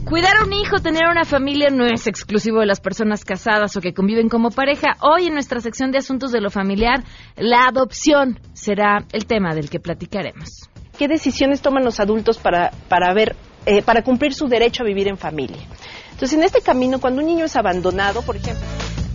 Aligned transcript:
Cuidar 0.03 0.35
a 0.35 0.43
un 0.43 0.51
hijo, 0.51 0.81
tener 0.81 1.07
una 1.09 1.23
familia 1.23 1.69
no 1.69 1.85
es 1.85 2.07
exclusivo 2.07 2.59
de 2.59 2.65
las 2.65 2.81
personas 2.81 3.23
casadas 3.23 3.77
o 3.77 3.79
que 3.79 3.93
conviven 3.93 4.27
como 4.27 4.51
pareja. 4.51 4.97
Hoy 4.99 5.27
en 5.27 5.33
nuestra 5.33 5.61
sección 5.61 5.91
de 5.91 5.99
asuntos 5.99 6.33
de 6.33 6.41
lo 6.41 6.49
familiar, 6.49 7.05
la 7.37 7.67
adopción 7.67 8.37
será 8.51 9.05
el 9.13 9.27
tema 9.27 9.55
del 9.55 9.69
que 9.69 9.79
platicaremos. 9.79 10.69
¿Qué 10.97 11.07
decisiones 11.07 11.61
toman 11.61 11.85
los 11.85 12.01
adultos 12.01 12.37
para, 12.37 12.71
para 12.89 13.13
ver 13.13 13.37
eh, 13.65 13.81
para 13.81 14.03
cumplir 14.03 14.33
su 14.33 14.47
derecho 14.47 14.83
a 14.83 14.85
vivir 14.85 15.07
en 15.07 15.17
familia. 15.17 15.67
Entonces, 16.11 16.37
en 16.37 16.43
este 16.43 16.61
camino, 16.61 16.99
cuando 16.99 17.21
un 17.21 17.27
niño 17.27 17.45
es 17.45 17.55
abandonado, 17.55 18.21
por 18.21 18.35
ejemplo... 18.35 18.65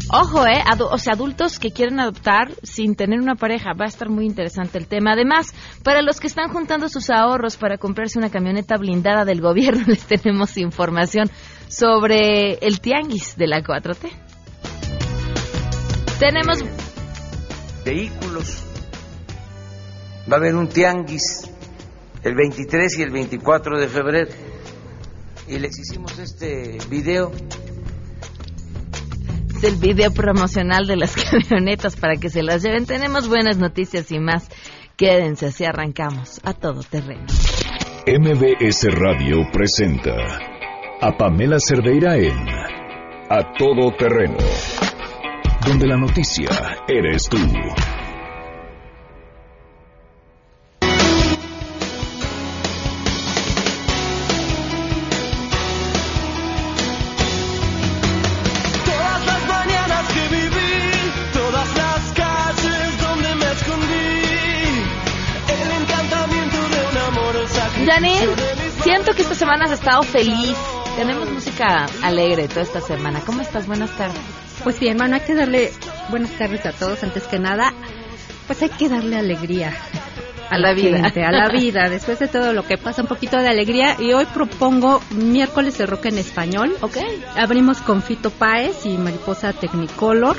Ojo, 0.08 0.46
¿eh? 0.46 0.62
o 0.78 0.98
sea, 0.98 1.14
adultos 1.14 1.58
que 1.58 1.72
quieren 1.72 1.98
adoptar 1.98 2.52
sin 2.62 2.94
tener 2.94 3.18
una 3.18 3.34
pareja. 3.34 3.72
Va 3.72 3.86
a 3.86 3.88
estar 3.88 4.08
muy 4.08 4.24
interesante 4.24 4.78
el 4.78 4.86
tema. 4.86 5.12
Además, 5.12 5.52
para 5.82 6.00
los 6.00 6.20
que 6.20 6.28
están 6.28 6.52
juntando 6.52 6.88
sus 6.88 7.10
ahorros 7.10 7.56
para 7.56 7.76
comprarse 7.76 8.16
una 8.16 8.30
camioneta 8.30 8.76
blindada 8.76 9.24
del 9.24 9.40
gobierno, 9.40 9.82
les 9.86 10.06
tenemos 10.06 10.56
información 10.58 11.28
sobre 11.66 12.54
el 12.54 12.80
tianguis 12.80 13.36
de 13.36 13.48
la 13.48 13.62
4T. 13.62 14.10
Tenemos... 16.20 16.64
vehículos. 17.84 18.62
Va 20.30 20.36
a 20.36 20.38
haber 20.38 20.54
un 20.54 20.68
tianguis 20.68 21.50
el 22.26 22.34
23 22.34 22.98
y 22.98 23.02
el 23.02 23.10
24 23.10 23.78
de 23.78 23.88
febrero. 23.88 24.30
Y 25.48 25.58
les 25.60 25.78
hicimos 25.78 26.18
este 26.18 26.78
video. 26.90 27.30
Es 29.56 29.64
el 29.64 29.76
video 29.76 30.12
promocional 30.12 30.86
de 30.86 30.96
las 30.96 31.14
camionetas 31.30 31.94
para 31.96 32.16
que 32.16 32.28
se 32.28 32.42
las 32.42 32.62
lleven. 32.62 32.84
Tenemos 32.84 33.28
buenas 33.28 33.58
noticias 33.58 34.10
y 34.10 34.18
más. 34.18 34.48
Quédense, 34.96 35.46
así 35.46 35.64
arrancamos 35.64 36.40
a 36.42 36.52
todo 36.52 36.80
terreno. 36.82 37.26
MBS 38.06 38.88
Radio 38.92 39.36
presenta 39.52 40.16
a 41.00 41.16
Pamela 41.16 41.58
Cerdeira 41.60 42.16
en 42.16 42.48
A 43.28 43.52
Todo 43.56 43.94
Terreno, 43.96 44.38
donde 45.66 45.86
la 45.86 45.96
noticia 45.96 46.48
eres 46.88 47.28
tú. 47.28 47.38
Siento 68.82 69.12
que 69.14 69.22
esta 69.22 69.34
semana 69.34 69.64
has 69.64 69.72
estado 69.72 70.02
feliz. 70.02 70.56
Tenemos 70.96 71.30
música 71.30 71.86
alegre 72.02 72.48
toda 72.48 72.62
esta 72.62 72.80
semana. 72.80 73.20
¿Cómo 73.24 73.42
estás? 73.42 73.66
Buenas 73.66 73.90
tardes. 73.96 74.20
Pues 74.64 74.76
sí, 74.76 74.88
hermano, 74.88 75.16
hay 75.16 75.22
que 75.22 75.34
darle 75.34 75.72
buenas 76.10 76.30
tardes 76.32 76.64
a 76.66 76.72
todos. 76.72 77.02
Antes 77.02 77.24
que 77.24 77.38
nada, 77.38 77.72
pues 78.46 78.62
hay 78.62 78.70
que 78.70 78.88
darle 78.88 79.16
alegría 79.16 79.74
a 80.50 80.58
la 80.58 80.72
vida. 80.72 81.12
a 81.14 81.32
la 81.32 81.48
vida, 81.52 81.88
después 81.88 82.18
de 82.18 82.28
todo 82.28 82.52
lo 82.52 82.64
que 82.64 82.78
pasa, 82.78 83.02
un 83.02 83.08
poquito 83.08 83.38
de 83.38 83.48
alegría. 83.48 83.96
Y 83.98 84.12
hoy 84.12 84.26
propongo 84.26 85.02
miércoles 85.10 85.78
de 85.78 85.86
rock 85.86 86.06
en 86.06 86.18
español. 86.18 86.76
Ok. 86.80 86.96
Abrimos 87.36 87.80
con 87.80 88.02
Fito 88.02 88.30
Páez 88.30 88.84
y 88.84 88.96
Mariposa 88.96 89.52
Technicolor. 89.52 90.36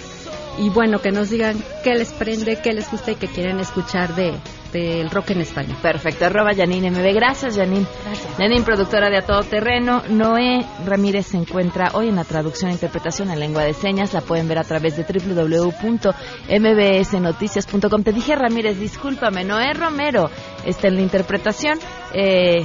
Y 0.60 0.70
bueno, 0.70 1.02
que 1.02 1.12
nos 1.12 1.30
digan 1.30 1.56
qué 1.84 1.94
les 1.94 2.12
prende, 2.12 2.60
qué 2.62 2.74
les 2.74 2.90
gusta 2.90 3.12
y 3.12 3.16
qué 3.16 3.28
quieren 3.28 3.60
escuchar 3.60 4.16
de, 4.16 4.34
del 4.78 5.10
rock 5.10 5.32
en 5.32 5.42
España. 5.42 5.76
Perfecto, 5.82 6.26
arroba 6.26 6.54
Janine 6.56 6.92
MB. 6.92 7.14
Gracias, 7.14 7.56
Janine. 7.56 7.88
Gracias. 8.06 8.36
Janine, 8.38 8.62
productora 8.64 9.10
de 9.10 9.18
A 9.18 9.26
Todo 9.26 9.42
Terreno. 9.44 10.04
Noé 10.10 10.66
Ramírez 10.86 11.28
se 11.28 11.36
encuentra 11.38 11.92
hoy 11.94 12.10
en 12.10 12.16
la 12.16 12.24
traducción 12.24 12.72
e 12.72 12.74
interpretación 12.74 13.30
en 13.32 13.40
lengua 13.40 13.64
de 13.64 13.74
señas. 13.74 14.14
La 14.14 14.22
pueden 14.22 14.48
ver 14.48 14.60
a 14.60 14.64
través 14.64 14.96
de 14.96 15.04
www.mbsnoticias.com. 15.04 18.04
Te 18.04 18.14
dije 18.14 18.36
Ramírez, 18.36 18.80
discúlpame, 18.80 19.44
Noé 19.44 19.74
Romero 19.74 20.30
está 20.66 20.88
en 20.88 20.96
la 20.96 21.02
interpretación. 21.02 21.78
Eh, 22.14 22.64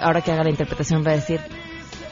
ahora 0.00 0.20
que 0.20 0.30
haga 0.32 0.44
la 0.44 0.50
interpretación 0.50 1.02
va 1.04 1.12
a 1.12 1.16
decir 1.16 1.40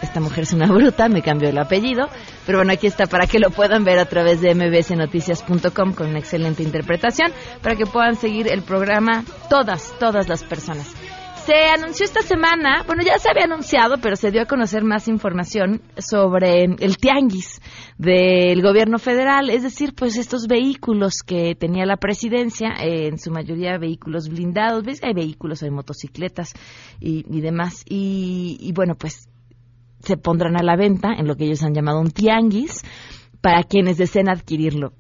esta 0.05 0.21
mujer 0.21 0.45
es 0.45 0.53
una 0.53 0.67
bruta, 0.67 1.09
me 1.09 1.23
cambió 1.23 1.49
el 1.49 1.59
apellido, 1.59 2.09
pero 2.47 2.59
bueno, 2.59 2.73
aquí 2.73 2.87
está 2.87 3.07
para 3.07 3.27
que 3.27 3.39
lo 3.39 3.51
puedan 3.51 3.85
ver 3.85 3.99
a 3.99 4.05
través 4.07 4.41
de 4.41 4.55
mbsnoticias.com 4.55 5.95
con 5.95 6.09
una 6.09 6.19
excelente 6.19 6.63
interpretación, 6.63 7.33
para 7.63 7.77
que 7.77 7.87
puedan 7.87 8.17
seguir 8.17 8.49
el 8.49 8.63
programa 8.63 9.25
todas, 9.49 9.93
todas 9.99 10.29
las 10.29 10.45
personas. 10.45 10.95
Se 11.45 11.67
anunció 11.67 12.07
esta 12.07 12.23
semana, 12.23 12.85
bueno, 12.87 13.03
ya 13.03 13.19
se 13.19 13.29
había 13.29 13.45
anunciado, 13.45 13.97
pero 14.01 14.17
se 14.17 14.31
dio 14.31 14.41
a 14.41 14.47
conocer 14.47 14.83
más 14.83 15.09
información 15.09 15.83
sobre 15.99 16.65
el 16.65 16.97
tianguis 16.97 17.61
del 17.99 18.63
gobierno 18.63 18.99
federal, 18.99 19.51
es 19.51 19.63
decir, 19.63 19.93
pues 19.95 20.17
estos 20.17 20.47
vehículos 20.47 21.17
que 21.23 21.55
tenía 21.55 21.85
la 21.85 21.99
presidencia, 21.99 22.69
eh, 22.83 23.09
en 23.09 23.19
su 23.19 23.31
mayoría 23.31 23.77
vehículos 23.77 24.31
blindados, 24.31 24.85
ves, 24.85 25.05
hay 25.05 25.13
vehículos, 25.13 25.63
hay 25.63 25.71
motocicletas 25.71 26.55
y, 26.99 27.41
demás, 27.43 27.85
y 27.87 28.73
bueno, 28.75 28.95
pues 28.95 29.29
se 30.05 30.17
pondrán 30.17 30.57
a 30.57 30.63
la 30.63 30.77
venta 30.77 31.15
en 31.15 31.27
lo 31.27 31.37
que 31.37 31.45
ellos 31.45 31.63
han 31.63 31.75
llamado 31.75 32.01
un 32.01 32.11
tianguis 32.11 32.83
para 33.41 33.63
quienes 33.63 33.97
deseen 33.99 34.29
adquirirlo. 34.29 34.93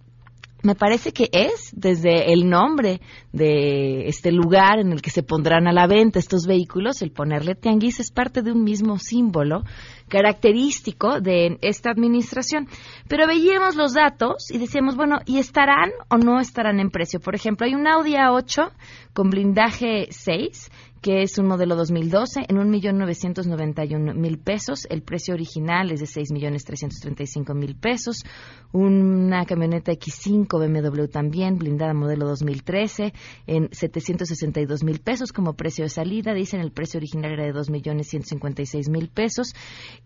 Me 0.65 0.75
parece 0.75 1.13
que 1.13 1.29
es 1.31 1.73
desde 1.77 2.33
el 2.33 2.49
nombre 2.49 3.03
de 3.33 4.09
este 4.09 4.33
lugar 4.33 4.79
en 4.79 4.93
el 4.93 5.03
que 5.03 5.11
se 5.11 5.23
pondrán 5.23 5.67
a 5.67 5.75
la 5.75 5.87
venta 5.87 6.19
estos 6.19 6.47
vehículos, 6.47 7.03
el 7.03 7.13
ponerle 7.13 7.55
tianguis 7.55 8.01
es 8.01 8.11
parte 8.11 8.41
de 8.41 8.51
un 8.51 8.65
mismo 8.65 8.99
símbolo 8.99 9.65
característico 10.09 11.21
de 11.21 11.59
esta 11.61 11.91
administración. 11.91 12.67
Pero 13.09 13.27
veíamos 13.27 13.77
los 13.77 13.93
datos 13.93 14.51
y 14.51 14.57
decíamos, 14.57 14.97
bueno, 14.97 15.19
¿y 15.27 15.37
estarán 15.37 15.91
o 16.09 16.17
no 16.17 16.41
estarán 16.41 16.81
en 16.81 16.89
precio? 16.89 17.21
Por 17.21 17.35
ejemplo, 17.35 17.67
hay 17.67 17.75
un 17.75 17.87
Audi 17.87 18.15
A8 18.15 18.73
con 19.13 19.29
blindaje 19.29 20.07
6 20.09 20.71
que 21.05 21.21
es 21.21 21.37
un 21.37 21.47
modelo 21.47 21.77
2012, 21.77 22.47
en 22.49 22.57
1.991.000 22.57 24.43
pesos. 24.43 24.87
El 24.89 25.03
precio 25.03 25.35
original 25.35 25.91
es 25.93 26.01
de 26.01 26.07
6.335.000 26.07 27.79
pesos. 27.79 28.25
Una 28.73 29.45
camioneta 29.45 29.93
X5 29.93 30.47
BMW 30.49 31.05
también, 31.09 31.59
blindada 31.59 31.93
modelo 31.93 32.27
2013, 32.29 33.13
en 33.47 33.69
762.000 33.69 35.03
pesos 35.03 35.33
como 35.33 35.53
precio 35.53 35.85
de 35.85 35.91
salida. 35.91 36.33
Dicen 36.33 36.61
el 36.61 36.73
precio 36.73 36.97
original 36.97 37.33
era 37.33 37.45
de 37.45 37.53
2.156.000 37.53 39.11
pesos. 39.11 39.53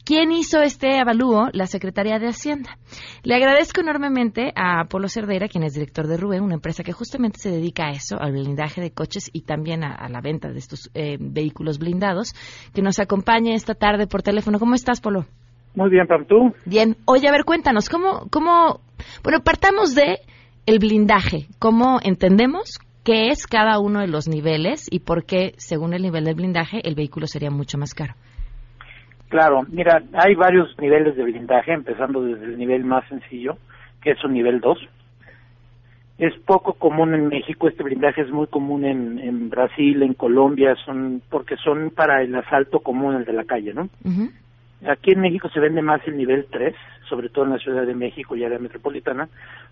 ¿Quién 0.05 0.33
hizo 0.33 0.63
este 0.63 0.99
avalúo? 0.99 1.47
La 1.53 1.69
Secretaría 1.69 2.19
de 2.19 2.27
Hacienda. 2.27 2.77
Le 3.23 3.37
agradezco 3.37 3.83
enormemente 3.83 4.53
a 4.57 4.87
Polo 4.89 5.09
Cerdeira, 5.09 5.47
quien 5.47 5.63
es 5.63 5.75
director 5.75 6.09
de 6.09 6.17
RUE, 6.17 6.41
una 6.41 6.55
empresa 6.55 6.83
que 6.83 6.91
justamente 6.91 7.39
se 7.39 7.53
dedica 7.53 7.87
a 7.87 7.93
eso, 7.93 8.21
al 8.21 8.33
blindaje 8.33 8.81
de 8.81 8.91
coches 8.91 9.31
y 9.33 9.43
también 9.43 9.85
a 9.85 10.09
la 10.09 10.21
venta 10.21 10.51
de 10.51 10.59
estos 10.59 10.88
eh, 10.95 11.17
vehículos 11.21 11.79
blindados, 11.79 12.35
que 12.75 12.83
nos 12.83 12.99
acompañe 12.99 13.55
esta 13.55 13.75
tarde 13.75 14.07
por 14.07 14.23
teléfono. 14.23 14.59
¿Cómo 14.59 14.75
estás, 14.75 15.01
Polo? 15.01 15.27
Muy 15.75 15.91
bien, 15.91 16.07
Pam, 16.07 16.25
¿tú? 16.27 16.53
Bien. 16.65 16.97
Oye, 17.05 17.29
a 17.29 17.33
ver, 17.33 17.45
cuéntanos, 17.45 17.89
¿cómo, 17.89 18.27
cómo, 18.31 18.81
bueno, 19.23 19.41
partamos 19.45 19.95
de 19.95 20.19
el 20.67 20.81
blindaje, 20.81 21.47
¿cómo 21.59 21.99
entendemos 22.03 22.79
qué 23.05 23.29
es 23.29 23.47
cada 23.47 23.79
uno 23.79 24.01
de 24.01 24.09
los 24.09 24.29
niveles 24.29 24.87
y 24.91 25.01
por 25.01 25.25
qué, 25.25 25.53
según 25.57 25.95
el 25.95 26.03
nivel 26.03 26.25
del 26.25 26.35
blindaje, 26.35 26.81
el 26.85 26.95
vehículo 26.95 27.27
sería 27.27 27.51
mucho 27.51 27.79
más 27.79 27.95
caro? 27.95 28.15
Claro, 29.29 29.63
mira, 29.69 30.03
hay 30.13 30.35
varios 30.35 30.69
niveles 30.79 31.17
de 31.17 31.23
blindaje, 31.23 31.73
empezando 31.73 32.23
desde 32.23 32.45
el 32.45 32.59
nivel 32.59 32.85
más 32.85 33.07
sencillo, 33.09 33.57
que 34.03 34.11
es 34.11 34.25
un 34.25 34.33
nivel 34.33 34.61
2, 34.61 34.79
es 36.19 36.35
poco 36.41 36.75
común 36.75 37.15
en 37.15 37.29
México, 37.29 37.69
este 37.69 37.85
blindaje 37.85 38.23
es 38.23 38.31
muy 38.31 38.49
común 38.49 38.85
en, 38.85 39.21
en 39.21 39.51
Brasil, 39.51 40.03
en 40.03 40.15
Colombia, 40.15 40.75
son 40.85 41.23
porque 41.31 41.57
son 41.57 41.91
para 41.91 42.23
el 42.23 42.35
asalto 42.35 42.81
común, 42.81 43.15
el 43.15 43.25
de 43.25 43.33
la 43.33 43.45
calle, 43.45 43.73
¿no? 43.73 43.89
Aquí 44.87 45.13
en 45.13 45.21
México 45.21 45.49
se 45.49 45.61
vende 45.61 45.81
más 45.81 46.01
el 46.07 46.17
nivel 46.17 46.47
3, 46.51 46.75
sobre 47.09 47.29
todo 47.29 47.45
en 47.45 47.53
la 47.53 47.59
Ciudad 47.59 47.87
de 47.87 47.95
México 47.95 48.35
y 48.35 48.45
área 48.45 48.59
metropolitana, 48.59 49.29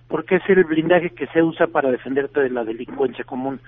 porque 0.08 0.36
es 0.36 0.42
el 0.48 0.62
blindaje 0.64 1.10
que 1.10 1.26
se 1.28 1.42
usa 1.42 1.66
para 1.66 1.90
defenderte 1.90 2.40
de 2.40 2.50
la 2.50 2.64
delincuencia 2.64 3.24
común. 3.24 3.60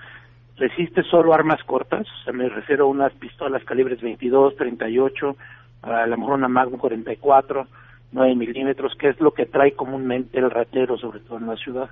Resiste 0.55 1.03
solo 1.03 1.33
armas 1.33 1.61
cortas, 1.63 2.07
o 2.07 2.23
sea, 2.23 2.33
me 2.33 2.47
refiero 2.47 2.85
a 2.85 2.89
unas 2.89 3.11
pistolas 3.13 3.63
calibres 3.65 4.01
22, 4.01 4.55
38, 4.55 5.35
a 5.81 6.07
lo 6.07 6.17
mejor 6.17 6.33
una 6.35 6.47
Magnum 6.47 6.79
44, 6.79 7.67
9 8.11 8.35
milímetros, 8.35 8.95
que 8.95 9.09
es 9.09 9.19
lo 9.19 9.31
que 9.31 9.45
trae 9.45 9.73
comúnmente 9.73 10.39
el 10.39 10.49
ratero, 10.49 10.97
sobre 10.97 11.19
todo 11.19 11.37
en 11.39 11.47
la 11.47 11.55
ciudad. 11.57 11.89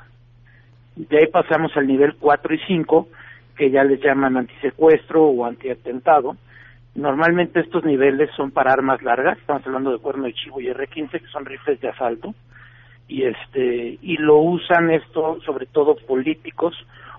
De 0.98 1.20
ahí 1.20 1.28
pasamos 1.28 1.78
al 1.78 1.86
nivel 1.86 2.16
4 2.16 2.56
y 2.56 2.60
5, 2.66 3.08
que 3.56 3.70
ya 3.70 3.84
les 3.84 4.02
llaman 4.02 4.36
antisecuestro 4.36 5.26
o 5.26 5.46
antiatentado. 5.46 6.36
Normalmente 6.96 7.60
estos 7.60 7.84
niveles 7.86 8.32
son 8.36 8.50
para 8.50 8.74
armas 8.74 9.04
largas, 9.04 9.38
estamos 9.38 9.66
hablando 9.68 9.92
de 9.92 10.00
cuerno 10.00 10.26
de 10.26 10.34
chivo 10.34 10.60
y 10.60 10.68
R-15, 10.70 11.12
que 11.12 11.28
son 11.28 11.46
rifles 11.46 11.80
de 11.80 11.90
asalto, 11.90 12.34
y 13.08 13.24
este 13.24 14.00
y 14.02 14.18
lo 14.18 14.38
usan 14.38 14.90
esto 14.90 15.40
sobre 15.46 15.68
todo 15.68 15.96
políticos 15.96 16.76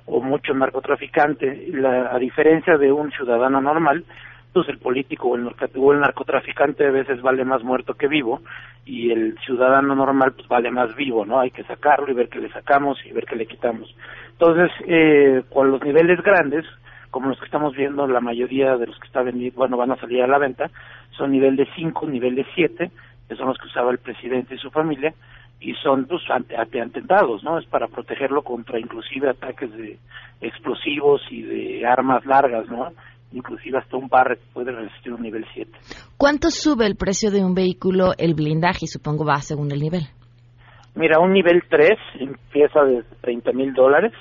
o 0.07 0.21
muchos 0.21 0.57
narcotraficantes. 0.57 1.73
La, 1.73 2.13
a 2.13 2.19
diferencia 2.19 2.77
de 2.77 2.91
un 2.91 3.13
ciudadano 3.13 3.61
normal, 3.61 4.05
pues 4.53 4.69
el 4.69 4.79
político 4.79 5.29
o 5.29 5.37
el, 5.37 5.47
o 5.47 5.93
el 5.93 6.00
narcotraficante 6.00 6.87
a 6.87 6.91
veces 6.91 7.21
vale 7.23 7.45
más 7.45 7.62
muerto 7.62 7.95
que 7.95 8.09
vivo 8.09 8.41
y 8.85 9.11
el 9.11 9.39
ciudadano 9.45 9.95
normal 9.95 10.33
pues 10.33 10.49
vale 10.49 10.71
más 10.71 10.95
vivo, 10.97 11.25
¿no? 11.27 11.39
Hay 11.41 11.50
que 11.50 11.65
sacarlo 11.65 12.11
y 12.11 12.15
ver 12.15 12.29
qué 12.29 12.39
le 12.39 12.50
sacamos 12.50 12.99
y 13.05 13.12
ver 13.12 13.27
qué 13.27 13.37
le 13.37 13.47
quitamos. 13.47 13.95
Entonces, 14.33 14.71
eh, 14.87 15.43
con 15.53 15.71
los 15.71 15.83
niveles 15.83 16.23
grandes, 16.23 16.65
como 17.11 17.29
los 17.29 17.39
que 17.39 17.47
estamos 17.47 17.75
viendo, 17.75 18.06
la 18.06 18.21
mayoría 18.21 18.77
de 18.77 18.87
los 18.87 18.99
que 18.99 19.09
vendiendo, 19.23 19.59
bueno, 19.59 19.77
van 19.77 19.93
a 19.93 19.97
salir 19.97 20.23
a 20.23 20.27
la 20.27 20.39
venta, 20.39 20.71
son 21.11 21.33
nivel 21.33 21.56
de 21.56 21.69
5, 21.75 22.06
nivel 22.06 22.35
de 22.35 22.47
7, 22.55 22.91
que 23.29 23.37
son 23.37 23.49
los 23.49 23.59
que 23.59 23.67
usaba 23.67 23.91
el 23.91 23.99
presidente 23.99 24.55
y 24.55 24.59
su 24.59 24.71
familia, 24.71 25.12
y 25.61 25.75
son 25.75 26.06
pues 26.06 26.23
ante, 26.31 26.56
atentados, 26.56 27.43
¿no? 27.43 27.59
Es 27.59 27.67
para 27.67 27.89
protegerlo 27.89 28.43
contra 28.43 28.79
inclusive 28.79 29.29
ataques 29.29 29.73
de 29.77 29.99
explosivos 30.41 31.21
y 31.31 31.43
de 31.43 31.87
armas 31.87 32.25
largas, 32.25 32.69
¿no? 32.69 32.93
Inclusive 33.33 33.79
hasta 33.79 33.97
un 33.97 34.09
barret 34.09 34.41
puede 34.53 34.73
resistir 34.73 35.13
un 35.13 35.23
nivel 35.23 35.45
7. 35.53 35.71
¿Cuánto 36.17 36.51
sube 36.51 36.87
el 36.87 36.97
precio 36.97 37.31
de 37.31 37.45
un 37.45 37.55
vehículo, 37.55 38.13
el 38.17 38.35
blindaje, 38.35 38.87
supongo 38.87 39.25
va 39.25 39.37
según 39.43 39.71
el 39.71 39.81
nivel? 39.81 40.03
Mira, 40.95 41.21
un 41.21 41.33
nivel 41.33 41.63
3 41.69 41.91
empieza 42.21 42.83
de 42.85 43.05
30 43.21 43.53
mil 43.53 43.73
dólares 43.75 44.13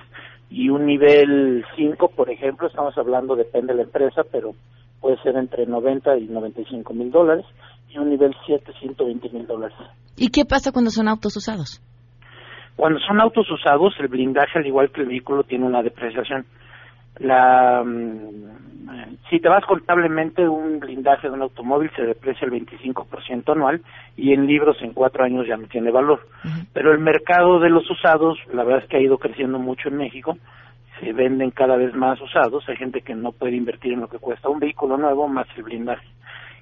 y 0.50 0.70
un 0.70 0.86
nivel 0.86 1.66
5, 1.76 2.10
por 2.16 2.30
ejemplo, 2.30 2.68
estamos 2.68 2.98
hablando, 2.98 3.36
depende 3.36 3.74
de 3.74 3.78
la 3.78 3.84
empresa, 3.84 4.22
pero 4.32 4.52
puede 5.02 5.18
ser 5.24 5.36
entre 5.38 5.66
90 5.66 6.18
y 6.18 6.28
95 6.28 6.94
mil 6.94 7.12
dólares 7.12 7.46
y 7.90 7.98
un 7.98 8.10
nivel 8.10 8.36
7, 8.46 8.72
120 8.80 9.30
mil 9.30 9.48
dólares. 9.48 9.78
¿Y 10.18 10.30
qué 10.30 10.46
pasa 10.46 10.72
cuando 10.72 10.92
son 10.92 11.08
autos 11.08 11.36
usados? 11.38 11.82
Cuando 12.76 13.00
son 13.00 13.20
autos 13.20 13.50
usados, 13.50 13.96
el 14.00 14.08
blindaje, 14.08 14.60
al 14.60 14.68
igual 14.68 14.92
que 14.92 15.02
el 15.02 15.08
vehículo, 15.08 15.44
tiene 15.44 15.66
una 15.66 15.82
depreciación. 15.82 16.46
La, 17.18 17.84
mm, 17.84 18.67
si 19.30 19.40
te 19.40 19.50
vas 19.50 19.66
contablemente, 19.66 20.48
un 20.48 20.80
blindaje 20.80 21.28
de 21.28 21.34
un 21.34 21.42
automóvil 21.42 21.92
se 21.96 22.04
deprecia 22.04 22.46
el 22.46 22.52
25% 22.52 23.52
anual 23.52 23.82
y 24.16 24.34
en 24.34 24.48
libros 24.48 24.78
en 24.82 24.94
cuatro 24.94 25.24
años 25.24 25.48
ya 25.48 25.58
no 25.58 25.68
tiene 25.68 25.92
valor. 25.92 26.28
Pero 26.74 26.92
el 26.92 27.00
mercado 27.00 27.60
de 27.60 27.70
los 27.70 27.90
usados, 27.90 28.38
la 28.54 28.64
verdad 28.64 28.84
es 28.84 28.90
que 28.90 28.98
ha 28.98 29.02
ido 29.02 29.18
creciendo 29.18 29.60
mucho 29.60 29.90
en 29.90 29.98
México, 29.98 30.38
se 31.00 31.14
venden 31.14 31.52
cada 31.52 31.76
vez 31.76 31.94
más 31.94 32.20
usados, 32.22 32.68
hay 32.68 32.78
gente 32.78 33.02
que 33.02 33.14
no 33.14 33.32
puede 33.32 33.56
invertir 33.56 33.94
en 33.94 34.02
lo 34.02 34.08
que 34.08 34.20
cuesta 34.20 34.50
un 34.50 34.60
vehículo 34.60 34.98
nuevo 34.98 35.28
más 35.28 35.48
el 35.56 35.64
blindaje 35.64 36.08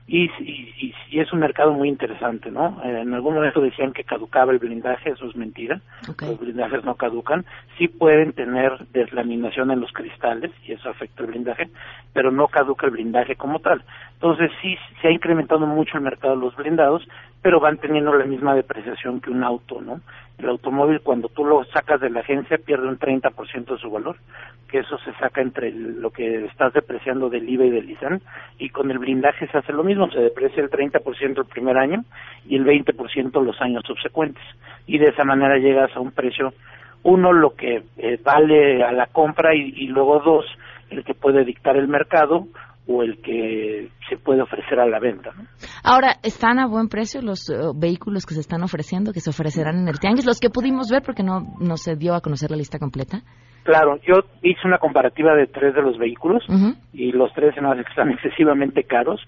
y, 0.07 0.25
y, 0.39 0.93
y, 1.09 1.19
es 1.19 1.33
un 1.33 1.39
mercado 1.39 1.73
muy 1.73 1.89
interesante, 1.89 2.51
¿no? 2.51 2.79
Eh, 2.83 3.01
en 3.01 3.13
algún 3.15 3.33
momento 3.33 3.59
decían 3.59 3.91
que 3.91 4.03
caducaba 4.03 4.51
el 4.51 4.59
blindaje, 4.59 5.09
eso 5.09 5.25
es 5.25 5.35
mentira, 5.35 5.81
los 6.07 6.39
blindajes 6.39 6.83
no 6.83 6.93
caducan, 6.93 7.43
sí 7.77 7.87
pueden 7.87 8.33
tener 8.33 8.85
deslaminación 8.93 9.71
en 9.71 9.79
los 9.79 9.91
cristales 9.91 10.51
y 10.63 10.73
eso 10.73 10.89
afecta 10.89 11.23
el 11.23 11.31
blindaje, 11.31 11.69
pero 12.13 12.31
no 12.31 12.47
caduca 12.47 12.85
el 12.85 12.91
blindaje 12.91 13.35
como 13.35 13.59
tal. 13.59 13.83
Entonces 14.13 14.51
sí 14.61 14.77
se 15.01 15.07
ha 15.07 15.11
incrementado 15.11 15.65
mucho 15.65 15.97
el 15.97 16.03
mercado 16.03 16.35
de 16.35 16.41
los 16.41 16.55
blindados, 16.55 17.07
pero 17.45 17.59
van 17.59 17.77
teniendo 17.77 18.11
la 18.11 18.25
misma 18.25 18.55
depreciación 18.55 19.21
que 19.21 19.29
un 19.29 19.43
auto, 19.43 19.79
¿no? 19.79 20.01
El 20.39 20.49
automóvil 20.49 21.01
cuando 21.01 21.29
tú 21.29 21.45
lo 21.45 21.63
sacas 21.65 22.01
de 22.01 22.09
la 22.09 22.21
agencia 22.21 22.57
pierde 22.57 22.87
un 22.87 22.97
30% 22.97 23.65
de 23.65 23.77
su 23.77 23.91
valor, 23.91 24.15
que 24.67 24.79
eso 24.79 24.97
se 25.05 25.13
saca 25.19 25.43
entre 25.43 25.71
lo 25.71 26.09
que 26.09 26.45
estás 26.45 26.73
depreciando 26.73 27.29
del 27.29 27.47
IVA 27.47 27.65
y 27.65 27.69
del 27.69 27.87
ISAN, 27.91 28.19
y 28.57 28.69
con 28.69 28.89
el 28.89 28.97
blindaje 28.97 29.45
se 29.45 29.59
hace 29.59 29.73
lo 29.73 29.83
mismo, 29.83 30.09
se 30.09 30.21
deprecia 30.21 30.63
el 30.63 30.71
30% 30.71 31.37
el 31.37 31.45
primer 31.45 31.77
año 31.77 32.03
y 32.49 32.55
el 32.55 32.65
20% 32.65 33.39
los 33.43 33.61
años 33.61 33.83
subsecuentes, 33.85 34.43
y 34.87 34.97
de 34.97 35.09
esa 35.09 35.23
manera 35.23 35.59
llegas 35.59 35.95
a 35.95 35.99
un 35.99 36.13
precio, 36.13 36.51
uno, 37.03 37.31
lo 37.31 37.53
que 37.53 37.83
eh, 37.97 38.19
vale 38.23 38.83
a 38.83 38.91
la 38.91 39.05
compra 39.05 39.53
y, 39.53 39.71
y 39.77 39.87
luego 39.89 40.19
dos, 40.21 40.47
el 40.89 41.03
que 41.03 41.13
puede 41.13 41.45
dictar 41.45 41.77
el 41.77 41.87
mercado, 41.87 42.47
o 42.87 43.01
el 43.01 43.21
que 43.21 43.89
se 44.09 44.17
puede 44.17 44.41
ofrecer 44.41 44.79
a 44.79 44.87
la 44.87 44.99
venta. 44.99 45.31
Ahora, 45.83 46.17
¿están 46.23 46.59
a 46.59 46.67
buen 46.67 46.87
precio 46.87 47.21
los 47.21 47.49
uh, 47.49 47.73
vehículos 47.75 48.25
que 48.25 48.35
se 48.35 48.41
están 48.41 48.63
ofreciendo, 48.63 49.11
que 49.11 49.21
se 49.21 49.31
ofrecerán 49.31 49.79
en 49.79 49.87
el 49.87 49.99
Tianguis? 49.99 50.25
Los 50.25 50.39
que 50.39 50.49
pudimos 50.49 50.89
ver 50.89 51.01
porque 51.03 51.23
no, 51.23 51.55
no 51.59 51.77
se 51.77 51.95
dio 51.95 52.13
a 52.13 52.21
conocer 52.21 52.51
la 52.51 52.57
lista 52.57 52.77
completa. 52.77 53.21
Claro, 53.63 53.97
yo 54.07 54.19
hice 54.43 54.61
una 54.65 54.77
comparativa 54.77 55.33
de 55.33 55.47
tres 55.47 55.73
de 55.73 55.81
los 55.81 55.97
vehículos 55.97 56.43
y 56.93 57.11
los 57.11 57.33
tres 57.33 57.55
en 57.57 57.65
están 57.79 58.11
excesivamente 58.11 58.83
caros. 58.83 59.19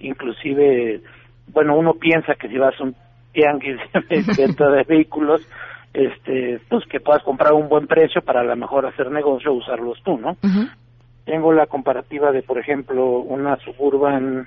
Inclusive, 0.00 1.00
bueno, 1.48 1.78
uno 1.78 1.94
piensa 1.94 2.34
que 2.34 2.48
si 2.48 2.58
vas 2.58 2.78
a 2.78 2.84
un 2.84 2.94
tianguis 3.32 3.78
dentro 4.36 4.70
de 4.72 4.82
vehículos, 4.82 5.40
este, 5.94 6.60
pues 6.68 6.84
que 6.90 7.00
puedas 7.00 7.22
comprar 7.22 7.54
un 7.54 7.70
buen 7.70 7.86
precio 7.86 8.20
para 8.20 8.40
a 8.40 8.44
lo 8.44 8.56
mejor 8.56 8.84
hacer 8.84 9.10
negocio 9.10 9.52
o 9.52 9.56
usarlos 9.56 9.98
tú, 10.04 10.18
¿no? 10.18 10.36
Tengo 11.26 11.52
la 11.52 11.66
comparativa 11.66 12.30
de, 12.30 12.42
por 12.42 12.56
ejemplo, 12.56 13.18
una 13.18 13.56
Suburban 13.56 14.46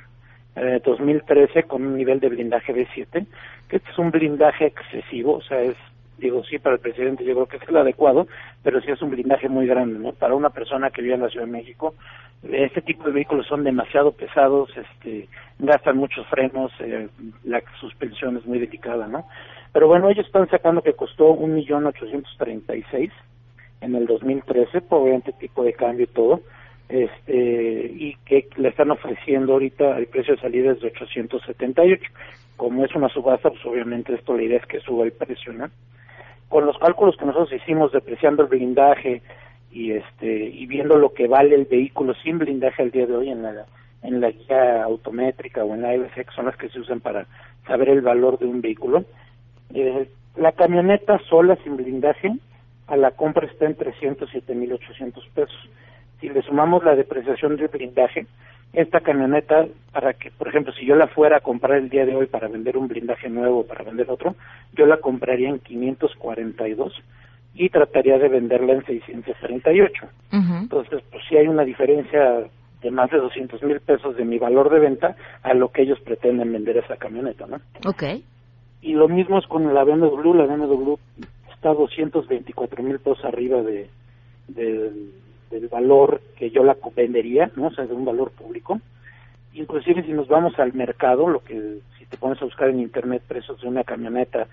eh, 0.56 0.82
2013 0.84 1.64
con 1.64 1.86
un 1.86 1.98
nivel 1.98 2.22
de 2.22 2.30
blindaje 2.30 2.74
B7, 2.74 3.26
que 3.68 3.76
este 3.76 3.92
es 3.92 3.98
un 4.00 4.12
blindaje 4.12 4.68
excesivo, 4.68 5.34
o 5.36 5.42
sea, 5.42 5.62
es, 5.62 5.76
digo, 6.18 6.42
sí, 6.46 6.58
para 6.58 6.76
el 6.76 6.82
presidente 6.82 7.26
yo 7.26 7.34
creo 7.34 7.48
que 7.48 7.58
es 7.58 7.70
el 7.70 7.76
adecuado, 7.76 8.28
pero 8.64 8.80
sí 8.80 8.90
es 8.92 9.02
un 9.02 9.12
blindaje 9.12 9.50
muy 9.50 9.68
grande, 9.68 10.00
¿no? 10.00 10.14
Para 10.14 10.36
una 10.36 10.52
persona 10.52 10.90
que 10.90 11.02
vive 11.02 11.16
en 11.16 11.22
la 11.22 11.30
Ciudad 11.30 11.48
de 11.48 11.52
México, 11.52 11.96
este 12.44 12.82
tipo 12.82 13.04
de 13.04 13.12
vehículos 13.12 13.46
son 13.46 13.66
demasiado 13.66 14.14
pesados, 14.14 14.70
este, 14.78 15.28
gastan 15.60 15.98
muchos 15.98 16.26
frenos, 16.28 16.72
eh, 16.80 17.10
la 17.44 17.62
suspensión 17.82 18.38
es 18.38 18.46
muy 18.46 18.58
delicada, 18.58 19.06
¿no? 19.06 19.28
Pero 19.74 19.90
bueno, 19.90 20.10
ellos 20.10 20.26
están 20.26 20.50
sacando 20.50 20.82
que 20.82 20.94
costó 20.94 21.32
un 21.32 21.56
millón 21.56 21.86
ochocientos 21.86 22.34
treinta 22.38 22.74
y 22.74 22.84
seis 22.90 23.12
en 23.82 23.96
el 23.96 24.06
2013, 24.08 24.82
obviamente 24.90 25.34
tipo 25.34 25.64
de 25.64 25.74
cambio 25.74 26.06
y 26.06 26.14
todo, 26.14 26.42
este 26.90 27.92
y 27.96 28.16
que 28.26 28.50
le 28.58 28.70
están 28.70 28.90
ofreciendo 28.90 29.54
ahorita 29.54 29.98
el 29.98 30.08
precio 30.08 30.36
de 30.36 30.42
salida 30.42 30.72
es 30.72 30.82
de 30.82 30.88
878. 30.88 32.12
Como 32.58 32.84
es 32.84 32.94
una 32.96 33.08
subasta, 33.10 33.50
pues 33.50 33.66
obviamente 33.66 34.14
esto 34.14 34.36
la 34.36 34.44
idea 34.44 34.58
es 34.58 34.66
que 34.66 34.80
suba 34.82 35.06
el 35.06 35.14
precio, 35.14 35.54
¿no? 35.54 35.70
Con 36.50 36.66
los 36.66 36.78
cálculos 36.80 37.16
que 37.16 37.26
nosotros 37.26 37.54
hicimos 37.54 37.92
depreciando 37.92 38.44
el 38.44 38.50
blindaje 38.50 39.22
y 39.72 39.92
este 39.92 40.46
y 40.46 40.66
viendo 40.66 40.98
lo 40.98 41.14
que 41.14 41.28
vale 41.28 41.54
el 41.56 41.66
vehículo 41.66 42.16
sin 42.16 42.40
blindaje 42.40 42.82
al 42.82 42.92
día 42.92 43.06
de 43.06 43.16
hoy 43.16 43.30
en 43.30 43.44
la 43.44 43.66
en 44.02 44.20
la 44.20 44.32
guía 44.32 44.84
autométrica 44.84 45.64
o 45.64 45.76
en 45.76 45.84
la 45.84 45.96
IBC, 45.96 46.14
que 46.14 46.36
son 46.36 46.46
las 46.46 46.58
que 46.58 46.70
se 46.70 46.80
usan 46.80 47.02
para 47.02 47.28
saber 47.68 47.90
el 47.90 48.02
valor 48.02 48.40
de 48.40 48.46
un 48.46 48.62
vehículo, 48.62 49.04
eh, 49.74 50.10
la 50.38 50.54
camioneta 50.54 51.20
sola 51.30 51.58
sin 51.64 51.78
blindaje 51.78 52.34
a 52.88 52.98
la 52.98 53.12
compra 53.12 53.46
está 53.46 53.66
en 53.66 53.78
307.800 53.78 55.30
pesos 55.36 55.70
si 56.20 56.30
le 56.30 56.42
sumamos 56.42 56.84
la 56.84 56.96
depreciación 56.96 57.56
del 57.56 57.68
blindaje, 57.68 58.28
esta 58.74 59.00
camioneta, 59.00 59.66
para 59.92 60.14
que, 60.14 60.32
por 60.32 60.48
ejemplo, 60.48 60.72
si 60.74 60.86
yo 60.86 60.96
la 60.96 61.08
fuera 61.08 61.38
a 61.38 61.42
comprar 61.42 61.78
el 61.78 61.90
día 61.90 62.06
de 62.06 62.16
hoy 62.16 62.28
para 62.28 62.48
vender 62.48 62.78
un 62.78 62.88
blindaje 62.88 63.30
nuevo, 63.30 63.66
para 63.66 63.84
vender 63.84 64.10
otro, 64.10 64.36
yo 64.74 64.86
la 64.86 64.98
compraría 64.98 65.50
en 65.50 65.60
542 65.60 66.94
y 67.56 67.70
trataría 67.70 68.20
de 68.20 68.30
venderla 68.30 68.74
en 68.74 68.86
638. 68.86 70.08
Entonces, 70.32 71.02
pues 71.12 71.24
sí 71.28 71.36
hay 71.36 71.48
una 71.48 71.64
diferencia 71.64 72.48
de 72.82 72.92
más 72.92 73.10
de 73.10 73.18
200 73.18 73.62
mil 73.64 73.80
pesos 73.82 74.16
de 74.16 74.24
mi 74.24 74.38
valor 74.38 74.70
de 74.70 74.80
venta 74.80 75.16
a 75.44 75.54
lo 75.54 75.70
que 75.72 75.82
ellos 75.82 76.00
pretenden 76.02 76.54
vender 76.54 76.78
esa 76.78 76.96
camioneta, 76.98 77.48
¿no? 77.48 77.58
Ok. 77.86 78.04
Y 78.82 78.94
lo 78.94 79.10
mismo 79.10 79.40
es 79.40 79.48
con 79.48 79.74
la 79.74 79.84
BMW, 79.84 80.34
la 80.34 80.46
BMW 80.46 80.94
está 81.54 81.74
224 81.74 82.84
mil 82.84 83.00
pesos 83.00 83.26
arriba 83.26 83.62
de, 83.62 83.90
de 84.48 84.92
del 85.50 85.68
valor 85.68 86.22
que 86.38 86.50
yo 86.52 86.64
la 86.64 86.78
vendería, 86.96 87.52
¿no? 87.56 87.68
O 87.68 87.72
sea, 87.72 87.86
de 87.86 87.94
un 87.94 88.06
valor 88.06 88.32
público. 88.32 88.80
Inclusive 89.54 90.04
si 90.04 90.12
nos 90.12 90.28
vamos 90.28 90.58
al 90.60 90.74
mercado, 90.74 91.28
lo 91.28 91.44
que 91.44 91.80
si 91.98 92.06
te 92.06 92.18
pones 92.18 92.42
a 92.42 92.46
buscar 92.46 92.70
en 92.70 92.80
internet 92.80 93.24
precios 93.28 93.60
de 93.62 93.68
una 93.68 93.84
camioneta 93.84 94.48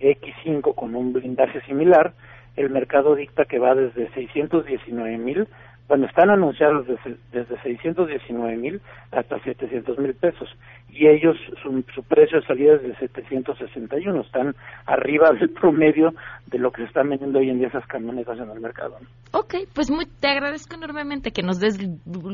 X5 0.00 0.74
con 0.74 0.94
un 0.94 1.12
blindaje 1.12 1.60
similar, 1.62 2.12
el 2.56 2.70
mercado 2.70 3.14
dicta 3.14 3.44
que 3.44 3.58
va 3.58 3.74
desde 3.74 4.10
619 4.12 5.18
mil 5.18 5.48
bueno, 5.88 6.06
están 6.06 6.30
anunciados 6.30 6.86
desde, 6.86 7.16
desde 7.32 7.60
619 7.62 8.56
mil 8.56 8.80
hasta 9.12 9.38
700 9.40 9.98
mil 9.98 10.14
pesos 10.14 10.48
y 10.90 11.06
ellos 11.06 11.36
su, 11.62 11.84
su, 11.94 12.02
precio 12.02 12.40
de 12.40 12.46
salida 12.46 12.74
es 12.74 12.82
de 12.82 12.96
761, 12.96 14.20
están 14.20 14.54
arriba 14.86 15.30
del 15.40 15.50
promedio 15.50 16.12
de 16.46 16.58
lo 16.58 16.70
que 16.70 16.82
se 16.82 16.88
están 16.88 17.08
vendiendo 17.08 17.38
hoy 17.38 17.50
en 17.50 17.58
día 17.58 17.68
esas 17.68 17.86
camionetas 17.86 18.38
en 18.38 18.50
el 18.50 18.60
mercado. 18.60 18.96
Ok, 19.32 19.54
pues 19.74 19.90
muy, 19.90 20.06
te 20.06 20.28
agradezco 20.28 20.74
enormemente 20.74 21.30
que 21.30 21.42
nos 21.42 21.60
des 21.60 21.78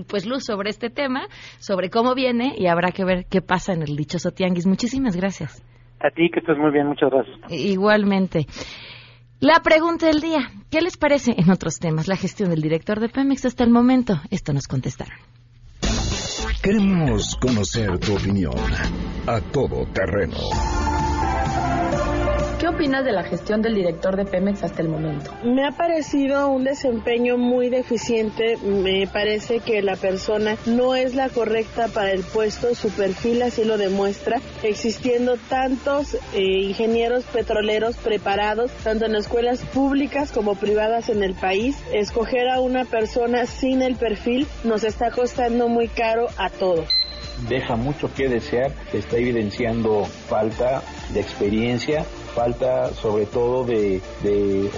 pues 0.08 0.26
luz 0.26 0.44
sobre 0.44 0.70
este 0.70 0.90
tema, 0.90 1.22
sobre 1.58 1.90
cómo 1.90 2.14
viene 2.14 2.54
y 2.56 2.68
habrá 2.68 2.90
que 2.92 3.04
ver 3.04 3.24
qué 3.30 3.42
pasa 3.42 3.72
en 3.72 3.82
el 3.82 3.96
dichoso 3.96 4.30
tianguis. 4.30 4.66
Muchísimas 4.66 5.16
gracias. 5.16 5.62
A 6.00 6.10
ti 6.10 6.30
que 6.30 6.40
estés 6.40 6.58
muy 6.58 6.72
bien, 6.72 6.88
muchas 6.88 7.10
gracias. 7.10 7.36
Igualmente. 7.48 8.46
La 9.42 9.58
pregunta 9.60 10.06
del 10.06 10.20
día, 10.20 10.52
¿qué 10.70 10.80
les 10.80 10.96
parece 10.96 11.34
en 11.36 11.50
otros 11.50 11.80
temas 11.80 12.06
la 12.06 12.16
gestión 12.16 12.50
del 12.50 12.62
director 12.62 13.00
de 13.00 13.08
Pemex 13.08 13.44
hasta 13.44 13.64
el 13.64 13.70
momento? 13.70 14.22
Esto 14.30 14.52
nos 14.52 14.68
contestaron. 14.68 15.18
Queremos 16.62 17.36
conocer 17.40 17.98
tu 17.98 18.14
opinión 18.14 18.54
a 19.26 19.40
todo 19.40 19.84
terreno. 19.86 20.36
¿Qué 22.72 22.76
opinas 22.76 23.04
de 23.04 23.12
la 23.12 23.22
gestión 23.22 23.60
del 23.60 23.74
director 23.74 24.16
de 24.16 24.24
Pemex 24.24 24.64
hasta 24.64 24.80
el 24.80 24.88
momento? 24.88 25.30
Me 25.44 25.66
ha 25.66 25.72
parecido 25.72 26.48
un 26.48 26.64
desempeño 26.64 27.36
muy 27.36 27.68
deficiente. 27.68 28.56
Me 28.56 29.06
parece 29.06 29.60
que 29.60 29.82
la 29.82 29.94
persona 29.94 30.56
no 30.64 30.94
es 30.94 31.14
la 31.14 31.28
correcta 31.28 31.88
para 31.88 32.12
el 32.12 32.22
puesto. 32.22 32.74
Su 32.74 32.88
perfil 32.88 33.42
así 33.42 33.64
lo 33.64 33.76
demuestra. 33.76 34.40
Existiendo 34.62 35.36
tantos 35.36 36.14
eh, 36.14 36.40
ingenieros 36.40 37.24
petroleros 37.24 37.98
preparados, 37.98 38.72
tanto 38.82 39.04
en 39.04 39.16
escuelas 39.16 39.60
públicas 39.66 40.32
como 40.32 40.54
privadas 40.54 41.10
en 41.10 41.22
el 41.22 41.34
país, 41.34 41.76
escoger 41.92 42.48
a 42.48 42.60
una 42.60 42.86
persona 42.86 43.44
sin 43.44 43.82
el 43.82 43.96
perfil 43.96 44.46
nos 44.64 44.82
está 44.82 45.10
costando 45.10 45.68
muy 45.68 45.88
caro 45.88 46.28
a 46.38 46.48
todos 46.48 46.88
deja 47.48 47.74
mucho 47.74 48.12
que 48.14 48.28
desear, 48.28 48.72
está 48.92 49.16
evidenciando 49.16 50.04
falta 50.04 50.82
de 51.12 51.20
experiencia, 51.20 52.04
falta 52.34 52.92
sobre 52.94 53.26
todo 53.26 53.64
de, 53.64 54.00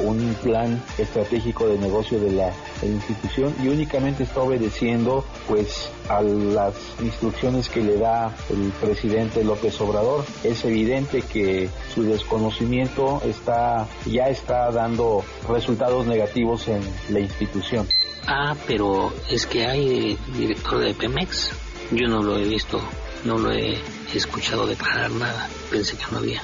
un 0.03 0.37
plan 0.43 0.83
estratégico 0.99 1.69
de 1.69 1.79
negocio 1.79 2.21
de 2.21 2.33
la, 2.33 2.53
institución 2.83 3.55
y 3.63 3.69
únicamente 3.69 4.25
está 4.25 4.43
obedeciendo 4.43 5.25
pues 5.49 5.89
a 6.11 6.21
las 6.21 6.75
instrucciones 7.01 7.71
que 7.71 7.81
le 7.81 7.97
da 7.97 8.35
el 8.51 8.73
presidente 8.73 9.43
López 9.43 9.81
Obrador. 9.81 10.25
Es 10.43 10.65
evidente 10.67 11.23
que 11.23 11.71
su 11.95 12.03
desconocimiento 12.03 13.23
está 13.25 13.87
ya 14.05 14.29
está 14.29 14.71
dando 14.71 15.25
resultados 15.49 16.07
negativos 16.07 16.69
en 16.69 16.83
la 17.09 17.21
institución. 17.21 17.89
Ah, 18.27 18.55
pero 18.67 19.13
es 19.31 19.47
que 19.47 19.67
hay 19.67 20.19
director 20.37 20.81
de 20.81 20.95
Pemex. 20.95 21.51
Yo 21.91 22.09
no 22.09 22.23
lo 22.23 22.37
he 22.39 22.45
visto, 22.45 22.81
no 23.25 23.39
lo 23.39 23.53
he 23.53 23.79
escuchado 24.15 24.67
declarar 24.67 25.11
nada. 25.11 25.49
Pensé 25.71 25.97
que 25.97 26.05
no 26.11 26.19
había. 26.19 26.43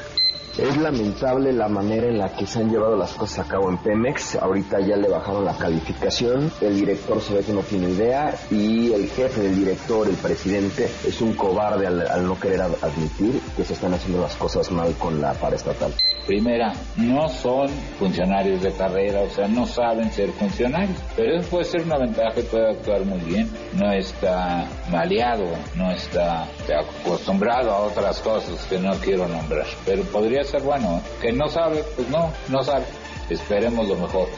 Es 0.59 0.77
lamentable 0.77 1.53
la 1.53 1.69
manera 1.69 2.09
en 2.09 2.19
la 2.19 2.29
que 2.35 2.45
se 2.45 2.59
han 2.59 2.71
llevado 2.71 2.97
las 2.97 3.13
cosas 3.13 3.47
a 3.47 3.49
cabo 3.49 3.71
en 3.71 3.79
Pemex. 3.79 4.35
Ahorita 4.35 4.81
ya 4.81 4.97
le 4.97 5.09
bajaron 5.09 5.45
la 5.45 5.57
calificación. 5.57 6.51
El 6.61 6.75
director 6.75 7.21
se 7.21 7.35
ve 7.35 7.41
que 7.45 7.53
no 7.53 7.63
tiene 7.63 7.91
idea 7.91 8.35
y 8.51 8.93
el 8.93 9.09
jefe 9.09 9.43
del 9.43 9.55
director, 9.55 10.09
el 10.09 10.17
presidente, 10.17 10.91
es 11.07 11.21
un 11.21 11.35
cobarde 11.35 11.87
al, 11.87 12.27
no 12.27 12.39
querer 12.39 12.61
admitir 12.63 13.41
que 13.57 13.65
se 13.65 13.75
están 13.75 13.95
haciendo 13.95 14.21
las 14.21 14.35
cosas 14.37 14.71
mal 14.73 14.93
con 14.99 15.21
la 15.21 15.33
paraestatal. 15.35 15.95
Primera, 16.27 16.73
no 16.97 17.29
son 17.29 17.69
funcionarios 17.99 18.63
de 18.63 18.73
carrera, 18.73 19.23
o 19.23 19.31
sea, 19.31 19.49
no 19.49 19.67
saben 19.67 20.13
ser 20.13 20.31
funcionarios, 20.33 20.99
pero 21.17 21.39
eso 21.39 21.49
puede 21.49 21.65
ser 21.65 21.83
una 21.83 21.99
ventaja 21.99 22.39
y 22.39 22.43
puede 22.43 22.71
actuar 22.71 23.05
muy 23.05 23.21
bien. 23.21 23.51
No 23.75 23.91
está 23.93 24.67
maleado, 24.91 25.47
no 25.77 25.91
está 25.91 26.47
acostumbrado 27.03 27.71
a 27.71 27.79
otras 27.81 28.21
cosas 28.21 28.65
que 28.67 28.79
no 28.79 28.93
quiero 28.97 29.27
nombrar, 29.27 29.67
pero 29.85 30.03
podría 30.05 30.40
ser 30.45 30.63
bueno. 30.63 31.03
Que 31.21 31.33
no 31.33 31.49
sabe, 31.49 31.85
pues 31.97 32.09
no, 32.09 32.33
no 32.49 32.63
sabe. 32.63 32.85
Esperemos 33.29 33.89
lo 33.89 33.97
mejor. 33.97 34.29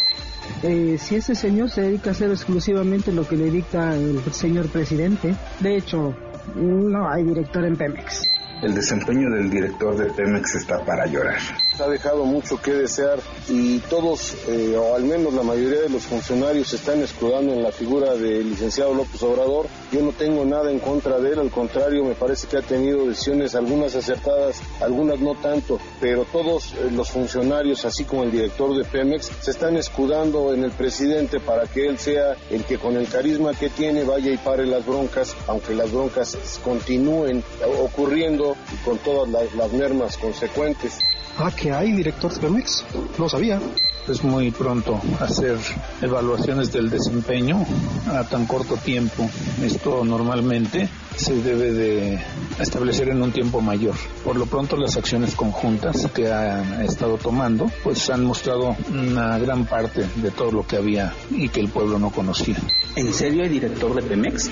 Eh, 0.63 0.97
si 0.99 1.17
ese 1.17 1.35
señor 1.35 1.71
se 1.71 1.83
dedica 1.83 2.11
a 2.11 2.13
hacer 2.13 2.31
exclusivamente 2.31 3.13
lo 3.13 3.27
que 3.27 3.37
le 3.37 3.51
dicta 3.51 3.95
el 3.95 4.21
señor 4.33 4.69
presidente, 4.69 5.35
de 5.61 5.77
hecho, 5.77 6.15
no 6.55 7.09
hay 7.09 7.25
director 7.25 7.65
en 7.65 7.77
Pemex. 7.77 8.23
El 8.63 8.75
desempeño 8.75 9.29
del 9.29 9.51
director 9.51 9.97
de 9.97 10.05
Pemex 10.13 10.55
está 10.55 10.85
para 10.85 11.05
llorar. 11.07 11.41
Ha 11.81 11.89
dejado 11.89 12.25
mucho 12.25 12.63
que 12.63 12.73
desear 12.73 13.19
y 13.49 13.81
todos, 13.81 14.37
eh, 14.47 14.77
o 14.77 14.95
al 14.95 15.03
menos 15.03 15.35
la 15.35 15.43
mayoría 15.43 15.81
de 15.81 15.89
los 15.89 16.05
funcionarios, 16.05 16.69
se 16.69 16.77
están 16.77 17.01
escudando 17.03 17.53
en 17.53 17.65
la 17.65 17.73
figura 17.73 18.15
del 18.15 18.51
licenciado 18.51 18.95
López 18.95 19.21
Obrador. 19.25 19.67
Yo 19.91 20.01
no 20.03 20.13
tengo 20.13 20.45
nada 20.45 20.71
en 20.71 20.79
contra 20.79 21.19
de 21.19 21.33
él, 21.33 21.41
al 21.41 21.51
contrario, 21.51 22.05
me 22.05 22.15
parece 22.15 22.47
que 22.47 22.59
ha 22.59 22.63
tenido 22.63 23.05
decisiones, 23.05 23.57
algunas 23.57 23.97
acertadas, 23.97 24.61
algunas 24.81 25.19
no 25.19 25.35
tanto, 25.35 25.81
pero 26.01 26.25
todos 26.25 26.75
eh, 26.75 26.89
los 26.93 27.11
funcionarios, 27.11 27.85
así 27.85 28.05
como 28.05 28.23
el 28.23 28.31
director 28.31 28.77
de 28.77 28.85
Pemex, 28.85 29.29
se 29.41 29.51
están 29.51 29.77
escudando 29.77 30.55
en 30.55 30.63
el 30.63 30.71
presidente 30.71 31.41
para 31.41 31.67
que 31.67 31.89
él 31.89 31.99
sea 31.99 32.37
el 32.49 32.63
que 32.65 32.79
con 32.79 32.97
el 32.97 33.09
carisma 33.09 33.55
que 33.55 33.71
tiene 33.71 34.05
vaya 34.05 34.31
y 34.31 34.37
pare 34.37 34.67
las 34.67 34.87
broncas, 34.87 35.35
aunque 35.49 35.75
las 35.75 35.91
broncas 35.91 36.61
continúen 36.63 37.43
ocurriendo 37.81 38.52
y 38.73 38.77
con 38.85 38.99
todas 38.99 39.29
las, 39.55 39.73
mermas 39.73 40.17
consecuentes. 40.17 40.99
Ah, 41.39 41.51
que 41.51 41.73
hay 41.73 41.93
director 41.93 42.33
de 42.33 42.41
Pemex, 42.41 42.85
no 43.19 43.29
sabía. 43.29 43.61
Es 44.09 44.25
muy 44.25 44.51
pronto 44.51 45.01
hacer 45.21 45.57
evaluaciones 46.01 46.73
del 46.73 46.91
desempeño 46.91 47.65
a 48.09 48.25
tan 48.25 48.47
corto 48.47 48.77
tiempo. 48.77 49.31
Esto 49.63 50.05
normalmente 50.05 50.89
se 51.17 51.35
debe 51.41 51.73
de 51.73 52.21
establecer 52.59 53.11
en 53.11 53.23
un 53.23 53.31
tiempo 53.31 53.61
mayor. 53.61 53.95
Por 54.25 54.37
lo 54.37 54.47
pronto 54.47 54.77
las 54.77 54.97
acciones 54.97 55.37
conjuntas 55.37 56.09
que 56.13 56.27
ha 56.27 56.83
estado 56.83 57.17
tomando 57.17 57.71
pues 57.85 58.11
han 58.11 58.25
mostrado 58.25 58.77
una 58.91 59.39
gran 59.39 59.67
parte 59.67 60.05
de 60.17 60.31
todo 60.33 60.51
lo 60.51 60.67
que 60.67 60.77
había 60.77 61.15
y 61.31 61.49
que 61.49 61.61
el 61.61 61.69
pueblo 61.69 61.99
no 62.01 62.11
conocía. 62.11 62.57
¿En 62.97 63.15
serio 63.15 63.45
hay 63.45 63.51
director 63.51 63.95
de 63.95 64.03
Pemex? 64.03 64.51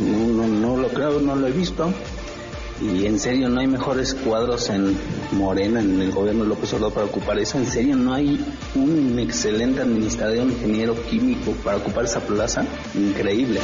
No, 0.00 0.46
no, 0.46 0.76
lo 0.76 0.88
creo, 0.88 1.20
no 1.20 1.34
lo 1.36 1.46
he 1.46 1.52
visto. 1.52 1.92
Y 2.80 3.06
en 3.06 3.18
serio, 3.20 3.48
no 3.48 3.60
hay 3.60 3.68
mejores 3.68 4.14
cuadros 4.14 4.68
en 4.70 4.98
Morena, 5.32 5.80
en 5.80 6.00
el 6.00 6.10
gobierno 6.10 6.42
de 6.42 6.48
López 6.48 6.72
Obrador 6.72 6.92
para 6.92 7.06
ocupar 7.06 7.38
eso. 7.38 7.58
En 7.58 7.66
serio, 7.66 7.94
no 7.94 8.12
hay 8.12 8.44
un 8.74 9.18
excelente 9.18 9.82
administrador, 9.82 10.38
ingeniero 10.38 11.00
químico 11.08 11.52
para 11.62 11.76
ocupar 11.76 12.04
esa 12.04 12.20
plaza. 12.20 12.64
Increíble. 12.94 13.60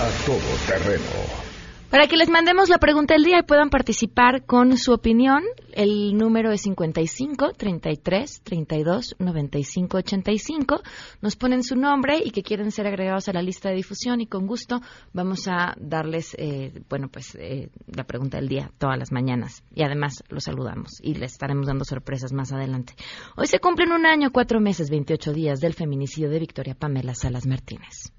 A 0.00 0.26
todo 0.26 0.38
terreno 0.66 1.46
para 1.90 2.08
que 2.08 2.16
les 2.16 2.28
mandemos 2.28 2.68
la 2.68 2.78
pregunta 2.78 3.14
del 3.14 3.24
día 3.24 3.38
y 3.38 3.42
puedan 3.42 3.70
participar 3.70 4.44
con 4.44 4.76
su 4.76 4.92
opinión, 4.92 5.42
el 5.72 6.16
número 6.16 6.50
es 6.50 6.62
55 6.62 7.52
33 7.56 8.40
32 8.42 9.16
95 9.18 9.96
85. 9.98 10.82
Nos 11.22 11.36
ponen 11.36 11.62
su 11.62 11.76
nombre 11.76 12.20
y 12.24 12.30
que 12.30 12.42
quieren 12.42 12.70
ser 12.72 12.86
agregados 12.86 13.28
a 13.28 13.32
la 13.32 13.42
lista 13.42 13.68
de 13.68 13.76
difusión 13.76 14.20
y 14.20 14.26
con 14.26 14.46
gusto 14.46 14.80
vamos 15.12 15.46
a 15.48 15.74
darles, 15.78 16.34
eh, 16.38 16.72
bueno, 16.88 17.08
pues 17.08 17.36
eh, 17.36 17.68
la 17.86 18.04
pregunta 18.04 18.38
del 18.38 18.48
día 18.48 18.70
todas 18.78 18.98
las 18.98 19.12
mañanas 19.12 19.62
y 19.74 19.82
además 19.82 20.24
los 20.28 20.44
saludamos 20.44 20.98
y 21.02 21.14
les 21.14 21.32
estaremos 21.32 21.66
dando 21.66 21.84
sorpresas 21.84 22.32
más 22.32 22.52
adelante. 22.52 22.94
Hoy 23.36 23.46
se 23.46 23.60
cumplen 23.60 23.92
un 23.92 24.06
año, 24.06 24.32
cuatro 24.32 24.60
meses, 24.60 24.90
28 24.90 25.32
días 25.32 25.60
del 25.60 25.74
feminicidio 25.74 26.30
de 26.30 26.40
Victoria 26.40 26.74
Pamela 26.74 27.14
Salas 27.14 27.46
Martínez. 27.46 28.12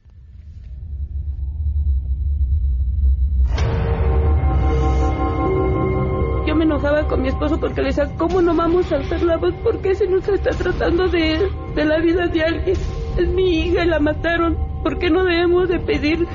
Enojaba 6.68 7.08
con 7.08 7.22
mi 7.22 7.30
esposo 7.30 7.60
porque 7.60 7.82
le 7.82 7.88
decía, 7.88 8.14
¿cómo 8.18 8.42
no 8.42 8.54
vamos 8.54 8.92
a 8.92 8.98
alzar 8.98 9.24
la 9.24 9.38
voz? 9.38 9.54
¿Por 9.64 9.82
qué 9.82 9.96
se 9.96 10.06
nos 10.06 10.28
está 10.28 10.52
tratando 10.52 11.08
de, 11.08 11.50
de 11.76 11.86
la 11.86 12.00
vida 12.00 12.28
de 12.28 12.44
alguien? 12.44 12.78
Es 13.18 13.28
mi 13.30 13.62
hija 13.62 13.86
y 13.86 13.88
la 13.88 14.00
mataron. 14.00 14.58
¿Por 14.84 15.00
qué 15.00 15.10
no 15.10 15.24
debemos 15.24 15.70
de 15.70 15.80
pedir 15.80 16.28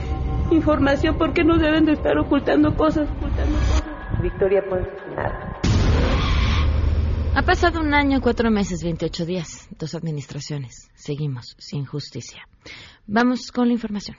información? 0.50 1.18
¿Por 1.18 1.34
qué 1.34 1.44
no 1.44 1.58
deben 1.58 1.84
de 1.84 1.92
estar 1.92 2.16
ocultando 2.18 2.74
cosas? 2.74 3.08
Ocultando 3.10 3.58
cosas? 3.58 3.84
Victoria, 4.22 4.64
pues 4.68 4.86
nada. 5.14 5.60
Ha 7.34 7.42
pasado 7.42 7.80
un 7.80 7.94
año, 7.94 8.20
cuatro 8.20 8.50
meses, 8.50 8.82
28 8.82 9.26
días, 9.26 9.68
dos 9.78 9.94
administraciones. 9.94 10.90
Seguimos 10.94 11.56
sin 11.58 11.84
justicia. 11.84 12.46
Vamos 13.06 13.52
con 13.52 13.68
la 13.68 13.74
información. 13.74 14.16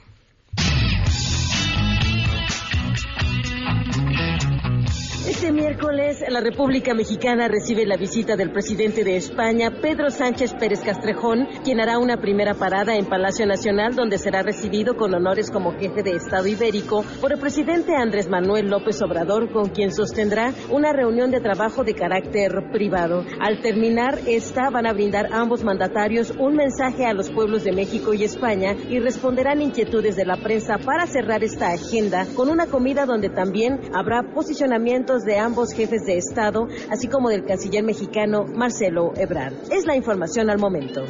Miércoles, 5.54 6.24
la 6.28 6.42
República 6.42 6.94
Mexicana 6.94 7.48
recibe 7.48 7.86
la 7.86 7.96
visita 7.96 8.36
del 8.36 8.52
presidente 8.52 9.04
de 9.04 9.16
España, 9.16 9.72
Pedro 9.82 10.10
Sánchez 10.10 10.54
Pérez 10.56 10.82
Castrejón, 10.82 11.48
quien 11.64 11.80
hará 11.80 12.00
una 12.00 12.18
primera 12.18 12.56
parada 12.56 12.96
en 12.96 13.06
Palacio 13.06 13.46
Nacional, 13.46 13.96
donde 13.96 14.18
será 14.18 14.42
recibido 14.42 14.98
con 14.98 15.14
honores 15.14 15.52
como 15.52 15.74
jefe 15.74 16.02
de 16.02 16.12
Estado 16.12 16.48
ibérico 16.48 17.06
por 17.22 17.32
el 17.32 17.40
presidente 17.40 17.96
Andrés 17.96 18.28
Manuel 18.28 18.68
López 18.68 19.02
Obrador, 19.02 19.52
con 19.52 19.70
quien 19.70 19.92
sostendrá 19.92 20.54
una 20.70 20.92
reunión 20.92 21.30
de 21.30 21.40
trabajo 21.40 21.84
de 21.84 21.94
carácter 21.94 22.52
privado. 22.72 23.24
Al 23.40 23.62
terminar 23.62 24.20
esta, 24.26 24.70
van 24.72 24.88
a 24.88 24.94
brindar 24.94 25.30
ambos 25.32 25.64
mandatarios 25.64 26.34
un 26.40 26.56
mensaje 26.56 27.06
a 27.06 27.14
los 27.14 27.30
pueblos 27.32 27.64
de 27.64 27.74
México 27.74 28.14
y 28.14 28.24
España 28.24 28.76
y 28.90 29.00
responderán 29.00 29.62
inquietudes 29.62 30.16
de 30.16 30.26
la 30.26 30.38
prensa 30.38 30.78
para 30.80 31.06
cerrar 31.06 31.44
esta 31.44 31.68
agenda 31.68 32.26
con 32.36 32.50
una 32.50 32.66
comida 32.66 33.06
donde 33.06 33.30
también 33.30 33.80
habrá 33.94 34.24
posicionamiento 34.34 35.20
de 35.20 35.43
ambos 35.44 35.74
jefes 35.74 36.06
de 36.06 36.18
Estado, 36.18 36.68
así 36.90 37.08
como 37.08 37.30
del 37.30 37.46
canciller 37.46 37.84
mexicano 37.84 38.46
Marcelo 38.46 39.14
Ebrard. 39.16 39.54
Es 39.72 39.86
la 39.86 39.96
información 39.96 40.50
al 40.50 40.58
momento. 40.58 41.04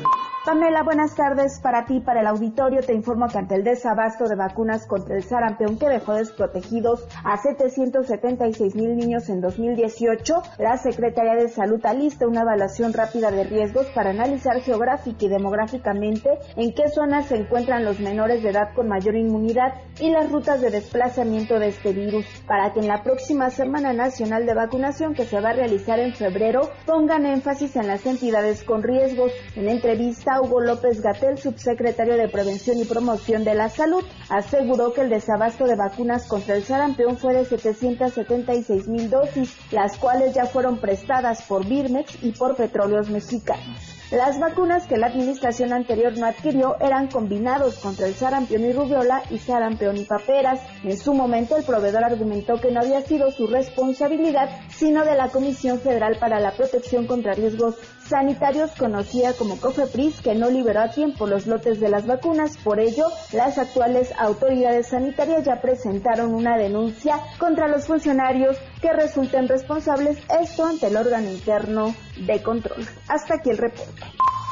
Pamela, 0.46 0.84
buenas 0.84 1.16
tardes 1.16 1.62
para 1.62 1.86
ti, 1.86 2.02
para 2.02 2.20
el 2.20 2.28
auditorio. 2.28 2.82
Te 2.82 2.94
informo 2.94 3.28
que 3.30 3.38
ante 3.38 3.56
el 3.56 3.64
desabasto 3.64 4.26
de 4.26 4.36
vacunas 4.36 4.86
contra 4.86 5.16
el 5.16 5.24
sarampión 5.24 5.80
que 5.80 5.88
dejó 5.88 6.16
desprotegidos 6.16 7.08
a 7.24 7.38
776 7.38 8.76
mil 8.76 8.98
niños 8.98 9.30
en 9.30 9.40
2018, 9.40 10.42
la 10.60 10.76
Secretaría 10.76 11.36
de 11.36 11.48
Salud 11.48 11.80
alista 11.86 12.28
una 12.28 12.42
evaluación 12.42 12.92
rápida 12.92 13.32
de 13.32 13.46
riesgos 13.46 13.88
para 13.96 14.10
analizar 14.10 14.60
geográfica 14.60 15.26
y 15.26 15.30
demográficamente 15.30 16.30
en 16.58 16.74
qué 16.74 16.90
zonas 16.90 17.28
se 17.28 17.38
encuentran 17.38 17.86
los 17.86 18.02
menores 18.02 18.44
de 18.44 18.50
edad 18.50 18.74
con 18.76 18.90
mayor 18.90 19.16
inmunidad 19.16 19.76
y 20.02 20.12
las 20.12 20.30
rutas 20.30 20.60
de 20.60 20.72
desplazamiento 20.72 21.58
de 21.58 21.70
este 21.70 21.94
virus, 21.94 22.26
para 22.46 22.74
que 22.74 22.82
en 22.82 22.90
la 22.90 23.02
próxima 23.02 23.50
Semana 23.50 23.94
De 24.24 24.54
Vacunación 24.54 25.14
que 25.14 25.26
se 25.26 25.42
va 25.42 25.50
a 25.50 25.54
realizar 25.54 26.00
en 26.00 26.14
febrero 26.14 26.72
pongan 26.86 27.26
énfasis 27.26 27.76
en 27.76 27.88
las 27.88 28.06
entidades 28.06 28.64
con 28.64 28.82
riesgos. 28.82 29.34
En 29.58 29.68
entrevista, 29.68 30.42
Hugo 30.42 30.62
López 30.62 31.02
Gatel, 31.02 31.38
subsecretario 31.38 32.16
de 32.16 32.30
Prevención 32.30 32.78
y 32.80 32.86
Promoción 32.86 33.44
de 33.44 33.54
la 33.54 33.68
Salud, 33.68 34.02
aseguró 34.30 34.94
que 34.94 35.02
el 35.02 35.10
desabasto 35.10 35.66
de 35.66 35.76
vacunas 35.76 36.26
contra 36.26 36.56
el 36.56 36.64
sarampión 36.64 37.18
fue 37.18 37.34
de 37.34 37.44
776 37.44 38.88
mil 38.88 39.10
dosis, 39.10 39.58
las 39.72 39.98
cuales 39.98 40.34
ya 40.34 40.46
fueron 40.46 40.78
prestadas 40.78 41.42
por 41.44 41.68
Birmex 41.68 42.24
y 42.24 42.32
por 42.32 42.56
Petróleos 42.56 43.10
Mexicanos. 43.10 43.93
Las 44.12 44.40
vacunas 44.40 44.86
que 44.86 44.98
la 44.98 45.08
administración 45.08 45.74
anterior 45.74 46.16
no 46.18 46.28
adquirió 46.28 46.76
eran 46.80 47.08
combinados 47.08 47.80
contra 47.80 48.06
el 48.06 48.14
sarampión 48.14 48.64
y 48.64 48.72
rubiola 48.72 49.24
y 49.32 49.40
sarampión 49.40 49.98
y 49.98 50.04
paperas. 50.04 50.60
En 50.84 50.98
su 50.98 51.14
momento 51.14 51.58
el 51.58 51.64
proveedor 51.64 52.04
argumentó 52.04 52.62
que 52.62 52.72
no 52.72 52.82
había 52.82 53.02
sido 53.02 53.32
su 53.32 53.48
responsabilidad, 53.48 54.50
sino 54.70 55.04
de 55.04 55.16
la 55.16 55.30
Comisión 55.30 55.80
Federal 55.80 56.18
para 56.20 56.40
la 56.40 56.52
Protección 56.52 57.08
contra 57.08 57.34
Riesgos 57.34 57.76
Sanitarios, 58.08 58.72
conocida 58.78 59.34
como 59.34 59.60
COFEPRIS, 59.60 60.22
que 60.22 60.36
no 60.36 60.50
liberó 60.50 60.82
a 60.82 60.92
tiempo 60.92 61.26
los 61.26 61.48
lotes 61.48 61.80
de 61.80 61.90
las 61.90 62.06
vacunas. 62.06 62.58
Por 62.58 62.80
ello, 62.80 63.08
las 63.32 63.58
actuales 63.58 64.12
autoridades 64.18 64.88
sanitarias 64.88 65.46
ya 65.46 65.62
presentaron 65.62 66.34
una 66.34 66.58
denuncia 66.58 67.20
contra 67.40 67.68
los 67.68 67.88
funcionarios 67.88 68.58
que 68.82 68.94
resulten 68.94 69.48
responsables, 69.48 70.18
esto 70.42 70.66
ante 70.66 70.88
el 70.88 70.98
órgano 70.98 71.30
interno 71.30 71.96
de 72.26 72.42
control. 72.42 72.86
Hasta 73.08 73.36
aquí 73.36 73.50
el 73.50 73.58
reporte. 73.58 74.04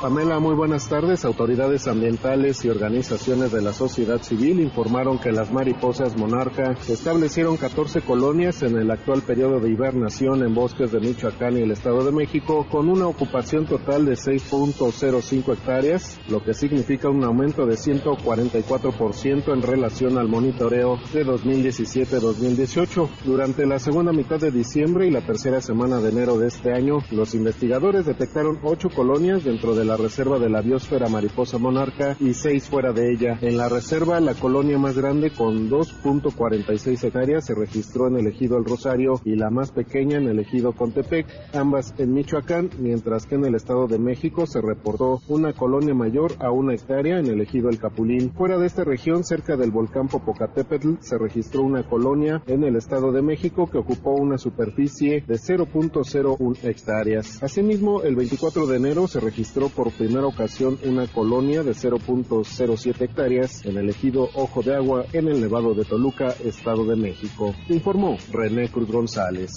Pamela, 0.01 0.39
muy 0.39 0.55
buenas 0.55 0.89
tardes. 0.89 1.25
Autoridades 1.25 1.87
ambientales 1.87 2.65
y 2.65 2.69
organizaciones 2.69 3.51
de 3.51 3.61
la 3.61 3.71
sociedad 3.71 4.19
civil 4.19 4.59
informaron 4.59 5.19
que 5.19 5.31
las 5.31 5.51
mariposas 5.53 6.17
monarca 6.17 6.75
establecieron 6.89 7.55
14 7.55 8.01
colonias 8.01 8.63
en 8.63 8.79
el 8.79 8.89
actual 8.89 9.21
periodo 9.21 9.59
de 9.59 9.69
hibernación 9.69 10.41
en 10.43 10.55
bosques 10.55 10.91
de 10.91 10.99
Michoacán 11.01 11.55
y 11.55 11.61
el 11.61 11.69
Estado 11.69 12.03
de 12.03 12.11
México 12.11 12.65
con 12.71 12.89
una 12.89 13.05
ocupación 13.05 13.67
total 13.67 14.05
de 14.05 14.13
6.05 14.13 15.53
hectáreas, 15.53 16.19
lo 16.29 16.43
que 16.43 16.55
significa 16.55 17.07
un 17.07 17.23
aumento 17.23 17.67
de 17.67 17.75
144% 17.75 19.53
en 19.53 19.61
relación 19.61 20.17
al 20.17 20.27
monitoreo 20.27 20.97
de 21.13 21.23
2017-2018. 21.27 23.07
Durante 23.23 23.67
la 23.67 23.77
segunda 23.77 24.13
mitad 24.13 24.39
de 24.39 24.49
diciembre 24.49 25.05
y 25.05 25.11
la 25.11 25.21
tercera 25.21 25.61
semana 25.61 25.99
de 25.99 26.09
enero 26.09 26.39
de 26.39 26.47
este 26.47 26.73
año, 26.73 26.97
los 27.11 27.35
investigadores 27.35 28.07
detectaron 28.07 28.57
ocho 28.63 28.89
colonias 28.89 29.43
dentro 29.43 29.75
de 29.75 29.85
la 29.85 29.90
reserva 29.97 30.39
de 30.39 30.49
la 30.49 30.61
biosfera 30.61 31.09
mariposa 31.09 31.57
monarca 31.57 32.15
y 32.19 32.33
seis 32.33 32.69
fuera 32.69 32.93
de 32.93 33.11
ella. 33.11 33.37
En 33.41 33.57
la 33.57 33.69
reserva, 33.69 34.19
la 34.19 34.33
colonia 34.33 34.77
más 34.77 34.97
grande 34.97 35.31
con 35.31 35.69
2.46 35.69 37.03
hectáreas 37.03 37.45
se 37.45 37.55
registró 37.55 38.07
en 38.07 38.17
el 38.17 38.27
ejido 38.27 38.57
El 38.57 38.65
Rosario 38.65 39.21
y 39.25 39.35
la 39.35 39.49
más 39.49 39.71
pequeña 39.71 40.17
en 40.17 40.27
el 40.27 40.39
ejido 40.39 40.73
Contepec, 40.73 41.27
ambas 41.53 41.93
en 41.97 42.13
Michoacán, 42.13 42.69
mientras 42.79 43.25
que 43.25 43.35
en 43.35 43.45
el 43.45 43.55
Estado 43.55 43.87
de 43.87 43.99
México 43.99 44.45
se 44.45 44.61
reportó 44.61 45.21
una 45.27 45.53
colonia 45.53 45.93
mayor 45.93 46.33
a 46.39 46.51
una 46.51 46.73
hectárea 46.73 47.19
en 47.19 47.27
el 47.27 47.41
ejido 47.41 47.69
El 47.69 47.79
Capulín. 47.79 48.31
Fuera 48.31 48.57
de 48.57 48.67
esta 48.67 48.83
región, 48.83 49.23
cerca 49.23 49.55
del 49.55 49.71
volcán 49.71 50.07
Popocatépetl, 50.07 50.95
se 50.99 51.17
registró 51.17 51.63
una 51.63 51.83
colonia 51.83 52.43
en 52.47 52.63
el 52.63 52.75
Estado 52.75 53.11
de 53.11 53.21
México 53.21 53.67
que 53.69 53.77
ocupó 53.77 54.11
una 54.11 54.37
superficie 54.37 55.23
de 55.27 55.35
0.01 55.35 56.63
hectáreas. 56.63 57.41
Asimismo, 57.41 58.01
el 58.03 58.15
24 58.15 58.67
de 58.67 58.77
enero 58.77 59.07
se 59.07 59.19
registró 59.19 59.69
por 59.69 59.80
primera 59.89 60.27
ocasión 60.27 60.77
una 60.85 61.07
colonia 61.07 61.63
de 61.63 61.71
0.07 61.71 63.01
hectáreas 63.01 63.65
en 63.65 63.77
el 63.77 63.89
ejido 63.89 64.29
Ojo 64.35 64.61
de 64.61 64.75
Agua 64.75 65.05
en 65.13 65.27
el 65.27 65.41
Nevado 65.41 65.73
de 65.73 65.85
Toluca, 65.85 66.35
Estado 66.43 66.85
de 66.85 66.95
México, 66.95 67.55
informó 67.69 68.17
René 68.31 68.69
Cruz 68.69 68.91
González. 68.91 69.51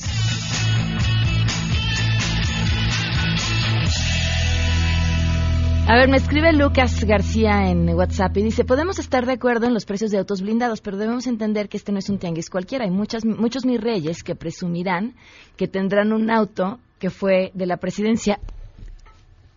A 5.87 5.97
ver, 5.97 6.09
me 6.09 6.17
escribe 6.17 6.51
Lucas 6.55 7.05
García 7.05 7.69
en 7.69 7.87
WhatsApp 7.91 8.35
y 8.39 8.43
dice, 8.43 8.65
podemos 8.65 8.99
estar 8.99 9.27
de 9.27 9.33
acuerdo 9.33 9.67
en 9.67 9.75
los 9.75 9.85
precios 9.85 10.11
de 10.11 10.17
autos 10.17 10.41
blindados, 10.41 10.81
pero 10.81 10.97
debemos 10.97 11.27
entender 11.27 11.69
que 11.69 11.77
este 11.77 11.93
no 11.93 11.99
es 11.99 12.09
un 12.09 12.19
tianguis 12.19 12.49
cualquiera. 12.49 12.87
Hay 12.87 12.91
muchas, 12.91 13.27
muchos 13.27 13.67
mis 13.67 13.79
reyes 13.79 14.23
que 14.23 14.35
presumirán 14.35 15.15
que 15.59 15.69
tendrán 15.69 16.15
un 16.15 16.31
auto 16.31 16.79
que 16.99 17.11
fue 17.11 17.51
de 17.53 17.67
la 17.67 17.77
presidencia. 17.77 18.41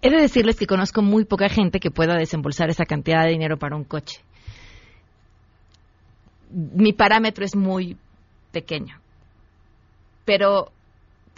He 0.01 0.09
de 0.09 0.21
decirles 0.21 0.57
que 0.57 0.67
conozco 0.67 1.01
muy 1.01 1.25
poca 1.25 1.49
gente 1.49 1.79
que 1.79 1.91
pueda 1.91 2.15
desembolsar 2.15 2.69
esa 2.69 2.85
cantidad 2.85 3.23
de 3.23 3.31
dinero 3.31 3.57
para 3.57 3.75
un 3.75 3.83
coche. 3.83 4.21
Mi 6.51 6.93
parámetro 6.93 7.43
es 7.43 7.55
muy 7.55 7.97
pequeño. 8.51 8.99
Pero 10.25 10.71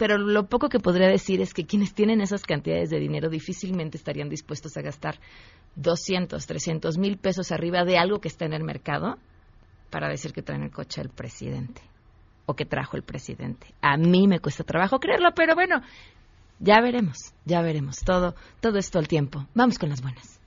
pero 0.00 0.16
lo 0.16 0.46
poco 0.46 0.70
que 0.70 0.80
podría 0.80 1.08
decir 1.08 1.42
es 1.42 1.52
que 1.52 1.66
quienes 1.66 1.92
tienen 1.92 2.22
esas 2.22 2.44
cantidades 2.44 2.88
de 2.88 2.98
dinero 2.98 3.28
difícilmente 3.28 3.98
estarían 3.98 4.30
dispuestos 4.30 4.74
a 4.78 4.80
gastar 4.80 5.16
200, 5.76 6.46
300 6.46 6.96
mil 6.96 7.18
pesos 7.18 7.52
arriba 7.52 7.84
de 7.84 7.98
algo 7.98 8.18
que 8.18 8.28
está 8.28 8.46
en 8.46 8.54
el 8.54 8.64
mercado 8.64 9.18
para 9.90 10.08
decir 10.08 10.32
que 10.32 10.40
traen 10.40 10.62
el 10.62 10.70
coche 10.70 11.02
del 11.02 11.10
presidente 11.10 11.82
o 12.46 12.54
que 12.54 12.64
trajo 12.64 12.96
el 12.96 13.02
presidente. 13.02 13.66
A 13.82 13.98
mí 13.98 14.26
me 14.26 14.40
cuesta 14.40 14.64
trabajo 14.64 15.00
creerlo, 15.00 15.32
pero 15.34 15.54
bueno, 15.54 15.82
ya 16.60 16.80
veremos, 16.80 17.34
ya 17.44 17.62
veremos. 17.62 18.00
Todo, 18.04 18.34
todo 18.60 18.78
esto 18.78 18.98
al 18.98 19.08
tiempo. 19.08 19.46
Vamos 19.54 19.78
con 19.78 19.88
las 19.88 20.02
buenas. 20.02 20.38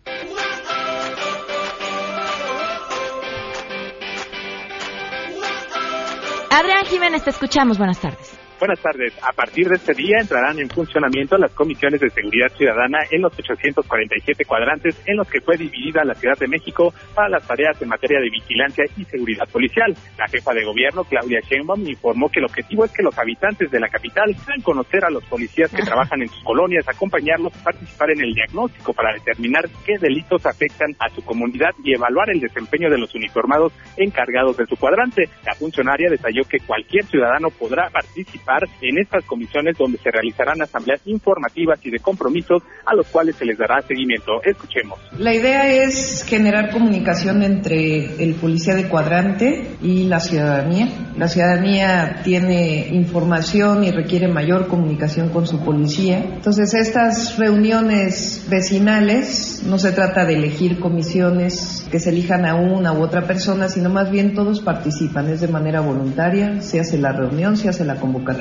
Adrián 6.50 6.86
Jiménez, 6.86 7.24
te 7.24 7.32
escuchamos. 7.32 7.78
Buenas 7.78 8.00
tardes. 8.00 8.43
Buenas 8.60 8.80
tardes. 8.80 9.14
A 9.22 9.34
partir 9.34 9.68
de 9.68 9.76
este 9.76 9.94
día 9.94 10.20
entrarán 10.22 10.58
en 10.60 10.70
funcionamiento 10.70 11.38
las 11.38 11.52
comisiones 11.52 12.00
de 12.00 12.10
seguridad 12.10 12.48
ciudadana 12.56 13.00
en 13.12 13.22
los 13.22 13.34
847 13.38 14.46
cuadrantes 14.46 15.02
en 15.06 15.18
los 15.18 15.28
que 15.28 15.42
fue 15.42 15.58
dividida 15.58 16.06
la 16.06 16.14
Ciudad 16.14 16.38
de 16.38 16.48
México 16.48 16.94
para 17.14 17.30
las 17.30 17.46
tareas 17.46 17.82
en 17.82 17.90
materia 17.90 18.20
de 18.22 18.30
vigilancia 18.30 18.86
y 18.96 19.04
seguridad 19.06 19.48
policial. 19.50 19.94
La 20.18 20.28
jefa 20.28 20.54
de 20.54 20.64
gobierno, 20.64 21.04
Claudia 21.04 21.42
Sheinbaum, 21.42 21.86
informó 21.88 22.30
que 22.30 22.40
el 22.40 22.46
objetivo 22.46 22.86
es 22.86 22.92
que 22.92 23.04
los 23.04 23.18
habitantes 23.18 23.70
de 23.70 23.80
la 23.80 23.90
capital 23.90 24.34
puedan 24.46 24.62
conocer 24.62 25.04
a 25.04 25.10
los 25.10 25.26
policías 25.26 25.72
que 25.72 25.84
trabajan 25.84 26.22
en 26.22 26.30
sus 26.30 26.44
colonias, 26.44 26.88
acompañarlos, 26.88 27.52
participar 27.64 28.12
en 28.12 28.22
el 28.22 28.34
diagnóstico 28.34 28.94
para 28.94 29.14
determinar 29.14 29.66
qué 29.86 29.98
delitos 29.98 30.46
afectan 30.46 30.96
a 31.00 31.10
su 31.10 31.24
comunidad 31.26 31.72
y 31.84 31.94
evaluar 31.94 32.30
el 32.30 32.40
desempeño 32.40 32.90
de 32.90 33.00
los 33.00 33.14
uniformados 33.16 33.74
encargados 33.98 34.56
de 34.56 34.68
su 34.68 34.78
cuadrante. 34.78 35.28
La 35.46 35.56
funcionaria 35.56 36.10
detalló 36.10 36.44
que 36.44 36.60
cualquier 36.60 37.04
ciudadano 37.06 37.50
podrá 37.50 37.90
participar 37.90 38.43
en 38.82 38.98
estas 38.98 39.24
comisiones 39.26 39.78
donde 39.78 39.98
se 39.98 40.12
realizarán 40.12 40.62
asambleas 40.62 41.02
informativas 41.06 41.80
y 41.84 41.92
de 41.92 42.00
compromisos 42.00 42.62
a 42.86 42.96
los 42.96 43.08
cuales 43.08 43.36
se 43.36 43.46
les 43.46 43.58
dará 43.58 43.82
seguimiento. 43.82 44.42
Escuchemos. 44.44 45.00
La 45.18 45.34
idea 45.34 45.72
es 45.72 46.24
generar 46.28 46.72
comunicación 46.72 47.44
entre 47.44 48.24
el 48.24 48.36
policía 48.36 48.76
de 48.76 48.88
cuadrante 48.90 49.78
y 49.82 50.04
la 50.06 50.20
ciudadanía. 50.20 50.88
La 51.18 51.28
ciudadanía 51.28 52.22
tiene 52.24 52.88
información 52.90 53.84
y 53.84 53.92
requiere 53.92 54.28
mayor 54.28 54.68
comunicación 54.68 55.30
con 55.30 55.48
su 55.48 55.64
policía. 55.64 56.20
Entonces, 56.20 56.74
estas 56.74 57.38
reuniones 57.38 58.46
vecinales 58.50 59.64
no 59.66 59.78
se 59.78 59.92
trata 59.92 60.26
de 60.26 60.34
elegir 60.34 60.80
comisiones 60.80 61.88
que 61.92 62.00
se 62.00 62.10
elijan 62.10 62.46
a 62.46 62.56
una 62.56 62.94
u 62.94 63.02
otra 63.02 63.26
persona, 63.28 63.70
sino 63.70 63.90
más 63.90 64.10
bien 64.10 64.34
todos 64.34 64.62
participan, 64.62 65.30
es 65.30 65.42
de 65.42 65.48
manera 65.48 65.82
voluntaria, 65.82 66.62
se 66.62 66.80
hace 66.80 66.98
la 66.98 67.12
reunión, 67.12 67.56
se 67.58 67.70
hace 67.70 67.86
la 67.86 67.96
convocatoria, 67.96 68.33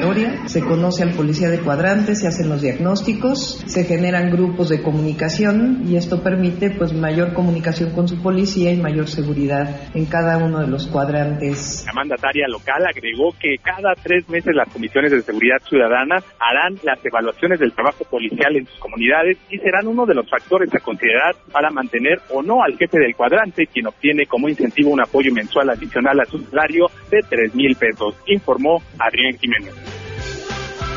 se 0.47 0.61
conoce 0.61 1.03
al 1.03 1.13
policía 1.13 1.49
de 1.49 1.61
cuadrante, 1.61 2.15
se 2.15 2.27
hacen 2.27 2.49
los 2.49 2.61
diagnósticos, 2.61 3.63
se 3.67 3.85
generan 3.85 4.31
grupos 4.31 4.69
de 4.69 4.83
comunicación 4.83 5.83
y 5.87 5.97
esto 5.97 6.23
permite 6.23 6.71
pues 6.71 6.93
mayor 6.93 7.33
comunicación 7.33 7.91
con 7.91 8.09
su 8.09 8.21
policía 8.23 8.73
y 8.73 8.77
mayor 8.77 9.09
seguridad 9.09 9.69
en 9.95 10.07
cada 10.07 10.39
uno 10.39 10.61
de 10.61 10.67
los 10.67 10.87
cuadrantes. 10.87 11.85
La 11.87 11.93
mandataria 11.93 12.47
local 12.49 12.85
agregó 12.87 13.33
que 13.41 13.57
cada 13.63 13.95
tres 14.03 14.29
meses 14.29 14.55
las 14.55 14.69
comisiones 14.69 15.13
de 15.13 15.23
seguridad 15.23 15.59
ciudadana 15.69 16.17
harán 16.39 16.79
las 16.83 17.05
evaluaciones 17.05 17.61
del 17.61 17.73
trabajo 17.73 18.05
policial 18.05 18.57
en 18.57 18.67
sus 18.67 18.79
comunidades 18.79 19.39
y 19.51 19.59
serán 19.59 19.87
uno 19.87 20.07
de 20.07 20.15
los 20.15 20.29
factores 20.29 20.75
a 20.75 20.81
considerar 20.81 21.35
para 21.53 21.71
mantener 21.71 22.21
o 22.31 22.43
no 22.43 22.63
al 22.63 22.77
jefe 22.77 22.99
del 22.99 23.15
cuadrante 23.15 23.67
quien 23.67 23.87
obtiene 23.87 24.27
como 24.27 24.49
incentivo 24.49 24.91
un 24.91 25.01
apoyo 25.01 25.33
mensual 25.33 25.71
adicional 25.71 26.21
a 26.21 26.25
su 26.25 26.39
salario 26.39 26.87
de 27.11 27.21
tres 27.29 27.55
mil 27.55 27.75
pesos, 27.77 28.17
informó 28.27 28.83
Adrián 28.99 29.39
Jiménez. 29.39 29.82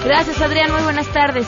Gracias, 0.06 0.40
Adrián. 0.40 0.72
Muy 0.72 0.84
buenas 0.84 1.08
tardes. 1.08 1.48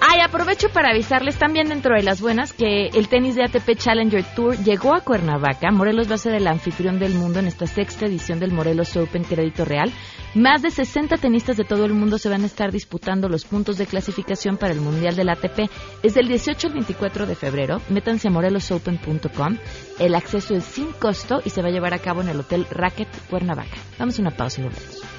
Ay, 0.00 0.20
aprovecho 0.20 0.68
para 0.70 0.90
avisarles 0.90 1.36
también 1.36 1.68
dentro 1.68 1.94
de 1.94 2.02
las 2.02 2.22
buenas 2.22 2.54
que 2.54 2.86
el 2.88 3.08
tenis 3.08 3.34
de 3.34 3.44
ATP 3.44 3.76
Challenger 3.76 4.24
Tour 4.34 4.56
llegó 4.56 4.94
a 4.94 5.00
Cuernavaca. 5.00 5.70
Morelos 5.70 6.10
va 6.10 6.14
a 6.14 6.18
ser 6.18 6.34
el 6.34 6.46
anfitrión 6.46 6.98
del 6.98 7.14
mundo 7.14 7.38
en 7.38 7.46
esta 7.46 7.66
sexta 7.66 8.06
edición 8.06 8.38
del 8.38 8.52
Morelos 8.52 8.96
Open 8.96 9.24
Crédito 9.24 9.66
Real. 9.66 9.92
Más 10.34 10.62
de 10.62 10.70
60 10.70 11.16
tenistas 11.16 11.56
de 11.58 11.64
todo 11.64 11.84
el 11.84 11.92
mundo 11.92 12.16
se 12.18 12.30
van 12.30 12.44
a 12.44 12.46
estar 12.46 12.72
disputando 12.72 13.28
los 13.28 13.44
puntos 13.44 13.76
de 13.76 13.86
clasificación 13.86 14.56
para 14.56 14.72
el 14.72 14.80
Mundial 14.80 15.14
del 15.14 15.28
ATP. 15.28 15.70
Es 16.02 16.14
del 16.14 16.28
18 16.28 16.68
al 16.68 16.72
24 16.72 17.26
de 17.26 17.34
febrero. 17.34 17.82
Métanse 17.90 18.28
a 18.28 18.30
morelosopen.com. 18.30 19.58
El 19.98 20.14
acceso 20.14 20.54
es 20.54 20.64
sin 20.64 20.92
costo 20.92 21.42
y 21.44 21.50
se 21.50 21.60
va 21.60 21.68
a 21.68 21.72
llevar 21.72 21.92
a 21.92 21.98
cabo 21.98 22.22
en 22.22 22.28
el 22.28 22.40
Hotel 22.40 22.66
Racket 22.70 23.08
Cuernavaca. 23.28 23.76
Vamos 23.98 24.18
a 24.18 24.22
una 24.22 24.30
pausa 24.30 24.60
y 24.60 24.64
volvemos. 24.64 25.15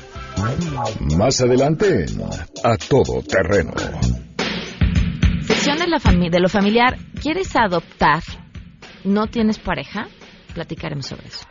Más 1.17 1.41
adelante, 1.41 2.05
a 2.63 2.77
todo 2.77 3.21
terreno. 3.23 3.73
Sección 5.41 5.79
de, 5.79 6.39
lo 6.39 6.49
familiar. 6.49 6.97
¿Quieres 7.21 7.55
adoptar? 7.55 8.21
¿No 9.03 9.27
tienes 9.27 9.57
pareja? 9.57 10.07
Platicaremos 10.53 11.07
sobre 11.07 11.27
eso. 11.27 11.45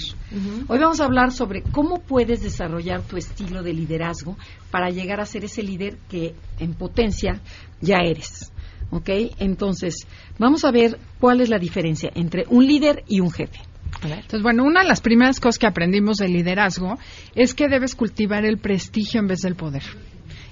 Hoy 0.68 0.78
vamos 0.80 1.00
a 1.02 1.06
hablar 1.06 1.32
sobre 1.32 1.64
cómo 1.64 2.00
puedes 2.00 2.42
desarrollar 2.44 3.02
tu 3.02 3.18
estilo 3.18 3.64
de 3.64 3.74
liderazgo 3.74 4.38
para 4.72 4.90
llegar 4.92 5.20
a 5.20 5.26
ser 5.26 5.44
ese 5.46 5.64
líder 5.64 5.98
que 6.10 6.36
en 6.60 6.76
potencia 6.76 7.42
ya 7.82 7.98
eres. 7.98 8.52
¿Ok? 8.92 9.10
Entonces, 9.40 10.08
vamos 10.38 10.64
a 10.64 10.72
ver 10.72 11.00
cuál 11.20 11.42
es 11.42 11.50
la 11.50 11.58
diferencia 11.58 12.12
entre 12.14 12.46
un 12.50 12.68
líder 12.68 13.04
y 13.08 13.20
un 13.22 13.32
jefe. 13.32 13.60
Entonces, 14.02 14.42
bueno, 14.42 14.64
una 14.64 14.82
de 14.82 14.88
las 14.88 15.02
primeras 15.02 15.40
cosas 15.40 15.60
que 15.60 15.68
aprendimos 15.68 16.18
del 16.18 16.34
liderazgo 16.34 16.98
es 17.36 17.54
que 17.54 17.70
debes 17.70 17.96
cultivar 17.96 18.46
el 18.46 18.58
prestigio 18.58 19.20
en 19.20 19.28
vez 19.28 19.40
del 19.40 19.56
poder. 19.56 19.84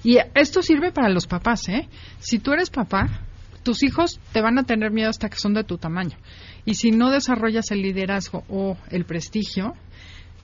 Y 0.04 0.18
esto 0.36 0.62
sirve 0.62 0.92
para 0.92 1.10
los 1.10 1.28
papás, 1.28 1.68
¿eh? 1.70 1.88
Si 2.20 2.40
tú 2.40 2.54
eres 2.54 2.70
papá, 2.70 3.26
tus 3.64 3.84
hijos 3.84 4.20
te 4.32 4.42
van 4.42 4.58
a 4.58 4.64
tener 4.64 4.92
miedo 4.92 5.10
hasta 5.10 5.30
que 5.30 5.38
son 5.38 5.54
de 5.54 5.64
tu 5.64 5.78
tamaño. 5.78 6.18
Y 6.66 6.76
si 6.76 6.92
no 6.92 7.12
desarrollas 7.12 7.72
el 7.72 7.82
liderazgo 7.82 8.44
o 8.50 8.78
el 8.90 9.06
prestigio, 9.06 9.74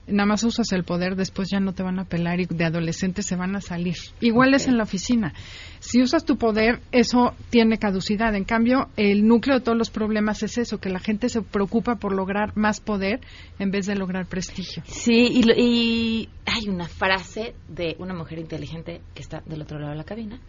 nada 0.08 0.26
más 0.26 0.42
usas 0.44 0.72
el 0.72 0.84
poder, 0.84 1.14
después 1.16 1.48
ya 1.50 1.60
no 1.60 1.72
te 1.72 1.82
van 1.82 1.98
a 1.98 2.04
pelar 2.04 2.40
y 2.40 2.46
de 2.46 2.64
adolescentes 2.64 3.26
se 3.26 3.36
van 3.36 3.54
a 3.56 3.60
salir. 3.60 3.96
Igual 4.20 4.54
es 4.54 4.66
en 4.68 4.76
la 4.76 4.84
oficina. 4.84 5.32
Si 5.80 6.02
usas 6.02 6.24
tu 6.24 6.36
poder, 6.36 6.80
eso 6.92 7.34
tiene 7.50 7.78
caducidad. 7.78 8.34
En 8.34 8.44
cambio, 8.44 8.88
el 8.96 9.26
núcleo 9.26 9.58
de 9.58 9.64
todos 9.64 9.78
los 9.78 9.90
problemas 9.90 10.42
es 10.42 10.58
eso, 10.58 10.78
que 10.78 10.88
la 10.90 10.98
gente 10.98 11.28
se 11.28 11.42
preocupa 11.42 11.96
por 11.96 12.12
lograr 12.14 12.56
más 12.56 12.80
poder 12.80 13.20
en 13.58 13.70
vez 13.70 13.86
de 13.86 13.94
lograr 13.94 14.26
prestigio. 14.26 14.82
Sí, 14.86 15.28
y, 15.30 15.42
lo- 15.44 15.54
y 15.56 16.28
hay 16.46 16.68
una 16.68 16.88
frase 16.88 17.54
de 17.68 17.94
una 17.98 18.14
mujer 18.14 18.38
inteligente 18.38 19.00
que 19.14 19.22
está 19.22 19.42
del 19.46 19.62
otro 19.62 19.78
lado 19.78 19.92
de 19.92 19.98
la 19.98 20.04
cabina, 20.04 20.40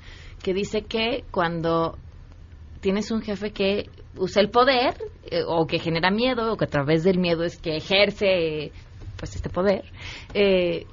que 0.42 0.54
dice 0.54 0.82
que 0.84 1.24
cuando 1.32 1.98
tienes 2.82 3.12
un 3.12 3.22
jefe 3.22 3.52
que 3.52 3.90
usa 4.18 4.42
el 4.42 4.50
poder 4.50 4.96
eh, 5.30 5.42
o 5.46 5.68
que 5.68 5.80
genera 5.80 6.12
miedo 6.12 6.54
o 6.54 6.58
que 6.58 6.66
a 6.66 6.70
través 6.70 7.04
del 7.04 7.20
miedo 7.20 7.44
es 7.44 7.58
que 7.58 7.76
ejerce 7.76 8.72
pues 9.20 9.36
este 9.36 9.50
poder, 9.50 9.84
eh, 10.34 10.86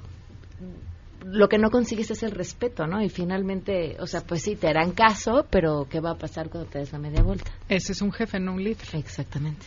lo 1.25 1.49
que 1.49 1.57
no 1.57 1.69
consigues 1.69 2.11
es 2.11 2.23
el 2.23 2.31
respeto, 2.31 2.85
¿no? 2.87 3.01
Y 3.01 3.09
finalmente, 3.09 3.97
o 3.99 4.07
sea, 4.07 4.21
pues 4.21 4.43
sí, 4.43 4.55
te 4.55 4.67
harán 4.67 4.91
caso, 4.91 5.45
pero 5.49 5.87
¿qué 5.89 5.99
va 5.99 6.11
a 6.11 6.17
pasar 6.17 6.49
cuando 6.49 6.69
te 6.69 6.79
des 6.79 6.91
la 6.91 6.99
media 6.99 7.23
vuelta? 7.23 7.51
Ese 7.67 7.93
es 7.93 8.01
un 8.01 8.11
jefe, 8.11 8.39
no 8.39 8.53
un 8.53 8.63
líder. 8.63 8.87
Exactamente. 8.93 9.65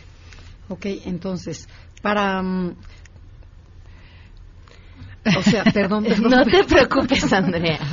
Ok, 0.69 0.85
entonces, 1.05 1.67
para... 2.01 2.41
mm, 2.41 2.75
o 5.37 5.41
sea, 5.43 5.63
perdón, 5.65 6.03
perdón. 6.07 6.31
No 6.31 6.43
te 6.43 6.63
preocupes, 6.63 7.31
Andrea. 7.33 7.79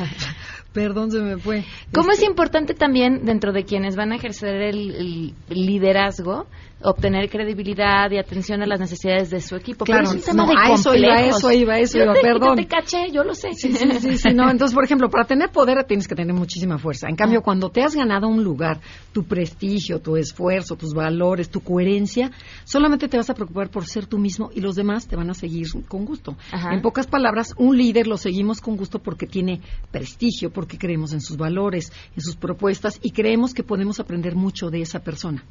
Perdón, 0.73 1.11
se 1.11 1.19
me 1.21 1.39
fue. 1.39 1.65
¿Cómo 1.93 2.13
Este, 2.13 2.25
es 2.25 2.29
importante 2.29 2.75
también 2.75 3.25
dentro 3.25 3.53
de 3.53 3.65
quienes 3.65 3.97
van 3.97 4.13
a 4.13 4.17
ejercer 4.17 4.55
el, 4.55 5.35
el 5.49 5.67
liderazgo 5.67 6.47
obtener 6.83 7.29
credibilidad 7.29 8.11
y 8.11 8.19
atención 8.19 8.63
a 8.63 8.67
las 8.67 8.81
necesidades 8.81 9.31
de 9.31 9.41
su 9.41 9.57
equipo? 9.57 9.85
Pero 9.85 9.99
Claro, 10.01 10.11
es 10.11 10.15
un 10.17 10.31
tema 10.33 10.47
no, 10.47 10.53
de 10.53 10.57
a 10.59 10.75
eso 10.75 10.95
iba, 10.95 11.09
complejos. 11.09 11.39
eso 11.39 11.53
iba, 11.53 11.79
eso 11.79 11.99
Yo 11.99 12.05
iba, 12.05 12.15
te- 12.15 12.21
perdón. 12.21 12.49
Yo 12.51 12.55
te 12.57 12.67
caché, 12.67 13.11
yo 13.13 13.25
lo 13.25 13.35
sé. 13.35 13.55
Sí, 13.55 13.73
sí, 13.73 13.89
sí, 14.01 14.19
sí, 14.19 14.29
no. 14.35 14.51
Entonces, 14.51 14.75
por 14.75 14.85
ejemplo, 14.85 15.09
para 15.11 15.25
tener 15.25 15.51
poder 15.51 15.85
tienes 15.85 16.07
que 16.09 16.15
tener 16.15 16.35
muchísima 16.35 16.79
fuerza. 16.79 17.09
En 17.09 17.17
cambio, 17.17 17.43
cuando 17.43 17.71
te 17.71 17.83
has 17.83 17.95
ganado 17.95 18.29
un 18.29 18.43
lugar, 18.45 18.81
tu 19.13 19.25
prestigio, 19.25 20.01
tu 20.01 20.17
esfuerzo, 20.17 20.77
tus 20.77 20.95
valores, 20.95 21.51
tu 21.51 21.61
coherencia, 21.61 22.31
solamente 22.65 23.09
te 23.09 23.17
vas 23.17 23.29
a 23.31 23.35
preocupar 23.35 23.71
por 23.71 23.87
ser 23.87 24.07
tú 24.07 24.19
mismo 24.19 24.51
y 24.55 24.61
los 24.61 24.75
demás 24.77 25.07
te 25.09 25.17
van 25.17 25.31
a 25.31 25.35
seguir 25.35 25.67
con 25.89 26.05
gusto. 26.05 26.37
Ajá. 26.53 26.73
En 26.75 26.81
pocas 26.83 27.07
palabras, 27.07 27.55
un 27.57 27.77
líder 27.77 28.07
lo 28.07 28.17
seguimos 28.17 28.61
con 28.61 28.77
gusto 28.77 28.99
porque 29.01 29.27
tiene 29.27 29.61
prestigio, 29.91 30.51
porque 30.51 30.79
creemos 30.79 31.13
en 31.13 31.21
sus 31.21 31.37
valores, 31.37 31.93
en 32.15 32.23
sus 32.23 32.37
propuestas 32.37 32.99
y 33.03 33.11
creemos 33.11 33.55
que 33.55 33.63
podemos 33.63 34.01
aprender 34.01 34.35
mucho 34.37 34.71
de 34.71 34.81
esa 34.83 35.01
persona. 35.01 35.45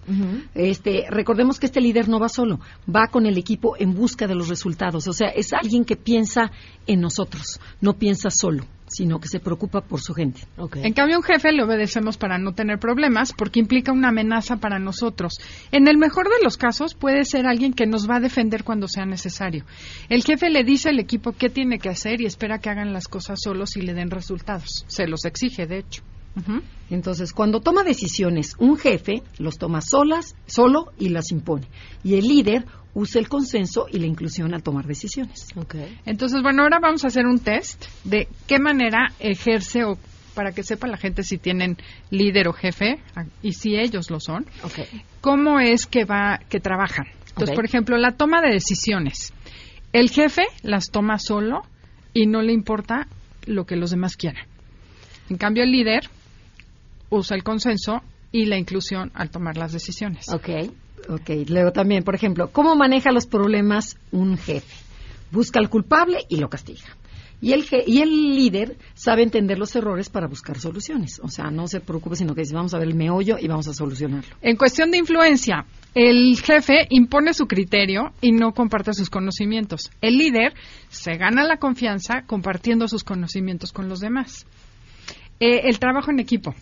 Este, 0.55 1.05
recordemos 1.17 1.59
que 1.59 1.65
este 1.65 1.81
líder 1.81 2.07
no 2.07 2.19
va 2.19 2.29
solo, 2.29 2.59
va 2.87 3.07
con 3.07 3.25
el 3.25 3.37
equipo 3.37 3.75
en 3.77 3.93
busca 3.93 4.27
de 4.27 4.35
los 4.35 4.47
resultados. 4.47 5.07
O 5.07 5.13
sea, 5.13 5.29
es 5.29 5.51
alguien 5.51 5.83
que 5.83 5.95
piensa 5.97 6.51
en 6.85 7.01
nosotros, 7.01 7.59
no 7.81 7.93
piensa 7.93 8.29
solo, 8.29 8.63
sino 8.85 9.19
que 9.19 9.27
se 9.27 9.39
preocupa 9.39 9.81
por 9.81 9.99
su 9.99 10.13
gente. 10.13 10.41
En 10.75 10.93
cambio, 10.93 11.15
a 11.15 11.19
un 11.19 11.23
jefe 11.23 11.51
le 11.51 11.63
obedecemos 11.63 12.17
para 12.17 12.37
no 12.37 12.53
tener 12.53 12.77
problemas 12.77 13.33
porque 13.33 13.59
implica 13.59 13.91
una 13.91 14.09
amenaza 14.09 14.57
para 14.57 14.77
nosotros. 14.77 15.33
En 15.71 15.87
el 15.87 15.97
mejor 15.97 16.27
de 16.27 16.43
los 16.43 16.55
casos 16.55 16.93
puede 16.93 17.25
ser 17.25 17.47
alguien 17.47 17.73
que 17.73 17.87
nos 17.87 18.07
va 18.07 18.17
a 18.17 18.21
defender 18.21 18.63
cuando 18.63 18.87
sea 18.87 19.05
necesario. 19.05 19.65
El 20.07 20.23
jefe 20.23 20.51
le 20.51 20.63
dice 20.63 20.89
al 20.89 20.99
equipo 20.99 21.31
qué 21.31 21.49
tiene 21.49 21.79
que 21.79 21.89
hacer 21.89 22.21
y 22.21 22.27
espera 22.27 22.59
que 22.59 22.69
hagan 22.69 22.93
las 22.93 23.07
cosas 23.07 23.39
solos 23.43 23.75
y 23.75 23.81
le 23.81 23.95
den 23.95 24.11
resultados. 24.11 24.85
Se 24.87 25.07
los 25.07 25.25
exige, 25.25 25.65
de 25.65 25.79
hecho. 25.79 26.03
Entonces, 26.89 27.33
cuando 27.33 27.59
toma 27.59 27.83
decisiones, 27.83 28.55
un 28.59 28.77
jefe 28.77 29.21
los 29.39 29.57
toma 29.57 29.81
solas, 29.81 30.35
solo 30.45 30.91
y 30.97 31.09
las 31.09 31.31
impone. 31.31 31.67
Y 32.03 32.15
el 32.15 32.27
líder 32.27 32.65
usa 32.93 33.19
el 33.19 33.27
consenso 33.27 33.87
y 33.91 33.99
la 33.99 34.05
inclusión 34.07 34.53
al 34.53 34.63
tomar 34.63 34.85
decisiones. 34.85 35.47
Entonces, 36.05 36.41
bueno, 36.41 36.63
ahora 36.63 36.79
vamos 36.81 37.03
a 37.03 37.07
hacer 37.07 37.25
un 37.25 37.39
test 37.39 37.85
de 38.03 38.27
qué 38.47 38.59
manera 38.59 39.07
ejerce 39.19 39.83
o 39.83 39.97
para 40.33 40.51
que 40.51 40.63
sepa 40.63 40.87
la 40.87 40.97
gente 40.97 41.23
si 41.23 41.37
tienen 41.39 41.77
líder 42.11 42.47
o 42.47 42.53
jefe 42.53 42.99
a- 43.15 43.25
y 43.41 43.53
si 43.53 43.75
ellos 43.75 44.09
lo 44.11 44.19
son. 44.19 44.45
¿Cómo 45.21 45.59
es 45.59 45.85
que 45.87 46.05
va 46.05 46.39
que 46.49 46.59
trabajan? 46.59 47.07
Entonces, 47.29 47.49
por 47.55 47.65
ejemplo, 47.65 47.97
la 47.97 48.11
toma 48.11 48.41
de 48.41 48.51
decisiones. 48.53 49.33
El 49.93 50.09
jefe 50.09 50.43
las 50.63 50.89
toma 50.91 51.17
solo 51.19 51.61
y 52.13 52.27
no 52.27 52.41
le 52.41 52.53
importa 52.53 53.07
lo 53.45 53.65
que 53.65 53.75
los 53.75 53.91
demás 53.91 54.15
quieran. 54.15 54.45
En 55.29 55.37
cambio, 55.37 55.63
el 55.63 55.71
líder 55.71 56.09
usa 57.09 57.35
el 57.35 57.43
consenso 57.43 58.01
y 58.31 58.45
la 58.45 58.57
inclusión 58.57 59.11
al 59.13 59.29
tomar 59.29 59.57
las 59.57 59.71
decisiones. 59.71 60.27
Ok. 60.29 60.49
Ok, 61.09 61.29
luego 61.47 61.71
también, 61.71 62.03
por 62.03 62.15
ejemplo, 62.15 62.49
¿cómo 62.51 62.75
maneja 62.75 63.11
los 63.11 63.27
problemas 63.27 63.97
un 64.11 64.37
jefe? 64.37 64.75
Busca 65.31 65.59
al 65.59 65.69
culpable 65.69 66.19
y 66.27 66.37
lo 66.37 66.49
castiga. 66.49 66.83
Y 67.39 67.53
el, 67.53 67.65
je- 67.69 67.83
y 67.85 68.01
el 68.01 68.09
líder 68.35 68.77
sabe 68.95 69.21
entender 69.21 69.59
los 69.59 69.75
errores 69.75 70.09
para 70.09 70.25
buscar 70.27 70.59
soluciones. 70.59 71.19
O 71.21 71.29
sea, 71.29 71.51
no 71.51 71.67
se 71.67 71.79
preocupe, 71.81 72.15
sino 72.15 72.33
que 72.33 72.41
dice, 72.41 72.55
vamos 72.55 72.73
a 72.73 72.79
ver 72.79 72.87
el 72.87 72.95
meollo 72.95 73.37
y 73.39 73.47
vamos 73.47 73.67
a 73.67 73.73
solucionarlo. 73.75 74.35
En 74.41 74.55
cuestión 74.57 74.89
de 74.91 74.97
influencia, 74.97 75.65
El 75.93 76.37
jefe 76.43 76.87
impone 76.89 77.33
su 77.33 77.45
criterio 77.47 78.11
y 78.21 78.31
no 78.31 78.53
comparte 78.53 78.93
sus 78.93 79.09
conocimientos. 79.09 79.91
El 80.01 80.17
líder 80.17 80.53
se 80.89 81.15
gana 81.17 81.43
la 81.43 81.57
confianza 81.57 82.23
compartiendo 82.25 82.87
sus 82.87 83.03
conocimientos 83.03 83.71
con 83.71 83.87
los 83.87 83.99
demás. 83.99 84.45
Eh, 85.39 85.61
el 85.69 85.79
trabajo 85.79 86.11
en 86.11 86.19
equipo. 86.19 86.55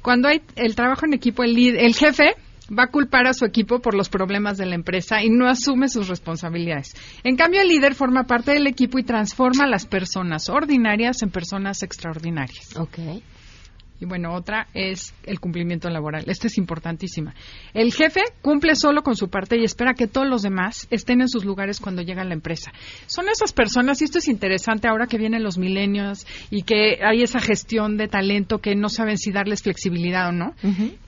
Cuando 0.00 0.28
hay 0.28 0.42
el 0.56 0.74
trabajo 0.74 1.06
en 1.06 1.14
equipo, 1.14 1.42
el, 1.44 1.54
líder- 1.54 1.84
el 1.84 1.94
jefe 1.94 2.34
va 2.76 2.84
a 2.84 2.86
culpar 2.88 3.26
a 3.26 3.34
su 3.34 3.44
equipo 3.44 3.80
por 3.80 3.94
los 3.94 4.08
problemas 4.08 4.56
de 4.56 4.66
la 4.66 4.74
empresa 4.74 5.22
y 5.22 5.28
no 5.30 5.48
asume 5.48 5.88
sus 5.88 6.08
responsabilidades. 6.08 6.94
En 7.24 7.36
cambio, 7.36 7.60
el 7.60 7.68
líder 7.68 7.94
forma 7.94 8.24
parte 8.24 8.52
del 8.52 8.66
equipo 8.66 8.98
y 8.98 9.02
transforma 9.02 9.64
a 9.64 9.68
las 9.68 9.86
personas 9.86 10.48
ordinarias 10.48 11.22
en 11.22 11.30
personas 11.30 11.82
extraordinarias. 11.82 12.76
Ok. 12.76 12.98
Y 14.02 14.04
bueno, 14.04 14.34
otra 14.34 14.66
es 14.74 15.14
el 15.22 15.38
cumplimiento 15.38 15.88
laboral. 15.88 16.24
Esta 16.26 16.48
es 16.48 16.58
importantísima. 16.58 17.36
El 17.72 17.92
jefe 17.92 18.20
cumple 18.40 18.74
solo 18.74 19.04
con 19.04 19.14
su 19.14 19.28
parte 19.28 19.56
y 19.56 19.62
espera 19.62 19.94
que 19.94 20.08
todos 20.08 20.26
los 20.26 20.42
demás 20.42 20.88
estén 20.90 21.20
en 21.20 21.28
sus 21.28 21.44
lugares 21.44 21.78
cuando 21.78 22.02
llega 22.02 22.22
a 22.22 22.24
la 22.24 22.34
empresa. 22.34 22.72
Son 23.06 23.28
esas 23.28 23.52
personas, 23.52 24.02
y 24.02 24.06
esto 24.06 24.18
es 24.18 24.26
interesante 24.26 24.88
ahora 24.88 25.06
que 25.06 25.18
vienen 25.18 25.44
los 25.44 25.56
milenios 25.56 26.26
y 26.50 26.62
que 26.64 26.98
hay 27.00 27.22
esa 27.22 27.38
gestión 27.38 27.96
de 27.96 28.08
talento 28.08 28.58
que 28.58 28.74
no 28.74 28.88
saben 28.88 29.18
si 29.18 29.30
darles 29.30 29.62
flexibilidad 29.62 30.30
o 30.30 30.32
no. 30.32 30.54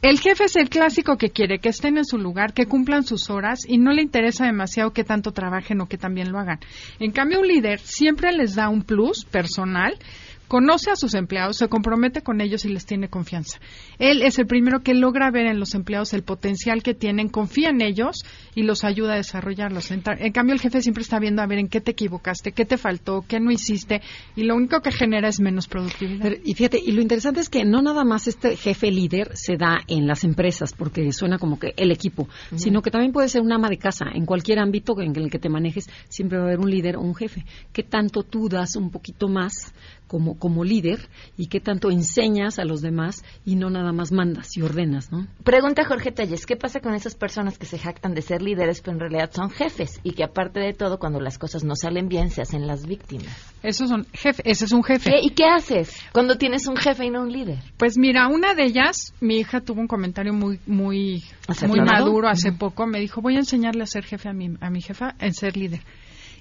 El 0.00 0.20
jefe 0.20 0.44
es 0.44 0.54
el 0.54 0.68
clásico 0.68 1.16
que 1.16 1.30
quiere 1.30 1.59
que 1.59 1.70
estén 1.70 1.98
en 1.98 2.04
su 2.04 2.16
lugar, 2.16 2.54
que 2.54 2.66
cumplan 2.66 3.02
sus 3.02 3.28
horas 3.28 3.62
y 3.66 3.76
no 3.76 3.92
le 3.92 4.02
interesa 4.02 4.46
demasiado 4.46 4.92
que 4.92 5.02
tanto 5.02 5.33
trabajen 5.33 5.80
o 5.80 5.88
que 5.88 5.98
también 5.98 6.30
lo 6.30 6.38
hagan. 6.38 6.61
En 7.00 7.11
cambio, 7.11 7.40
un 7.40 7.48
líder 7.48 7.80
siempre 7.80 8.30
les 8.30 8.54
da 8.54 8.68
un 8.68 8.83
plus 8.83 9.24
personal 9.24 9.98
conoce 10.48 10.90
a 10.90 10.96
sus 10.96 11.14
empleados, 11.14 11.57
se 11.57 11.68
compromete 11.68 12.22
con 12.22 12.40
ellos 12.40 12.64
y 12.64 12.68
les 12.68 12.87
tiene 12.87 13.09
confianza. 13.09 13.59
Él 13.98 14.22
es 14.22 14.38
el 14.38 14.46
primero 14.46 14.80
que 14.80 14.94
logra 14.94 15.30
ver 15.30 15.46
en 15.46 15.59
los 15.59 15.74
empleados 15.74 16.12
el 16.14 16.22
potencial 16.22 16.83
que 16.83 16.94
tienen, 16.94 17.28
confía 17.28 17.70
en 17.70 17.80
ellos 17.80 18.24
y 18.54 18.62
los 18.62 18.85
ayuda 18.85 19.14
a 19.14 19.16
desarrollarlos. 19.16 19.90
En, 19.90 20.02
cambio, 20.33 20.54
el 20.54 20.61
jefe 20.61 20.83
siempre 20.83 21.02
está 21.02 21.18
viendo 21.18 21.42
a 21.42 21.46
ver 21.46 21.59
en 21.59 21.68
qué 21.68 21.80
te 21.80 21.92
equivocaste, 21.92 22.52
qué 22.52 22.64
te 22.64 22.76
faltó, 22.76 23.24
qué 23.26 23.40
no 23.40 23.50
hiciste 23.50 24.02
y 24.37 24.44
lo 24.44 24.54
único 24.54 24.80
que 24.80 24.92
genera 24.92 25.28
es 25.28 25.40
menos 25.40 25.68
productividad. 25.68 26.22
Pero, 26.22 26.37
y 26.44 26.54
fíjate, 26.54 26.80
y 26.85 26.92
lo 26.92 27.02
interesante 27.02 27.40
es 27.40 27.48
que 27.48 27.64
no 27.64 27.83
nada 27.83 28.04
más 28.04 28.28
este 28.28 28.57
jefe 28.57 28.90
líder 28.90 29.30
se 29.35 29.57
da 29.57 29.78
en 29.88 30.07
las 30.07 30.24
empresas, 30.24 30.72
porque 30.72 31.12
suena 31.12 31.38
como 31.38 31.59
que 31.59 31.74
el 31.76 31.90
equipo, 31.90 32.28
sino 32.57 32.83
que 32.83 32.90
también 32.90 33.12
puede 33.12 33.28
ser 33.28 33.42
un 33.42 33.52
ama 33.52 33.68
de 33.68 33.78
casa. 33.78 34.07
En 34.12 34.26
cualquier 34.26 34.59
ámbito 34.59 34.94
en 35.00 35.16
el 35.16 35.30
que 35.30 35.38
te 35.38 35.48
manejes, 35.48 35.88
siempre 36.09 36.38
va 36.38 36.44
a 36.44 36.46
haber 36.48 36.61
un 36.61 36.70
líder 36.70 36.96
o 36.96 37.00
un 37.00 37.14
jefe. 37.14 37.44
¿Qué 37.72 37.83
tanto 37.83 38.22
tú 38.22 38.48
das 38.48 38.76
un 38.76 38.90
poquito 38.90 39.28
más 39.28 39.72
como, 40.07 40.38
como 40.38 40.64
líder 40.64 41.09
y 41.37 41.47
qué 41.49 41.61
tanto 41.61 41.90
enseñas 41.90 42.59
a 42.59 42.64
los 42.64 42.81
demás 42.83 43.25
y 43.45 43.57
no 43.57 43.71
nada 43.71 43.93
más 43.93 44.12
mandas 44.12 44.57
y 44.57 44.62
ordenas, 44.62 45.11
¿no? 45.11 45.27
Pregunta 45.45 45.85
Jorge 45.85 46.12
Telles, 46.12 46.47
¿qué 46.47 46.57
pasa 46.57 46.81
con 46.81 46.95
esas 46.95 47.14
personas 47.14 47.59
que 47.59 47.67
se 47.67 47.79
jactan 47.79 48.14
de 48.14 48.23
ser 48.23 48.43
líderes 48.43 48.81
pero 48.81 48.93
en 48.95 49.01
realidad 49.01 49.31
son 49.33 49.51
jefes 49.51 50.01
y 50.03 50.12
que 50.12 50.25
aparte 50.25 50.61
de 50.61 50.73
todo 50.75 50.99
cuando 50.99 51.21
las 51.21 51.38
cosas 51.38 51.64
no 51.64 51.75
salen 51.77 52.09
bien 52.09 52.31
se 52.31 52.43
hacen 52.43 52.67
las 52.67 52.87
víctimas? 52.87 53.35
Esos 53.62 53.88
son 53.88 54.07
jefe, 54.12 54.43
ese 54.45 54.67
es 54.67 54.73
un 54.73 54.83
jefe. 54.85 55.11
¿Qué- 55.11 55.21
¿Y 55.23 55.31
qué 55.31 55.47
haces 55.47 55.97
cuando 56.12 56.37
tienes 56.37 56.67
un 56.67 56.77
jefe 56.77 57.07
y 57.07 57.11
no 57.11 57.23
un 57.23 57.33
líder? 57.33 57.59
Pues 57.77 57.97
mira, 57.99 58.29
una 58.29 58.55
de 58.55 58.64
ellas, 58.64 59.14
mi 59.21 59.37
hija 59.38 59.61
tuvo 59.61 59.81
un 59.81 59.88
comentario 59.88 60.33
muy 60.33 60.61
muy 60.67 61.23
muy 61.69 61.81
maduro 61.81 62.29
hace 62.29 62.53
poco. 62.53 62.87
Me 62.87 63.01
dijo, 63.01 63.21
voy 63.23 63.37
a 63.37 63.38
enseñarle 63.38 63.83
a 63.83 63.87
ser 63.87 64.05
jefe 64.05 64.29
a 64.29 64.33
mi, 64.33 64.51
a 64.61 64.71
mi 64.71 64.81
jefa 64.83 65.14
en 65.19 65.33
ser 65.35 65.57
líder. 65.57 65.81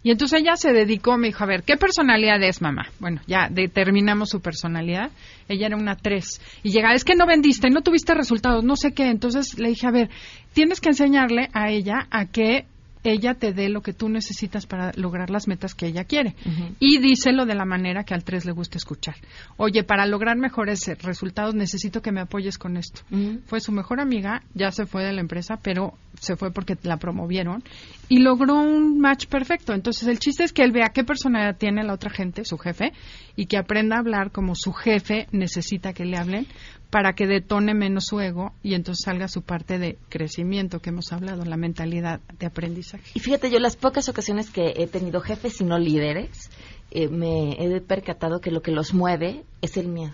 Y 0.03 0.11
entonces 0.11 0.41
ella 0.41 0.55
se 0.57 0.73
dedicó, 0.73 1.17
me 1.17 1.27
dijo, 1.27 1.43
a 1.43 1.47
ver, 1.47 1.63
¿qué 1.63 1.77
personalidad 1.77 2.41
es, 2.43 2.61
mamá? 2.61 2.89
Bueno, 2.99 3.21
ya 3.25 3.47
determinamos 3.49 4.29
su 4.29 4.41
personalidad. 4.41 5.11
Ella 5.47 5.67
era 5.67 5.77
una 5.77 5.95
tres. 5.95 6.41
Y 6.61 6.71
llega, 6.71 6.93
es 6.93 7.05
que 7.05 7.15
no 7.15 7.25
vendiste, 7.25 7.69
no 7.69 7.81
tuviste 7.81 8.13
resultados, 8.13 8.63
no 8.63 8.75
sé 8.75 8.93
qué. 8.93 9.09
Entonces 9.09 9.57
le 9.57 9.69
dije, 9.69 9.87
a 9.87 9.91
ver, 9.91 10.09
tienes 10.53 10.81
que 10.81 10.89
enseñarle 10.89 11.49
a 11.53 11.71
ella 11.71 12.07
a 12.11 12.25
que 12.25 12.65
ella 13.03 13.33
te 13.33 13.53
dé 13.53 13.69
lo 13.69 13.81
que 13.81 13.93
tú 13.93 14.09
necesitas 14.09 14.65
para 14.65 14.91
lograr 14.95 15.29
las 15.29 15.47
metas 15.47 15.75
que 15.75 15.87
ella 15.87 16.05
quiere. 16.05 16.35
Y 16.79 16.99
díselo 16.99 17.45
de 17.45 17.55
la 17.55 17.65
manera 17.65 18.03
que 18.03 18.13
al 18.13 18.23
3 18.23 18.45
le 18.45 18.51
gusta 18.51 18.77
escuchar. 18.77 19.15
Oye, 19.57 19.83
para 19.83 20.05
lograr 20.05 20.37
mejores 20.37 20.87
eh, 20.87 20.95
resultados 20.95 21.53
necesito 21.53 22.01
que 22.01 22.11
me 22.11 22.21
apoyes 22.21 22.57
con 22.57 22.77
esto. 22.77 23.01
Fue 23.45 23.59
su 23.59 23.71
mejor 23.71 23.99
amiga, 23.99 24.43
ya 24.53 24.71
se 24.71 24.85
fue 24.85 25.03
de 25.03 25.13
la 25.13 25.21
empresa, 25.21 25.59
pero 25.61 25.93
se 26.19 26.35
fue 26.35 26.51
porque 26.51 26.77
la 26.83 26.97
promovieron 26.97 27.63
y 28.09 28.19
logró 28.19 28.55
un 28.55 28.99
match 28.99 29.27
perfecto. 29.27 29.73
Entonces 29.73 30.07
el 30.07 30.19
chiste 30.19 30.43
es 30.43 30.53
que 30.53 30.63
él 30.63 30.71
vea 30.71 30.89
qué 30.93 31.03
personalidad 31.03 31.57
tiene 31.57 31.83
la 31.83 31.93
otra 31.93 32.09
gente, 32.09 32.45
su 32.45 32.57
jefe, 32.57 32.93
y 33.35 33.47
que 33.47 33.57
aprenda 33.57 33.95
a 33.95 33.99
hablar 33.99 34.31
como 34.31 34.55
su 34.55 34.73
jefe 34.73 35.27
necesita 35.31 35.93
que 35.93 36.05
le 36.05 36.17
hablen 36.17 36.47
para 36.89 37.13
que 37.13 37.25
detone 37.25 37.73
menos 37.73 38.05
su 38.05 38.19
ego 38.19 38.53
y 38.61 38.75
entonces 38.75 39.03
salga 39.03 39.27
su 39.27 39.41
parte 39.41 39.79
de 39.79 39.97
crecimiento 40.09 40.79
que 40.79 40.91
hemos 40.91 41.11
hablado, 41.11 41.43
la 41.43 41.57
mentalidad 41.57 42.19
de 42.37 42.45
aprendizaje. 42.45 43.03
Y 43.15 43.19
fíjate, 43.19 43.49
yo 43.49 43.57
las 43.59 43.75
pocas 43.75 44.09
ocasiones 44.09 44.51
que 44.51 44.73
he 44.77 44.85
tenido 44.85 45.19
jefes 45.19 45.59
y 45.59 45.63
no 45.63 45.79
líderes, 45.79 46.51
eh, 46.91 47.07
me 47.07 47.53
he 47.53 47.81
percatado 47.81 48.39
que 48.39 48.51
lo 48.51 48.61
que 48.61 48.71
los 48.71 48.93
mueve 48.93 49.43
es 49.61 49.77
el 49.77 49.87
miedo. 49.87 50.13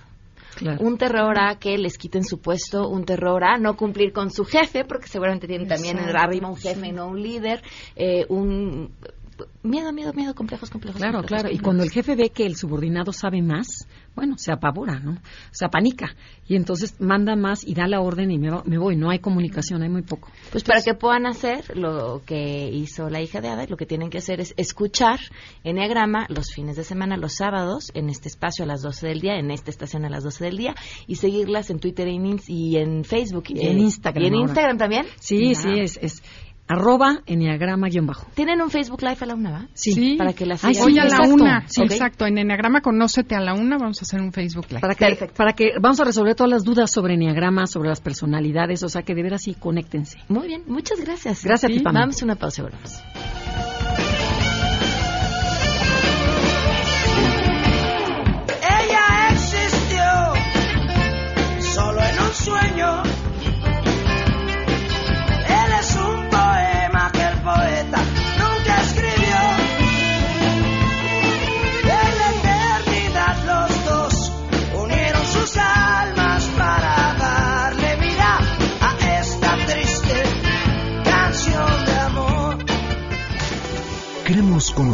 Un 0.80 0.98
terror 0.98 1.36
a 1.40 1.58
que 1.60 1.78
les 1.78 1.98
quiten 1.98 2.24
su 2.24 2.40
puesto, 2.40 2.88
un 2.88 3.06
terror 3.06 3.44
a 3.44 3.58
no 3.58 3.76
cumplir 3.76 4.12
con 4.12 4.32
su 4.32 4.46
jefe, 4.46 4.86
porque 4.86 5.08
seguramente 5.08 5.48
tienen 5.48 5.68
también 5.68 6.00
arriba 6.00 6.50
un 6.50 6.58
jefe 6.58 6.88
y 6.88 6.92
no 6.92 7.08
un 7.08 7.22
líder, 7.22 7.62
eh, 7.96 8.26
un 8.30 8.92
miedo, 9.64 9.92
miedo, 9.94 10.14
miedo, 10.14 10.36
complejos, 10.36 10.70
complejos. 10.70 11.00
Claro, 11.00 11.20
complejos, 11.20 11.44
claro. 11.44 11.56
Y 11.56 11.60
cuando 11.60 11.84
el 11.84 11.92
jefe 11.92 12.16
ve 12.16 12.30
que 12.30 12.46
el 12.46 12.56
subordinado 12.56 13.14
sabe 13.14 13.42
más, 13.42 13.88
bueno, 14.20 14.38
se 14.38 14.52
apavora, 14.52 15.00
¿no? 15.00 15.18
Se 15.52 15.64
apanica. 15.66 16.14
Y 16.48 16.56
entonces 16.56 17.00
manda 17.00 17.36
más 17.38 17.66
y 17.66 17.74
da 17.74 17.88
la 17.88 18.02
orden 18.02 18.32
y 18.32 18.38
me, 18.38 18.50
va- 18.50 18.64
me 18.66 18.78
voy. 18.78 18.96
No 18.98 19.10
hay 19.10 19.20
comunicación, 19.20 19.82
hay 19.82 19.88
muy 19.90 20.02
poco. 20.02 20.30
Pues 20.52 20.64
para 20.66 20.82
que 20.82 20.94
puedan 20.94 21.26
hacer 21.26 21.78
lo 21.78 22.22
que 22.26 22.70
hizo 22.70 23.10
la 23.10 23.22
hija 23.22 23.40
de 23.40 23.48
Ada, 23.48 23.66
lo 23.68 23.78
que 23.78 23.86
tienen 23.86 24.10
que 24.10 24.18
hacer 24.18 24.42
es 24.42 24.54
escuchar 24.58 25.20
Enneagrama 25.64 26.26
los 26.30 26.52
fines 26.54 26.76
de 26.76 26.84
semana, 26.84 27.18
los 27.18 27.36
sábados, 27.36 27.92
en 27.94 28.10
este 28.10 28.28
espacio 28.28 28.64
a 28.66 28.68
las 28.68 28.82
12 28.82 29.08
del 29.08 29.22
día, 29.22 29.38
en 29.38 29.52
esta 29.52 29.70
estación 29.72 30.04
a 30.06 30.10
las 30.10 30.24
12 30.24 30.44
del 30.46 30.58
día, 30.58 30.76
y 31.08 31.16
seguirlas 31.16 31.70
en 31.70 31.80
Twitter 31.80 32.08
y 32.08 32.16
en, 32.16 32.26
Ins- 32.26 32.50
y 32.50 32.78
en 32.78 33.04
Facebook. 33.06 33.46
Y 33.50 33.66
en 33.68 33.80
Instagram 33.80 34.24
¿Y 34.24 34.28
en 34.28 34.34
ahora. 34.34 34.46
Instagram 34.48 34.78
también? 34.78 35.06
Sí, 35.20 35.56
sí, 35.56 35.70
es, 35.80 35.98
es 36.02 36.24
arroba 36.70 37.20
enneagrama 37.26 37.88
guion 37.90 38.06
bajo. 38.06 38.28
¿Tienen 38.36 38.62
un 38.62 38.70
Facebook 38.70 39.02
Live 39.02 39.18
a 39.20 39.26
la 39.26 39.34
una, 39.36 39.52
va? 39.52 39.68
Sí. 39.74 40.16
Para 40.18 40.34
que 40.34 40.46
la 40.46 40.54
Ay, 40.62 40.76
sigan. 40.76 40.88
Hoy 40.88 41.00
a 41.00 41.04
la 41.04 41.10
exacto. 41.10 41.34
una, 41.34 41.68
Sí. 41.68 41.82
exacto. 41.82 42.26
En 42.28 42.38
Enneagrama 42.38 42.82
Conócete 42.82 43.36
a 43.36 43.40
la 43.42 43.54
una 43.56 43.78
vamos 43.78 44.00
a 44.02 44.04
hacer 44.06 44.22
un 44.22 44.32
Facebook 44.32 44.68
Live. 44.70 44.80
Para 44.82 44.94
que, 44.96 45.26
para 45.36 45.54
que 45.54 45.72
vamos 45.82 46.00
a 46.00 46.04
resolver 46.06 46.36
todas 46.36 46.52
las 46.52 46.64
dudas 46.64 46.92
sobre 46.92 47.16
enneagrama, 47.16 47.66
sobre 47.66 47.90
las 47.90 48.00
personalidades, 48.02 48.84
o 48.84 48.90
sea 48.90 49.02
que 49.02 49.16
de 49.16 49.24
veras 49.24 49.42
sí, 49.42 49.56
conéctense. 49.56 50.20
Muy 50.30 50.48
bien, 50.48 50.64
muchas 50.68 51.00
gracias. 51.02 51.44
Gracias 51.44 51.66
a 51.70 51.74
ti, 51.74 51.80
Sí, 51.80 51.84
Pam. 51.84 51.96
Vamos 51.96 52.22
a 52.22 52.26
una 52.26 52.36
pausa, 52.36 52.62
volvemos. 52.62 53.02
Ella 58.62 59.30
existió 59.32 60.04
solo 61.74 62.00
en 62.02 62.20
un 62.20 62.34
sueño. 62.34 63.09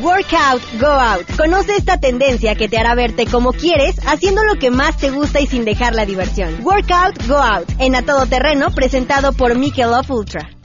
Workout, 0.00 0.62
go 0.80 0.86
out. 0.86 1.26
Conoce 1.36 1.74
esta 1.76 1.98
tendencia 1.98 2.54
que 2.54 2.68
te 2.68 2.78
hará 2.78 2.94
verte 2.94 3.26
como 3.26 3.52
quieres, 3.52 3.96
haciendo 4.06 4.44
lo 4.44 4.54
que 4.54 4.70
más 4.70 4.96
te 4.96 5.10
gusta 5.10 5.40
y 5.40 5.46
sin 5.46 5.64
dejar 5.64 5.94
la 5.94 6.06
diversión. 6.06 6.64
Workout, 6.64 7.26
go 7.26 7.36
out. 7.36 7.68
En 7.80 7.96
A 7.96 8.02
Todo 8.02 8.26
Terreno, 8.26 8.70
presentado 8.70 9.32
por 9.32 9.58
Michelob 9.58 10.08
Ultra. 10.10 10.57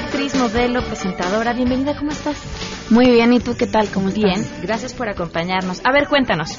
Actriz, 0.00 0.34
modelo, 0.34 0.82
presentadora. 0.82 1.52
Bienvenida, 1.52 1.94
¿cómo 1.94 2.10
estás? 2.10 2.90
Muy 2.90 3.10
bien, 3.10 3.34
¿y 3.34 3.40
tú 3.40 3.54
qué 3.58 3.66
tal? 3.66 3.88
¿Cómo 3.92 4.08
estás? 4.08 4.24
Bien, 4.24 4.46
gracias 4.62 4.94
por 4.94 5.10
acompañarnos. 5.10 5.82
A 5.84 5.92
ver, 5.92 6.08
cuéntanos. 6.08 6.58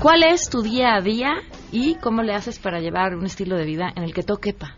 ¿Cuál 0.00 0.22
es 0.22 0.48
tu 0.48 0.62
día 0.62 0.94
a 0.94 1.00
día 1.00 1.32
y 1.72 1.96
cómo 1.96 2.22
le 2.22 2.34
haces 2.34 2.60
para 2.60 2.80
llevar 2.80 3.16
un 3.16 3.26
estilo 3.26 3.56
de 3.56 3.64
vida 3.64 3.92
en 3.94 4.04
el 4.04 4.14
que 4.14 4.22
todo 4.22 4.38
quepa? 4.38 4.76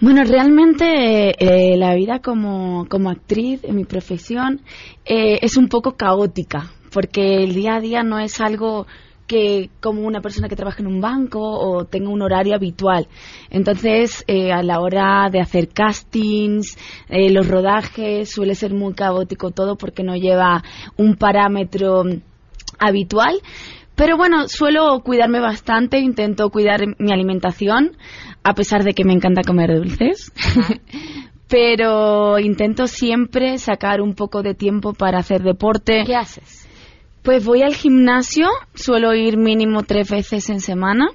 Bueno, 0.00 0.24
realmente 0.24 1.34
eh, 1.38 1.76
la 1.76 1.94
vida 1.94 2.20
como, 2.20 2.86
como 2.88 3.10
actriz 3.10 3.62
en 3.64 3.76
mi 3.76 3.84
profesión 3.84 4.62
eh, 5.04 5.40
es 5.42 5.58
un 5.58 5.68
poco 5.68 5.96
caótica, 5.96 6.70
porque 6.90 7.44
el 7.44 7.54
día 7.54 7.76
a 7.76 7.80
día 7.80 8.02
no 8.02 8.18
es 8.18 8.40
algo 8.40 8.86
que 9.26 9.70
como 9.80 10.02
una 10.02 10.20
persona 10.20 10.48
que 10.48 10.56
trabaja 10.56 10.82
en 10.82 10.86
un 10.86 11.00
banco 11.00 11.40
o 11.40 11.84
tenga 11.84 12.10
un 12.10 12.22
horario 12.22 12.54
habitual. 12.54 13.08
Entonces, 13.50 14.24
eh, 14.26 14.52
a 14.52 14.62
la 14.62 14.80
hora 14.80 15.28
de 15.30 15.40
hacer 15.40 15.68
castings, 15.68 16.76
eh, 17.08 17.30
los 17.30 17.48
rodajes, 17.48 18.30
suele 18.30 18.54
ser 18.54 18.74
muy 18.74 18.94
caótico 18.94 19.50
todo 19.50 19.76
porque 19.76 20.02
no 20.02 20.14
lleva 20.16 20.62
un 20.96 21.16
parámetro 21.16 22.04
habitual. 22.78 23.40
Pero 23.94 24.16
bueno, 24.16 24.48
suelo 24.48 25.00
cuidarme 25.04 25.40
bastante, 25.40 25.98
intento 25.98 26.50
cuidar 26.50 26.80
mi 26.98 27.12
alimentación, 27.12 27.96
a 28.42 28.54
pesar 28.54 28.82
de 28.82 28.92
que 28.92 29.04
me 29.04 29.12
encanta 29.12 29.42
comer 29.42 29.74
dulces. 29.74 30.32
Pero 31.48 32.38
intento 32.40 32.88
siempre 32.88 33.58
sacar 33.58 34.00
un 34.00 34.14
poco 34.14 34.42
de 34.42 34.54
tiempo 34.54 34.94
para 34.94 35.18
hacer 35.18 35.42
deporte. 35.42 36.02
¿Qué 36.04 36.16
haces? 36.16 36.63
Pues 37.24 37.42
voy 37.42 37.62
al 37.62 37.74
gimnasio, 37.74 38.48
suelo 38.74 39.14
ir 39.14 39.38
mínimo 39.38 39.82
tres 39.82 40.10
veces 40.10 40.50
en 40.50 40.60
semana. 40.60 41.08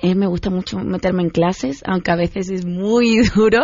Eh, 0.00 0.14
me 0.14 0.26
gusta 0.26 0.48
mucho 0.48 0.78
meterme 0.78 1.22
en 1.22 1.28
clases, 1.28 1.82
aunque 1.86 2.10
a 2.10 2.16
veces 2.16 2.50
es 2.50 2.64
muy 2.64 3.18
duro 3.34 3.62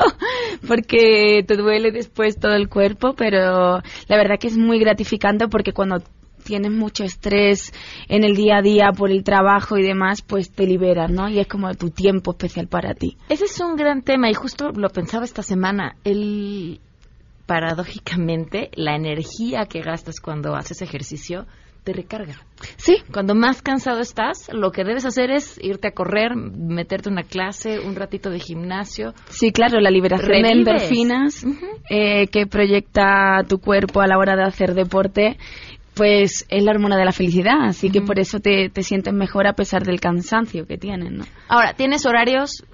porque 0.68 1.42
te 1.48 1.56
duele 1.56 1.92
después 1.92 2.38
todo 2.38 2.52
el 2.52 2.68
cuerpo, 2.68 3.14
pero 3.16 3.80
la 4.06 4.16
verdad 4.18 4.36
que 4.38 4.48
es 4.48 4.58
muy 4.58 4.78
gratificante 4.78 5.48
porque 5.48 5.72
cuando 5.72 6.02
tienes 6.44 6.72
mucho 6.72 7.04
estrés 7.04 7.72
en 8.08 8.22
el 8.22 8.36
día 8.36 8.58
a 8.58 8.62
día 8.62 8.92
por 8.92 9.10
el 9.10 9.24
trabajo 9.24 9.78
y 9.78 9.82
demás, 9.82 10.20
pues 10.20 10.50
te 10.50 10.66
liberas, 10.66 11.10
¿no? 11.10 11.30
Y 11.30 11.40
es 11.40 11.46
como 11.46 11.74
tu 11.74 11.88
tiempo 11.88 12.32
especial 12.32 12.68
para 12.68 12.92
ti. 12.92 13.16
Ese 13.30 13.46
es 13.46 13.58
un 13.60 13.76
gran 13.76 14.02
tema 14.02 14.28
y 14.28 14.34
justo 14.34 14.72
lo 14.72 14.90
pensaba 14.90 15.24
esta 15.24 15.42
semana. 15.42 15.96
El 16.04 16.80
paradójicamente 17.46 18.70
la 18.74 18.96
energía 18.96 19.66
que 19.66 19.80
gastas 19.80 20.20
cuando 20.20 20.54
haces 20.54 20.82
ejercicio 20.82 21.46
te 21.86 21.92
recarga. 21.92 22.34
Sí. 22.76 22.96
Cuando 23.12 23.36
más 23.36 23.62
cansado 23.62 24.00
estás, 24.00 24.50
lo 24.52 24.72
que 24.72 24.82
debes 24.82 25.04
hacer 25.04 25.30
es 25.30 25.56
irte 25.62 25.86
a 25.86 25.92
correr, 25.92 26.34
meterte 26.34 27.08
una 27.08 27.22
clase, 27.22 27.78
un 27.78 27.94
ratito 27.94 28.28
de 28.28 28.40
gimnasio. 28.40 29.14
Sí, 29.28 29.52
claro, 29.52 29.78
la 29.78 29.90
liberación 29.90 30.42
de 30.42 30.50
endorfinas 30.50 31.46
eh, 31.88 32.26
que 32.26 32.48
proyecta 32.48 33.44
tu 33.48 33.58
cuerpo 33.58 34.00
a 34.00 34.08
la 34.08 34.18
hora 34.18 34.34
de 34.34 34.42
hacer 34.42 34.74
deporte, 34.74 35.36
pues 35.94 36.44
es 36.48 36.64
la 36.64 36.72
hormona 36.72 36.96
de 36.96 37.04
la 37.04 37.12
felicidad, 37.12 37.62
así 37.62 37.88
que 37.90 38.02
por 38.02 38.18
eso 38.18 38.40
te, 38.40 38.68
te 38.68 38.82
sientes 38.82 39.14
mejor 39.14 39.46
a 39.46 39.52
pesar 39.52 39.84
del 39.84 40.00
cansancio 40.00 40.66
que 40.66 40.78
tienes, 40.78 41.12
¿no? 41.12 41.24
Ahora, 41.48 41.74
tienes 41.74 42.04
horarios 42.04 42.64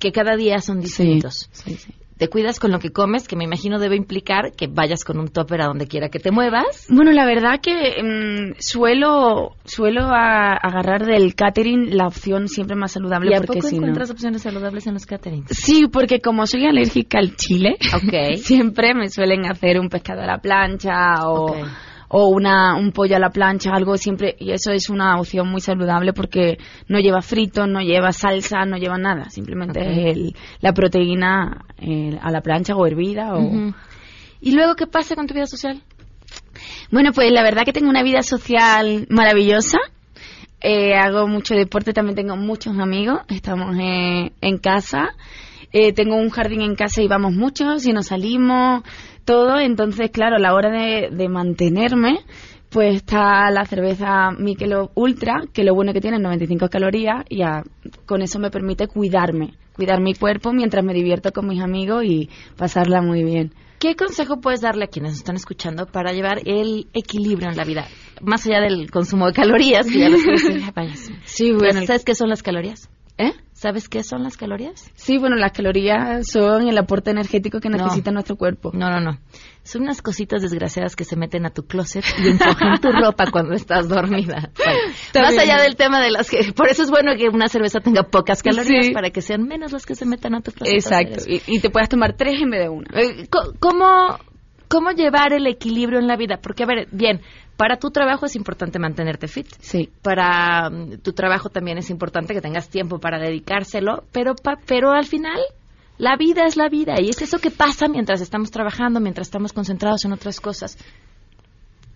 que 0.00 0.10
cada 0.10 0.36
día 0.36 0.60
son 0.60 0.80
distintos. 0.80 1.50
Sí, 1.52 1.76
sí. 1.76 1.92
Te 2.18 2.28
cuidas 2.28 2.58
con 2.58 2.72
lo 2.72 2.78
que 2.80 2.90
comes, 2.90 3.28
que 3.28 3.36
me 3.36 3.44
imagino 3.44 3.78
debe 3.78 3.96
implicar 3.96 4.52
que 4.52 4.66
vayas 4.66 5.04
con 5.04 5.18
un 5.20 5.28
topper 5.28 5.62
a 5.62 5.66
donde 5.66 5.86
quiera 5.86 6.08
que 6.08 6.18
te 6.18 6.30
muevas. 6.32 6.86
Bueno, 6.88 7.12
la 7.12 7.24
verdad 7.24 7.60
que 7.62 7.72
mm, 8.02 8.56
suelo 8.58 9.52
suelo 9.64 10.02
a- 10.02 10.54
agarrar 10.54 11.06
del 11.06 11.34
catering 11.34 11.96
la 11.96 12.06
opción 12.08 12.48
siempre 12.48 12.74
más 12.76 12.92
saludable 12.92 13.30
¿Y 13.30 13.34
a 13.34 13.38
porque 13.38 13.58
poco 13.58 13.68
si 13.68 13.76
no 13.76 13.82
encuentras 13.86 14.10
opciones 14.10 14.42
saludables 14.42 14.86
en 14.86 14.94
los 14.94 15.06
caterings? 15.06 15.48
Sí, 15.50 15.86
porque 15.86 16.20
como 16.20 16.46
soy 16.46 16.66
alérgica 16.66 17.18
al 17.18 17.36
chile, 17.36 17.76
siempre 18.36 18.94
me 18.94 19.08
suelen 19.08 19.46
hacer 19.46 19.78
un 19.78 19.88
pescado 19.88 20.22
a 20.22 20.26
la 20.26 20.38
plancha 20.38 21.26
o. 21.28 21.54
o 22.08 22.28
una, 22.28 22.74
un 22.76 22.92
pollo 22.92 23.16
a 23.16 23.18
la 23.18 23.30
plancha, 23.30 23.70
algo 23.74 23.96
siempre, 23.96 24.34
y 24.38 24.52
eso 24.52 24.70
es 24.72 24.88
una 24.88 25.18
opción 25.20 25.48
muy 25.48 25.60
saludable 25.60 26.12
porque 26.12 26.56
no 26.88 26.98
lleva 27.00 27.20
frito, 27.22 27.66
no 27.66 27.80
lleva 27.80 28.12
salsa, 28.12 28.64
no 28.64 28.76
lleva 28.78 28.96
nada, 28.98 29.28
simplemente 29.30 29.80
es 29.80 30.16
el- 30.16 30.34
la 30.60 30.72
proteína 30.72 31.64
eh, 31.78 32.18
a 32.22 32.30
la 32.30 32.40
plancha 32.40 32.74
o 32.74 32.86
hervida 32.86 33.34
o... 33.34 33.40
¿Y 34.40 34.52
luego 34.52 34.74
qué 34.76 34.86
pasa 34.86 35.16
con 35.16 35.26
tu 35.26 35.34
vida 35.34 35.46
social? 35.46 35.82
Bueno, 36.90 37.12
pues 37.12 37.30
la 37.32 37.42
verdad 37.42 37.64
que 37.64 37.72
tengo 37.72 37.90
una 37.90 38.02
vida 38.02 38.22
social 38.22 39.06
maravillosa. 39.10 39.78
Eh, 40.60 40.94
hago 40.94 41.26
mucho 41.28 41.54
deporte, 41.54 41.92
también 41.92 42.16
tengo 42.16 42.36
muchos 42.36 42.78
amigos. 42.78 43.20
Estamos 43.28 43.76
eh, 43.78 44.32
en 44.40 44.58
casa. 44.58 45.10
Eh, 45.72 45.92
tengo 45.92 46.16
un 46.16 46.30
jardín 46.30 46.62
en 46.62 46.74
casa 46.76 47.02
y 47.02 47.08
vamos 47.08 47.34
muchos 47.34 47.86
y 47.86 47.92
nos 47.92 48.06
salimos, 48.06 48.82
todo. 49.28 49.60
Entonces, 49.60 50.10
claro, 50.10 50.36
a 50.36 50.38
la 50.40 50.54
hora 50.54 50.70
de, 50.70 51.10
de 51.12 51.28
mantenerme, 51.28 52.20
pues 52.70 52.96
está 52.96 53.50
la 53.50 53.64
cerveza 53.66 54.30
Michelob 54.38 54.90
Ultra, 54.94 55.42
que 55.52 55.64
lo 55.64 55.74
bueno 55.74 55.92
que 55.92 56.00
tiene 56.00 56.16
es 56.16 56.22
95 56.22 56.68
calorías 56.68 57.24
y 57.28 57.42
a- 57.42 57.62
con 58.06 58.22
eso 58.22 58.38
me 58.38 58.50
permite 58.50 58.88
cuidarme, 58.88 59.54
cuidar 59.76 60.00
mi 60.00 60.14
cuerpo 60.14 60.52
mientras 60.52 60.84
me 60.84 60.92
divierto 60.94 61.30
con 61.32 61.46
mis 61.46 61.60
amigos 61.62 62.04
y 62.04 62.28
pasarla 62.56 63.00
muy 63.02 63.22
bien. 63.22 63.52
¿Qué 63.78 63.94
consejo 63.94 64.40
puedes 64.40 64.60
darle 64.60 64.84
a 64.84 64.88
quienes 64.88 65.12
están 65.14 65.36
escuchando 65.36 65.86
para 65.86 66.12
llevar 66.12 66.40
el 66.46 66.88
equilibrio 66.94 67.48
en 67.48 67.56
la 67.56 67.64
vida? 67.64 67.86
Más 68.22 68.44
allá 68.46 68.60
del 68.60 68.90
consumo 68.90 69.26
de 69.28 69.32
calorías, 69.34 69.86
que 69.86 69.98
ya 70.00 70.08
lo 70.08 70.16
estuviste- 70.16 70.72
vaya. 70.74 70.94
Sí, 71.24 71.52
bueno, 71.52 71.80
¿Sabes 71.86 72.04
qué 72.04 72.14
son 72.16 72.28
las 72.28 72.42
calorías? 72.42 72.90
¿Eh? 73.18 73.32
¿Sabes 73.58 73.88
qué 73.88 74.04
son 74.04 74.22
las 74.22 74.36
calorías? 74.36 74.88
Sí, 74.94 75.18
bueno, 75.18 75.34
las 75.34 75.50
calorías 75.50 76.28
son 76.30 76.68
el 76.68 76.78
aporte 76.78 77.10
energético 77.10 77.58
que 77.58 77.68
No. 77.68 77.76
necesita 77.78 78.12
nuestro 78.12 78.36
cuerpo. 78.36 78.70
No, 78.72 78.88
no, 78.88 79.00
no. 79.00 79.18
Son 79.64 79.82
unas 79.82 80.00
cositas 80.00 80.42
desgraciadas 80.42 80.94
que 80.94 81.02
se 81.02 81.16
meten 81.16 81.44
a 81.44 81.50
tu 81.50 81.64
closet 81.66 82.04
y 82.22 82.28
encogen 82.28 82.80
tu 82.80 82.92
ropa 82.92 83.24
cuando 83.32 83.54
estás 83.54 83.88
dormida. 83.88 84.50
Bueno, 85.12 85.26
más 85.26 85.30
bien. 85.32 85.40
allá 85.40 85.62
del 85.62 85.74
tema 85.74 86.00
de 86.00 86.12
las 86.12 86.30
que... 86.30 86.52
Por 86.52 86.68
eso 86.68 86.84
es 86.84 86.90
bueno 86.90 87.16
que 87.16 87.28
una 87.28 87.48
cerveza 87.48 87.80
tenga 87.80 88.04
pocas 88.04 88.44
calorías 88.44 88.86
Sí. 88.86 88.92
para 88.92 89.10
que 89.10 89.22
sean 89.22 89.42
menos 89.42 89.72
las 89.72 89.84
que 89.86 89.96
se 89.96 90.06
metan 90.06 90.36
a 90.36 90.40
tu 90.40 90.52
closet. 90.52 90.74
Exacto. 90.74 91.24
Y, 91.26 91.42
y 91.48 91.58
te 91.58 91.68
puedes 91.70 91.88
tomar 91.88 92.14
tres 92.16 92.40
en 92.40 92.50
vez 92.50 92.60
de 92.62 92.68
una. 92.68 92.86
Eh, 92.94 93.26
¿Cómo, 93.58 94.18
¿Cómo 94.68 94.90
llevar 94.92 95.32
el 95.32 95.48
equilibrio 95.48 95.98
en 95.98 96.06
la 96.06 96.16
vida? 96.16 96.38
Porque, 96.40 96.62
a 96.62 96.66
ver, 96.66 96.86
bien, 96.92 97.22
para 97.58 97.76
tu 97.76 97.90
trabajo 97.90 98.24
es 98.24 98.36
importante 98.36 98.78
mantenerte 98.78 99.28
fit. 99.28 99.48
Sí. 99.60 99.90
Para 100.00 100.70
mm, 100.70 100.98
tu 101.02 101.12
trabajo 101.12 101.50
también 101.50 101.76
es 101.76 101.90
importante 101.90 102.32
que 102.32 102.40
tengas 102.40 102.70
tiempo 102.70 102.98
para 103.00 103.18
dedicárselo, 103.18 104.04
pero, 104.12 104.34
pa- 104.34 104.58
pero 104.66 104.92
al 104.92 105.04
final 105.04 105.38
la 105.98 106.16
vida 106.16 106.46
es 106.46 106.56
la 106.56 106.68
vida 106.70 106.94
y 107.02 107.10
es 107.10 107.20
eso 107.20 107.38
que 107.40 107.50
pasa 107.50 107.88
mientras 107.88 108.20
estamos 108.22 108.50
trabajando, 108.50 109.00
mientras 109.00 109.26
estamos 109.26 109.52
concentrados 109.52 110.04
en 110.06 110.12
otras 110.12 110.40
cosas. 110.40 110.78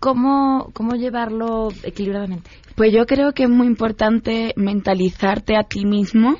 ¿Cómo, 0.01 0.71
cómo 0.73 0.97
llevarlo 0.97 1.69
equilibradamente? 1.85 2.51
Pues 2.75 2.93
yo 2.93 3.07
creo 3.07 3.33
que 3.33 3.45
es 3.45 3.49
muy 3.49 3.69
importante 3.69 4.53
mentalizarte 4.57 5.57
a 5.57 5.63
ti 5.63 5.85
mismo 5.87 6.35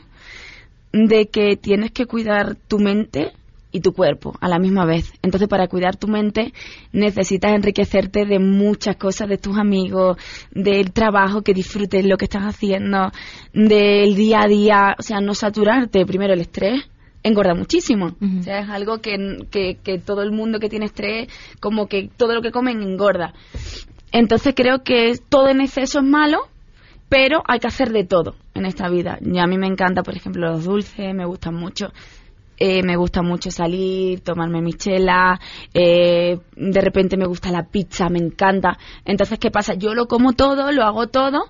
de 0.93 1.27
que 1.29 1.57
tienes 1.57 1.93
que 1.93 2.07
cuidar 2.07 2.57
tu 2.57 2.79
mente 2.81 3.33
y 3.73 3.81
tu 3.81 3.93
cuerpo 3.93 4.37
a 4.41 4.49
la 4.49 4.59
misma 4.59 4.85
vez. 4.85 5.13
Entonces, 5.23 5.49
para 5.49 5.67
cuidar 5.67 5.97
tu 5.97 6.07
mente 6.07 6.53
necesitas 6.93 7.53
enriquecerte 7.53 8.27
de 8.27 8.39
muchas 8.39 8.97
cosas, 8.97 9.29
de 9.29 9.39
tus 9.39 9.57
amigos, 9.57 10.19
del 10.53 10.93
trabajo, 10.93 11.43
que 11.43 11.55
disfrutes 11.55 12.05
lo 12.05 12.19
que 12.19 12.27
estás 12.27 12.43
haciendo, 12.43 13.11
del 13.53 14.15
día 14.15 14.43
a 14.43 14.47
día, 14.47 14.95
o 14.99 15.03
sea, 15.03 15.21
no 15.21 15.35
saturarte. 15.35 16.07
Primero, 16.07 16.35
el 16.35 16.41
estrés 16.41 16.89
engorda 17.23 17.55
muchísimo. 17.55 18.17
O 18.39 18.43
sea, 18.43 18.61
es 18.61 18.69
algo 18.69 18.99
que, 18.99 19.47
que, 19.51 19.79
que 19.83 19.99
todo 19.99 20.23
el 20.23 20.33
mundo 20.33 20.59
que 20.59 20.69
tiene 20.69 20.87
estrés, 20.87 21.29
como 21.61 21.87
que 21.87 22.11
todo 22.17 22.35
lo 22.35 22.43
que 22.43 22.51
comen 22.51 22.83
engorda. 22.83 23.33
Entonces 24.13 24.55
creo 24.55 24.83
que 24.83 25.19
todo 25.29 25.49
en 25.49 25.61
exceso 25.61 26.01
es 26.01 26.05
malo, 26.05 26.49
pero 27.09 27.43
hay 27.47 27.61
que 27.61 27.69
hacer 27.69 27.91
de 27.91 28.05
todo 28.05 28.35
en 28.55 28.67
esta 28.67 28.89
vida. 28.89 29.19
Y 29.21 29.39
a 29.39 29.47
mí 29.47 29.57
me 29.57 29.67
encanta, 29.67 30.03
por 30.03 30.17
ejemplo, 30.17 30.51
los 30.51 30.65
dulces, 30.65 31.15
me 31.15 31.25
gustan 31.25 31.55
mucho. 31.55 31.93
Eh, 32.65 32.81
me 32.85 32.95
gusta 32.95 33.23
mucho 33.23 33.51
salir, 33.51 34.21
tomarme 34.21 34.63
mi 34.63 34.73
chela, 34.75 35.41
eh, 35.75 36.39
de 36.55 36.81
repente 36.81 37.17
me 37.17 37.27
gusta 37.27 37.51
la 37.51 37.65
pizza, 37.65 38.09
me 38.09 38.21
encanta. 38.21 38.79
Entonces, 39.05 39.41
¿qué 39.41 39.51
pasa? 39.51 39.75
Yo 39.75 39.95
lo 39.95 40.07
como 40.07 40.33
todo, 40.35 40.71
lo 40.71 40.85
hago 40.85 41.09
todo, 41.09 41.47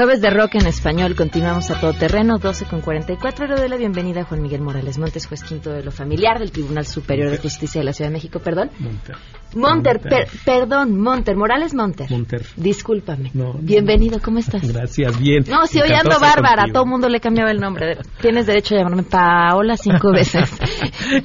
Jueves 0.00 0.22
de 0.22 0.30
rock 0.30 0.54
en 0.54 0.66
español, 0.66 1.14
continuamos 1.14 1.70
a 1.70 1.78
todo 1.78 1.92
terreno, 1.92 2.38
12 2.38 2.64
con 2.64 2.80
44. 2.80 3.46
Le 3.46 3.54
doy 3.54 3.68
la 3.68 3.76
bienvenida 3.76 4.22
a 4.22 4.24
Juan 4.24 4.40
Miguel 4.40 4.62
Morales 4.62 4.96
Montes, 4.96 5.26
juez 5.26 5.42
quinto 5.44 5.68
de 5.72 5.82
lo 5.82 5.90
familiar 5.92 6.38
del 6.38 6.52
Tribunal 6.52 6.86
Superior 6.86 7.30
de 7.30 7.36
Justicia 7.36 7.82
de 7.82 7.84
la 7.84 7.92
Ciudad 7.92 8.08
de 8.08 8.14
México, 8.14 8.38
perdón. 8.38 8.70
Monter. 8.78 9.16
Monter, 9.54 10.00
per- 10.00 10.28
perdón, 10.42 10.98
Monter, 10.98 11.36
Morales 11.36 11.74
Monter. 11.74 12.10
Monter. 12.10 12.46
Discúlpame. 12.56 13.30
No, 13.34 13.52
no. 13.52 13.58
Hoy 13.58 14.20
¿cómo 14.24 14.38
estás? 14.38 14.66
Gracias, 14.72 15.20
bien. 15.20 15.44
No, 15.46 15.66
si 15.66 15.82
hoy 15.82 15.92
ando 15.92 16.18
bárbara, 16.18 16.62
a 16.62 16.72
todo 16.72 16.86
mundo 16.86 17.06
le 17.10 17.20
cambiaba 17.20 17.50
el 17.50 17.60
nombre. 17.60 17.98
Tienes 18.22 18.46
derecho 18.46 18.76
a 18.76 18.78
llamarme 18.78 19.02
Paola 19.02 19.76
cinco 19.76 20.12
veces. 20.14 20.50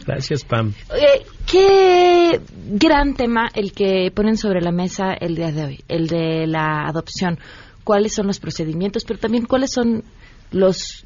Gracias, 0.05 0.43
Pam. 0.43 0.73
Eh, 0.93 1.25
qué 1.49 2.41
gran 2.71 3.13
tema 3.13 3.47
el 3.53 3.71
que 3.71 4.11
ponen 4.13 4.35
sobre 4.35 4.59
la 4.59 4.73
mesa 4.73 5.13
el 5.13 5.33
día 5.33 5.53
de 5.53 5.63
hoy, 5.63 5.83
el 5.87 6.07
de 6.07 6.45
la 6.45 6.87
adopción. 6.89 7.39
¿Cuáles 7.85 8.13
son 8.13 8.27
los 8.27 8.39
procedimientos? 8.41 9.05
Pero 9.05 9.19
también 9.19 9.45
cuáles 9.45 9.71
son 9.71 10.03
los, 10.51 11.05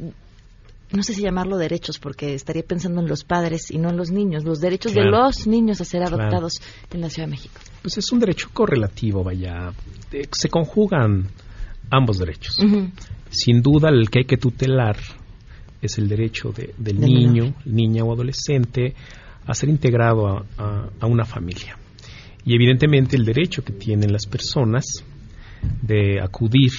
no 0.92 1.04
sé 1.04 1.14
si 1.14 1.22
llamarlo 1.22 1.58
derechos, 1.58 2.00
porque 2.00 2.34
estaría 2.34 2.64
pensando 2.64 3.02
en 3.02 3.08
los 3.08 3.24
padres 3.24 3.70
y 3.70 3.78
no 3.78 3.90
en 3.90 3.98
los 3.98 4.10
niños, 4.10 4.44
los 4.46 4.60
derechos 4.60 4.94
de 4.96 5.04
los 5.04 5.46
niños 5.46 5.80
a 5.82 5.86
ser 5.86 6.02
Claro. 6.02 6.16
adoptados 6.18 6.54
en 6.92 7.02
la 7.02 7.10
Ciudad 7.10 7.28
de 7.28 7.32
México. 7.32 7.60
Pues 7.84 7.98
es 8.00 8.12
un 8.12 8.20
derecho 8.20 8.50
correlativo, 8.52 9.24
vaya. 9.24 9.72
Eh, 10.12 10.28
Se 10.32 10.50
conjugan 10.50 11.28
ambos 11.92 12.18
derechos. 12.18 12.56
Sin 13.30 13.62
duda, 13.62 13.90
el 13.90 14.10
que 14.10 14.20
hay 14.20 14.26
que 14.26 14.38
tutelar 14.38 14.98
es 15.82 15.98
el 15.98 16.08
derecho 16.10 16.52
de- 16.52 16.74
del 16.78 17.00
niño, 17.00 17.54
niña 17.66 18.04
o 18.04 18.14
adolescente 18.14 18.96
a 19.46 19.54
ser 19.54 19.70
integrado 19.70 20.28
a, 20.28 20.46
a- 20.58 20.90
a 21.00 21.06
una 21.06 21.26
familia. 21.26 21.78
Y 22.46 22.56
evidentemente 22.56 23.16
el 23.18 23.26
derecho 23.26 23.64
que 23.64 23.74
tienen 23.74 24.12
las 24.12 24.26
personas 24.26 24.86
de 25.82 26.22
acudir 26.22 26.72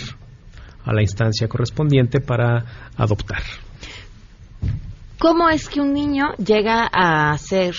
a 0.85 0.93
la 0.93 1.03
instancia 1.03 1.47
correspondiente 1.49 2.21
para 2.21 2.89
adoptar. 2.97 3.43
¿Cómo 5.19 5.49
es 5.51 5.69
que 5.69 5.81
un 5.81 5.93
niño 5.93 6.35
llega 6.37 6.89
a 6.93 7.37
ser 7.37 7.75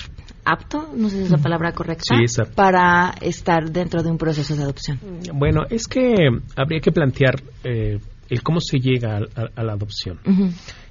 apto, 0.45 0.89
no 0.95 1.09
sé 1.09 1.17
si 1.17 1.23
es 1.23 1.31
la 1.31 1.37
palabra 1.39 1.71
correcta, 1.71 2.15
Sí, 2.15 2.23
es 2.23 2.37
apto. 2.39 2.53
para 2.55 3.15
estar 3.21 3.71
dentro 3.71 4.03
de 4.03 4.11
un 4.11 4.17
proceso 4.17 4.55
de 4.55 4.63
adopción? 4.63 4.99
Bueno, 5.33 5.61
es 5.69 5.87
que 5.87 6.13
habría 6.55 6.79
que 6.79 6.91
plantear 6.91 7.41
eh, 7.63 7.99
el 8.29 8.43
cómo 8.43 8.59
se 8.59 8.77
llega 8.79 9.17
a, 9.17 9.41
a- 9.41 9.49
a 9.55 9.63
la 9.63 9.73
adopción. 9.73 10.19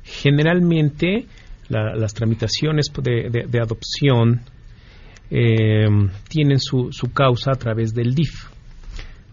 Generalmente 0.02 1.26
la- 1.68 1.94
las 1.94 2.14
tramitaciones 2.14 2.86
de, 3.00 3.30
de- 3.30 3.46
de 3.46 3.60
adopción 3.60 4.40
eh, 5.30 5.86
tienen 6.28 6.58
su, 6.58 6.90
su 6.90 7.12
causa 7.12 7.52
a 7.52 7.56
través 7.56 7.94
del 7.94 8.12
DIF, 8.14 8.48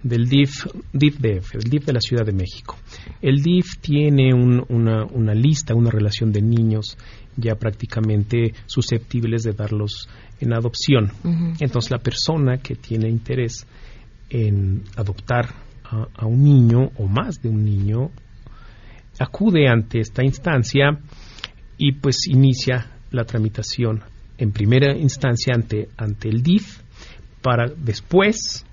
del 0.03 0.27
DIF, 0.29 0.65
DIF 0.93 1.17
DF, 1.19 1.55
el 1.55 1.69
DIF 1.69 1.85
de 1.85 1.93
la 1.93 1.99
Ciudad 2.01 2.25
de 2.25 2.31
México. 2.31 2.77
El 3.21 3.41
DIF 3.41 3.77
tiene 3.81 4.33
un- 4.33 4.63
una, 4.69 5.05
una 5.05 5.33
lista, 5.33 5.73
una 5.75 5.89
relación 5.89 6.31
de 6.31 6.41
niños 6.41 6.97
ya 7.35 7.55
prácticamente 7.55 8.53
susceptibles 8.65 9.43
de 9.43 9.53
darlos 9.53 10.07
en 10.39 10.53
adopción. 10.53 11.11
Entonces 11.59 11.91
la 11.91 11.99
persona 11.99 12.57
que 12.57 12.75
tiene 12.75 13.09
interés 13.09 13.65
en 14.29 14.83
adoptar 14.95 15.53
a, 15.83 16.07
a 16.15 16.25
un 16.25 16.43
niño 16.43 16.91
o 16.97 17.07
más 17.07 17.41
de 17.41 17.49
un 17.49 17.63
niño 17.63 18.09
acude 19.19 19.67
ante 19.67 19.99
esta 19.99 20.23
instancia 20.23 20.99
y 21.77 21.93
pues 21.93 22.27
inicia 22.27 22.91
la 23.11 23.23
tramitación 23.23 24.01
en 24.37 24.51
primera 24.51 24.95
instancia 24.95 25.53
ante, 25.55 25.89
ante 25.97 26.29
el 26.29 26.43
DIF 26.43 26.79
para 27.41 27.67
después 27.75 28.65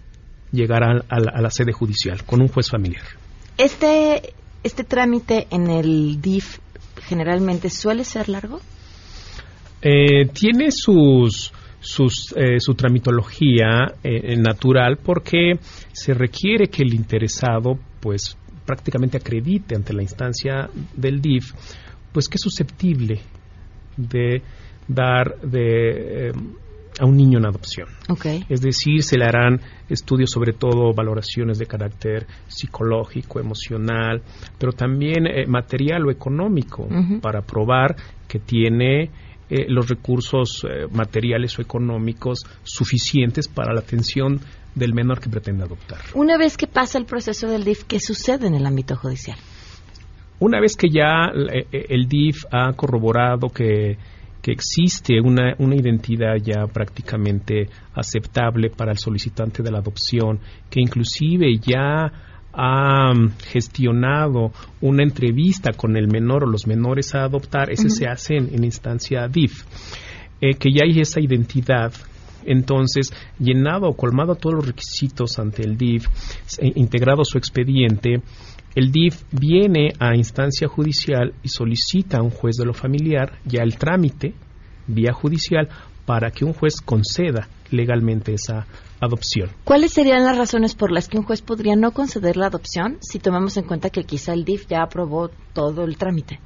llegar 0.54 0.82
a, 0.84 1.04
a 1.08 1.20
la, 1.20 1.32
a 1.34 1.40
la 1.42 1.50
sede 1.50 1.72
judicial 1.72 2.24
con 2.24 2.40
un 2.40 2.48
juez 2.48 2.70
familiar. 2.70 3.02
Este, 3.58 4.34
este 4.62 4.84
trámite 4.84 5.46
en 5.50 5.68
el 5.70 6.20
DIF 6.20 6.58
generalmente 7.02 7.70
suele 7.70 8.04
ser 8.04 8.28
largo. 8.28 8.60
Eh, 9.82 10.26
tiene 10.32 10.70
sus, 10.70 11.52
sus, 11.80 12.34
eh, 12.36 12.58
su 12.58 12.74
tramitología 12.74 13.94
eh, 14.02 14.36
natural 14.36 14.96
porque 14.96 15.58
se 15.92 16.14
requiere 16.14 16.68
que 16.68 16.82
el 16.82 16.94
interesado 16.94 17.78
pues 18.00 18.36
prácticamente 18.64 19.18
acredite 19.18 19.76
ante 19.76 19.92
la 19.92 20.02
instancia 20.02 20.70
del 20.96 21.20
DIF 21.20 21.52
pues 22.12 22.28
que 22.28 22.36
es 22.36 22.40
susceptible 22.40 23.20
de 23.96 24.42
dar 24.88 25.38
de, 25.40 26.28
eh, 26.28 26.32
a 27.00 27.06
un 27.06 27.16
niño 27.16 27.38
en 27.38 27.46
adopción. 27.46 27.88
Okay. 28.08 28.44
Es 28.48 28.60
decir, 28.60 29.02
se 29.02 29.18
le 29.18 29.24
harán 29.24 29.60
estudios, 29.88 30.30
sobre 30.30 30.52
todo 30.52 30.92
valoraciones 30.94 31.58
de 31.58 31.66
carácter 31.66 32.26
psicológico, 32.46 33.40
emocional, 33.40 34.22
pero 34.58 34.72
también 34.72 35.26
eh, 35.26 35.46
material 35.46 36.06
o 36.06 36.10
económico 36.10 36.88
para 37.20 37.42
probar 37.42 37.96
que 38.28 38.38
tiene 38.38 39.10
eh, 39.50 39.66
los 39.68 39.88
recursos 39.88 40.64
eh, 40.64 40.86
materiales 40.90 41.58
o 41.58 41.62
económicos 41.62 42.44
suficientes 42.62 43.46
para 43.46 43.74
la 43.74 43.80
atención 43.80 44.40
del 44.74 44.94
menor 44.94 45.20
que 45.20 45.28
pretende 45.28 45.64
adoptar. 45.64 45.98
Una 46.14 46.38
vez 46.38 46.56
que 46.56 46.66
pasa 46.66 46.98
el 46.98 47.04
proceso 47.04 47.48
del 47.48 47.62
DIF, 47.62 47.84
¿qué 47.84 48.00
sucede 48.00 48.46
en 48.46 48.54
el 48.54 48.66
ámbito 48.66 48.96
judicial? 48.96 49.36
Una 50.40 50.60
vez 50.60 50.76
que 50.76 50.88
ya 50.88 51.30
eh, 51.50 51.86
el 51.90 52.08
DIF 52.08 52.44
ha 52.50 52.72
corroborado 52.72 53.50
que, 53.50 53.98
que 54.44 54.52
existe 54.52 55.22
una, 55.22 55.54
una 55.58 55.74
identidad 55.74 56.36
ya 56.36 56.66
prácticamente 56.66 57.66
aceptable 57.94 58.68
para 58.68 58.92
el 58.92 58.98
solicitante 58.98 59.62
de 59.62 59.70
la 59.70 59.78
adopción, 59.78 60.38
que 60.68 60.82
inclusive 60.82 61.56
ya 61.66 62.12
ha 62.52 63.12
gestionado 63.46 64.52
una 64.82 65.02
entrevista 65.02 65.72
con 65.72 65.96
el 65.96 66.08
menor 66.08 66.44
o 66.44 66.46
los 66.46 66.66
menores 66.66 67.14
a 67.14 67.24
adoptar, 67.24 67.70
ese 67.70 67.88
se 67.88 68.06
hace 68.06 68.36
en, 68.36 68.54
en 68.54 68.64
instancia 68.64 69.26
DIF, 69.28 69.64
eh, 70.42 70.52
que 70.56 70.70
ya 70.70 70.84
hay 70.84 71.00
esa 71.00 71.20
identidad. 71.20 71.94
Entonces, 72.44 73.14
llenado 73.38 73.88
o 73.88 73.96
colmado 73.96 74.34
todos 74.34 74.56
los 74.56 74.66
requisitos 74.66 75.38
ante 75.38 75.62
el 75.62 75.78
DIF, 75.78 76.06
eh, 76.58 76.70
integrado 76.74 77.24
su 77.24 77.38
expediente, 77.38 78.20
el 78.74 78.90
DIF 78.90 79.22
viene 79.30 79.92
a 80.00 80.16
instancia 80.16 80.68
judicial 80.68 81.34
y 81.42 81.48
solicita 81.48 82.18
a 82.18 82.22
un 82.22 82.30
juez 82.30 82.56
de 82.56 82.64
lo 82.64 82.74
familiar 82.74 83.38
ya 83.44 83.62
el 83.62 83.76
trámite 83.76 84.34
vía 84.86 85.12
judicial 85.12 85.68
para 86.04 86.30
que 86.30 86.44
un 86.44 86.52
juez 86.52 86.80
conceda 86.84 87.48
legalmente 87.70 88.34
esa 88.34 88.66
adopción. 89.00 89.50
¿Cuáles 89.64 89.92
serían 89.92 90.24
las 90.24 90.36
razones 90.36 90.74
por 90.74 90.92
las 90.92 91.08
que 91.08 91.18
un 91.18 91.24
juez 91.24 91.42
podría 91.42 91.76
no 91.76 91.92
conceder 91.92 92.36
la 92.36 92.46
adopción 92.46 92.98
si 93.00 93.18
tomamos 93.18 93.56
en 93.56 93.64
cuenta 93.64 93.90
que 93.90 94.04
quizá 94.04 94.32
el 94.32 94.44
DIF 94.44 94.66
ya 94.68 94.82
aprobó 94.82 95.30
todo 95.52 95.84
el 95.84 95.96
trámite? 95.96 96.40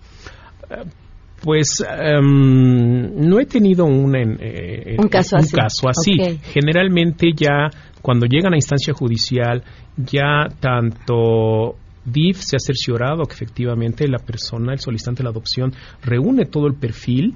Pues 1.43 1.83
em, 1.89 3.29
no 3.29 3.41
he 3.41 3.47
tenido 3.47 3.85
un, 3.85 4.15
eh, 4.17 4.97
un 4.99 5.09
caso 5.09 5.37
un 5.37 5.43
así. 5.43 5.57
Caso 5.57 5.89
así. 5.89 6.39
Generalmente 6.53 7.33
ya 7.35 7.69
cuando 8.03 8.27
llegan 8.27 8.53
a 8.53 8.57
instancia 8.57 8.93
judicial, 8.93 9.63
ya 9.97 10.49
tanto 10.61 11.77
DIF 12.13 12.39
se 12.41 12.57
ha 12.57 12.59
cerciorado 12.61 13.25
que 13.25 13.35
efectivamente 13.35 14.07
la 14.09 14.19
persona, 14.19 14.73
el 14.73 14.79
solicitante 14.81 15.19
de 15.19 15.25
la 15.25 15.31
adopción, 15.31 15.73
reúne 16.03 16.47
todo 16.47 16.67
el 16.67 16.75
perfil 16.75 17.35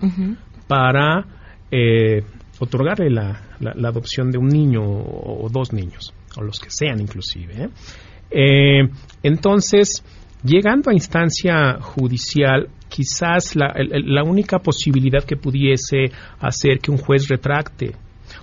para 0.68 1.24
eh, 1.70 2.22
otorgarle 2.58 3.10
la, 3.10 3.40
la- 3.60 3.74
la 3.74 3.88
adopción 3.88 4.30
de 4.30 4.38
un 4.38 4.48
niño 4.48 4.82
o, 4.82 5.46
o 5.46 5.48
dos 5.48 5.72
niños, 5.72 6.12
o 6.36 6.42
los 6.42 6.58
que 6.60 6.70
sean 6.70 7.00
inclusive. 7.00 7.64
¿eh? 7.64 7.68
Eh, 8.30 8.88
entonces, 9.22 10.02
llegando 10.44 10.90
a 10.90 10.94
instancia 10.94 11.78
judicial, 11.80 12.68
quizás 12.88 13.56
la, 13.56 13.72
el- 13.74 13.92
el- 13.94 14.14
la 14.14 14.22
única 14.22 14.58
posibilidad 14.58 15.24
que 15.24 15.36
pudiese 15.36 16.12
hacer 16.40 16.78
que 16.80 16.90
un 16.90 16.98
juez 16.98 17.28
retracte 17.28 17.92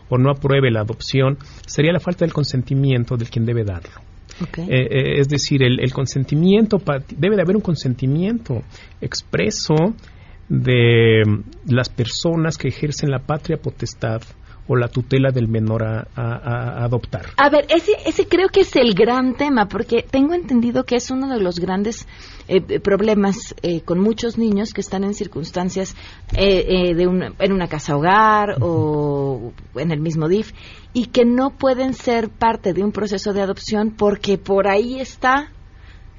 o 0.10 0.18
no 0.18 0.32
apruebe 0.32 0.70
la 0.72 0.82
adopción 0.82 1.38
sería 1.66 1.92
la 1.94 2.00
falta 2.00 2.26
del 2.26 2.34
consentimiento 2.34 3.16
del 3.18 3.30
quien 3.30 3.46
debe 3.46 3.64
darlo. 3.64 3.92
Eh, 4.42 4.66
eh, 4.70 5.20
es 5.20 5.28
decir, 5.28 5.64
el, 5.64 5.80
el 5.80 5.92
consentimiento, 5.92 6.78
debe 7.18 7.36
de 7.36 7.42
haber 7.42 7.56
un 7.56 7.62
consentimiento 7.62 8.62
expreso 9.02 9.76
de 10.48 11.22
las 11.68 11.90
personas 11.90 12.58
que 12.58 12.70
ejercen 12.70 13.12
la 13.12 13.20
patria 13.20 13.58
potestad 13.58 14.22
o 14.72 14.76
la 14.76 14.88
tutela 14.88 15.32
del 15.32 15.48
menor 15.48 15.84
a, 15.84 16.84
adoptar. 16.86 17.26
A 17.38 17.50
ver, 17.50 17.66
ese, 17.70 17.92
ese 18.06 18.28
creo 18.28 18.50
que 18.50 18.62
es 18.62 18.76
el 18.76 18.94
gran 18.94 19.36
tema, 19.36 19.66
porque 19.68 20.06
tengo 20.10 20.36
entendido 20.36 20.84
que 20.84 20.96
es 20.96 21.10
uno 21.10 21.28
de 21.28 21.40
los 21.42 21.60
grandes 21.60 22.08
eh, 22.48 22.62
eh, 22.70 22.80
problemas 22.80 23.56
eh, 23.64 23.82
con 23.82 24.00
muchos 24.00 24.38
niños 24.38 24.72
que 24.72 24.82
están 24.82 25.04
en 25.04 25.16
circunstancias 25.16 25.96
eh, 26.38 26.66
eh, 26.92 26.94
de 26.96 27.08
una- 27.08 27.34
en 27.40 27.52
una 27.52 27.68
casa 27.68 27.96
hogar 27.98 28.58
o 28.62 29.52
en 29.76 29.92
el 29.92 30.00
mismo 30.02 30.28
DIF 30.28 30.52
y 30.94 31.08
que 31.08 31.26
no 31.26 31.50
pueden 31.50 31.94
ser 31.96 32.30
parte 32.30 32.74
de 32.74 32.84
un 32.84 32.92
proceso 32.92 33.34
de 33.34 33.42
adopción 33.42 33.90
porque 33.98 34.38
por 34.38 34.68
ahí 34.68 35.00
está 35.00 35.52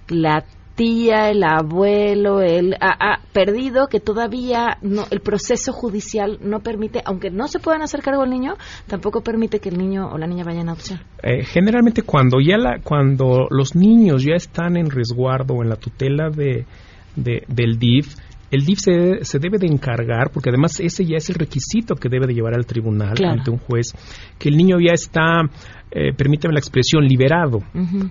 la 0.08 0.44
tía, 0.80 1.28
el 1.28 1.42
abuelo, 1.44 2.40
el 2.40 2.72
ah, 2.80 2.96
ah, 2.98 3.18
perdido 3.34 3.88
que 3.88 4.00
todavía 4.00 4.78
no 4.80 5.04
el 5.10 5.20
proceso 5.20 5.74
judicial 5.74 6.38
no 6.40 6.60
permite, 6.60 7.02
aunque 7.04 7.28
no 7.30 7.48
se 7.48 7.58
puedan 7.58 7.82
hacer 7.82 8.00
cargo 8.00 8.22
del 8.22 8.30
niño, 8.30 8.54
tampoco 8.86 9.20
permite 9.20 9.58
que 9.60 9.68
el 9.68 9.76
niño 9.76 10.08
o 10.10 10.16
la 10.16 10.26
niña 10.26 10.42
vayan 10.42 10.70
a 10.70 10.72
adopción. 10.72 11.00
Eh, 11.22 11.44
generalmente 11.44 12.00
cuando 12.00 12.40
ya 12.40 12.56
la, 12.56 12.80
cuando 12.82 13.46
los 13.50 13.76
niños 13.76 14.24
ya 14.24 14.36
están 14.36 14.78
en 14.78 14.88
resguardo 14.88 15.52
o 15.52 15.62
en 15.62 15.68
la 15.68 15.76
tutela 15.76 16.30
de, 16.30 16.64
de- 17.14 17.44
del 17.46 17.78
DIF, 17.78 18.14
el 18.50 18.64
DIF 18.64 18.78
se, 18.80 19.24
se 19.24 19.38
debe 19.38 19.58
de 19.58 19.66
encargar, 19.66 20.30
porque 20.32 20.50
además 20.50 20.80
ese 20.80 21.04
ya 21.04 21.16
es 21.16 21.28
el 21.30 21.36
requisito 21.36 21.94
que 21.94 22.08
debe 22.08 22.26
de 22.26 22.34
llevar 22.34 22.54
al 22.54 22.66
tribunal 22.66 23.14
Claro. 23.14 23.38
ante 23.38 23.50
un 23.50 23.58
juez, 23.58 23.92
que 24.38 24.48
el 24.48 24.56
niño 24.56 24.78
ya 24.80 24.92
está, 24.92 25.42
eh, 25.90 26.12
permítame 26.16 26.54
la 26.54 26.58
expresión, 26.60 27.04
liberado 27.04 27.58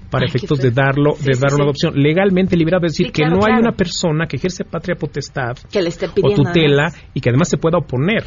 para 0.10 0.24
Ay, 0.24 0.30
efectos 0.30 0.60
de 0.60 0.72
darlo, 0.72 1.16
Sí, 1.18 1.26
de 1.26 1.34
sí, 1.34 1.40
dar 1.42 1.52
una 1.54 1.58
sí. 1.58 1.64
adopción 1.64 1.94
legalmente 2.02 2.56
liberado, 2.56 2.86
es 2.86 2.94
decir, 2.94 3.08
que 3.12 3.24
claro, 3.24 3.38
no 3.38 3.46
hay 3.46 3.60
una 3.60 3.74
persona 3.74 4.28
que 4.28 4.38
ejerce 4.38 4.64
patria 4.64 4.96
potestad 4.96 5.58
que 5.72 5.82
le 5.82 5.90
esté 5.90 6.06
o 6.08 6.34
tutela 6.34 6.88
además. 6.88 7.06
y 7.14 7.20
que 7.22 7.30
además 7.30 7.50
se 7.50 7.58
pueda 7.58 7.78
oponer. 7.78 8.24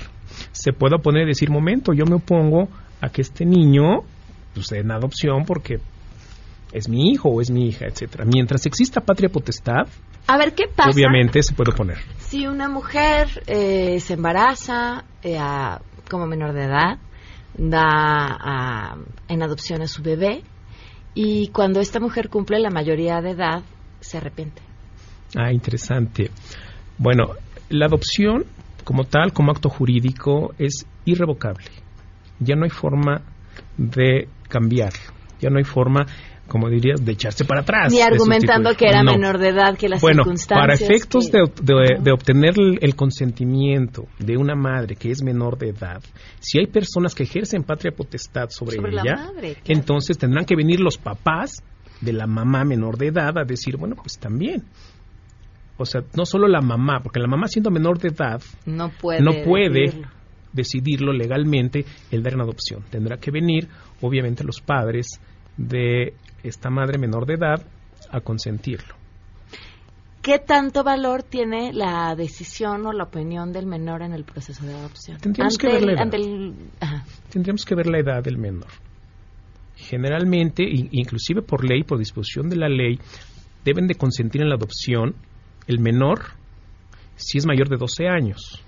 Se 0.52 0.72
pueda 0.72 0.96
oponer 0.96 1.22
y 1.24 1.26
decir, 1.28 1.50
momento, 1.50 1.92
yo 1.94 2.04
me 2.04 2.16
opongo 2.16 2.68
a 3.00 3.08
que 3.08 3.22
este 3.22 3.44
niño 3.46 4.00
pues, 4.54 4.68
den 4.68 4.90
adopción 4.90 5.44
porque 5.46 5.78
es 6.72 6.88
mi 6.88 7.10
hijo 7.10 7.28
o 7.30 7.40
es 7.40 7.50
mi 7.50 7.68
hija, 7.68 7.86
etcétera. 7.86 8.24
Mientras 8.24 8.64
exista 8.66 9.00
patria 9.00 9.28
potestad, 9.28 9.86
A 10.26 10.36
ver, 10.38 10.54
¿qué 10.54 10.64
pasa 10.74 10.90
obviamente 10.90 11.42
se 11.42 11.54
puede 11.54 11.72
oponer. 11.72 11.98
si 12.18 12.46
una 12.46 12.68
mujer 12.68 13.28
eh, 13.46 14.00
se 14.00 14.14
embaraza 14.14 15.04
eh, 15.22 15.36
a- 15.38 15.80
como 16.10 16.26
menor 16.26 16.52
de 16.52 16.64
edad, 16.64 16.98
da 17.56 17.82
a- 17.84 18.96
en 19.28 19.42
adopción 19.42 19.82
a 19.82 19.86
su 19.86 20.02
bebé 20.02 20.42
y 21.14 21.48
cuando 21.48 21.80
esta 21.80 22.00
mujer 22.00 22.28
cumple 22.30 22.58
la 22.60 22.70
mayoría 22.70 23.20
de 23.20 23.30
edad 23.30 23.62
se 24.00 24.16
arrepiente? 24.18 24.62
Ah, 25.36 25.52
interesante. 25.52 26.30
Bueno, 26.98 27.30
la 27.68 27.86
adopción 27.86 28.44
como 28.84 29.04
tal, 29.04 29.32
como 29.32 29.50
acto 29.52 29.68
jurídico, 29.68 30.54
es 30.58 30.86
irrevocable. 31.04 31.66
Ya 32.40 32.56
no 32.56 32.64
hay 32.64 32.70
forma 32.70 33.22
de 33.76 34.28
cambiar. 34.48 34.92
Ya 35.40 35.50
no 35.50 35.58
hay 35.58 35.64
forma, 35.64 36.06
como 36.48 36.68
dirías, 36.68 37.02
de 37.04 37.12
echarse 37.12 37.44
para 37.44 37.60
atrás. 37.62 37.90
Ni 37.92 37.98
de 37.98 38.04
argumentando 38.04 38.74
que 38.76 38.86
era 38.86 39.02
No. 39.02 39.12
menor 39.12 39.38
de 39.38 39.48
edad, 39.48 39.76
que 39.78 39.88
las 39.88 40.00
bueno, 40.02 40.22
circunstancias. 40.24 40.60
para 40.60 40.74
efectos 40.74 41.30
que- 41.30 41.38
de, 41.38 41.44
de- 41.62 42.02
de 42.02 42.12
obtener 42.12 42.54
el, 42.58 42.78
el 42.82 42.94
consentimiento 42.94 44.06
de 44.18 44.36
una 44.36 44.54
madre 44.54 44.96
que 44.96 45.10
es 45.10 45.22
menor 45.22 45.56
de 45.56 45.70
edad, 45.70 46.02
si 46.40 46.58
hay 46.58 46.66
personas 46.66 47.14
que 47.14 47.22
ejercen 47.22 47.62
patria 47.62 47.92
potestad 47.92 48.48
sobre, 48.50 48.76
Sobre 48.76 48.92
la 48.92 49.02
ella, 49.02 49.14
madre, 49.16 49.54
claro. 49.54 49.60
entonces 49.80 50.18
tendrán 50.18 50.44
que 50.44 50.56
venir 50.56 50.80
los 50.80 50.98
papás 50.98 51.62
de 52.00 52.12
la 52.12 52.26
mamá 52.26 52.64
menor 52.64 52.98
de 52.98 53.06
edad 53.06 53.38
a 53.38 53.44
decir, 53.44 53.76
bueno, 53.76 53.94
pues 53.96 54.18
también. 54.18 54.64
O 55.78 55.86
sea, 55.86 56.02
no 56.16 56.26
solo 56.26 56.48
la 56.48 56.60
mamá, 56.60 57.00
porque 57.02 57.18
la 57.20 57.28
mamá 57.28 57.46
siendo 57.46 57.70
menor 57.70 57.98
de 57.98 58.08
edad 58.08 58.42
no 58.66 58.90
puede, 58.90 59.20
no 59.22 59.30
puede 59.44 59.70
decidirlo. 59.70 60.08
decidirlo 60.52 61.12
legalmente 61.12 61.84
el 62.10 62.22
dar 62.22 62.34
en 62.34 62.40
adopción. 62.42 62.82
Tendrá 62.90 63.16
que 63.16 63.30
venir, 63.30 63.68
obviamente, 64.00 64.44
los 64.44 64.60
padres 64.60 65.06
de 65.56 66.14
esta 66.42 66.70
madre 66.70 66.98
menor 66.98 67.26
de 67.26 67.34
edad 67.34 67.62
a 68.10 68.20
consentirlo. 68.20 68.94
¿Qué 70.22 70.38
tanto 70.38 70.84
valor 70.84 71.24
tiene 71.24 71.72
la 71.72 72.14
decisión 72.14 72.86
o 72.86 72.92
la 72.92 73.04
opinión 73.04 73.52
del 73.52 73.66
menor 73.66 74.02
en 74.02 74.12
el 74.12 74.22
proceso 74.24 74.64
de 74.64 74.74
adopción? 74.74 75.18
Tendríamos 75.18 75.58
que 75.58 75.66
ver 75.66 75.82
la 75.82 75.92
edad. 75.92 76.02
ante 76.02 76.16
el- 76.16 76.54
ajá. 76.80 77.04
Tendríamos 77.30 77.64
que 77.64 77.74
ver 77.74 77.86
la 77.88 77.98
edad 77.98 78.22
del 78.22 78.38
menor. 78.38 78.68
Generalmente, 79.74 80.62
inclusive 80.92 81.42
por 81.42 81.64
ley, 81.68 81.82
por 81.82 81.98
disposición 81.98 82.48
de 82.48 82.56
la 82.56 82.68
ley, 82.68 82.98
deben 83.64 83.86
de 83.88 83.94
consentir 83.96 84.42
en 84.42 84.48
la 84.48 84.54
adopción 84.54 85.14
el 85.66 85.80
menor 85.80 86.20
si 87.16 87.38
es 87.38 87.46
mayor 87.46 87.68
de 87.68 87.76
12 87.76 88.06
años. 88.08 88.62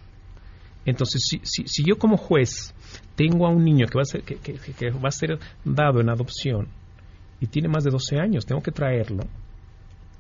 Entonces, 0.84 1.22
si, 1.24 1.40
si, 1.44 1.66
si 1.66 1.84
yo 1.84 1.96
como 1.98 2.16
juez 2.16 2.74
tengo 3.14 3.46
a 3.46 3.50
un 3.50 3.64
niño 3.64 3.86
que 3.86 3.94
va 3.96 4.02
a 4.02 4.06
ser, 4.06 4.22
que, 4.22 4.36
que- 4.36 4.54
que 4.54 4.90
va 4.90 5.08
a 5.08 5.12
ser 5.12 5.38
dado 5.64 6.00
en 6.00 6.10
adopción 6.10 6.68
y 7.44 7.46
tiene 7.46 7.68
más 7.68 7.84
de 7.84 7.90
12 7.90 8.18
años, 8.18 8.46
tengo 8.46 8.62
que 8.62 8.70
traerlo 8.72 9.22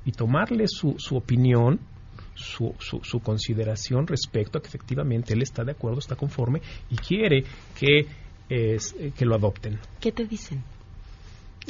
y 0.04 0.12
tomarle 0.12 0.64
su, 0.68 0.94
su 0.98 1.16
opinión, 1.16 1.80
su, 2.34 2.74
su, 2.78 3.00
su 3.02 3.20
consideración 3.20 4.06
respecto 4.06 4.58
a 4.58 4.60
que 4.60 4.68
efectivamente 4.68 5.32
él 5.34 5.42
está 5.42 5.64
de 5.64 5.72
acuerdo, 5.72 5.98
está 6.00 6.16
conforme 6.16 6.60
y 6.90 6.96
quiere 6.96 7.44
que, 7.78 8.06
es- 8.48 8.94
eh, 8.98 9.12
que 9.16 9.24
lo 9.24 9.34
adopten. 9.36 9.78
¿Qué 10.00 10.12
te 10.12 10.26
dicen? 10.26 10.62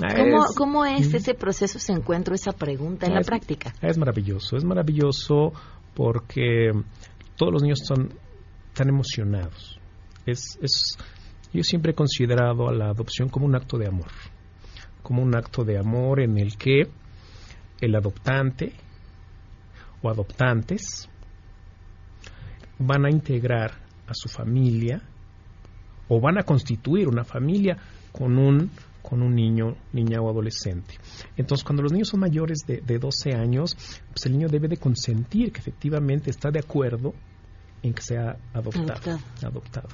Ah, 0.03 0.15
¿Cómo, 0.17 0.45
es- 0.45 0.55
cómo 0.57 0.85
es 0.85 1.07
Ujú. 1.09 1.17
ese 1.19 1.35
proceso, 1.35 1.79
ese 1.79 1.93
encuentro, 1.93 2.35
esa 2.35 2.53
pregunta 2.53 3.07
en 3.07 3.13
Ah, 3.13 3.17
la 3.17 3.21
práctica? 3.23 3.73
Es 3.81 3.97
maravilloso, 3.97 4.57
es 4.57 4.65
maravilloso 4.65 5.53
porque 5.95 6.71
todos 7.37 7.53
los 7.53 7.63
niños 7.63 7.79
son 7.87 8.13
tan 8.75 8.89
emocionados. 8.89 9.79
Es, 10.27 10.59
es, 10.61 10.99
yo 11.53 11.63
siempre 11.63 11.93
he 11.93 11.95
considerado 11.95 12.69
a 12.69 12.73
la 12.75 12.87
adopción 12.91 13.29
como 13.29 13.47
un 13.47 13.55
acto 13.55 13.79
de 13.79 13.87
amor, 13.87 14.09
como 15.05 15.23
un 15.23 15.37
acto 15.37 15.65
de 15.65 15.79
amor 15.79 16.21
en 16.21 16.39
el 16.39 16.57
que 16.57 16.89
el 17.81 17.95
adoptante 17.95 18.73
o 20.03 20.09
adoptantes 20.09 21.09
van 22.79 23.05
a 23.05 23.11
integrar 23.11 23.73
a 24.09 24.15
su 24.15 24.29
familia 24.29 25.03
o 26.09 26.21
van 26.21 26.39
a 26.39 26.43
constituir 26.43 27.07
una 27.07 27.23
familia 27.23 27.77
con 28.11 28.39
un 28.39 28.71
con 29.03 29.21
un 29.23 29.35
niño, 29.35 29.77
niña 29.93 30.23
o 30.23 30.31
adolescente. 30.31 30.95
Entonces, 31.37 31.63
cuando 31.63 31.83
los 31.83 31.93
niños 31.93 32.09
son 32.09 32.21
mayores 32.21 32.61
de, 32.67 32.81
de 32.81 32.99
12 32.99 33.35
años, 33.35 33.77
pues 34.09 34.25
el 34.25 34.33
niño 34.33 34.49
debe 34.49 34.67
de 34.67 34.79
consentir 34.79 35.53
que 35.53 35.61
efectivamente 35.61 36.31
está 36.31 36.51
de 36.51 36.61
acuerdo 36.61 37.13
en 37.83 37.93
que 37.93 38.01
sea 38.01 38.39
adoptado. 38.55 38.93
Adoptado. 38.95 39.19
adoptado. 39.43 39.89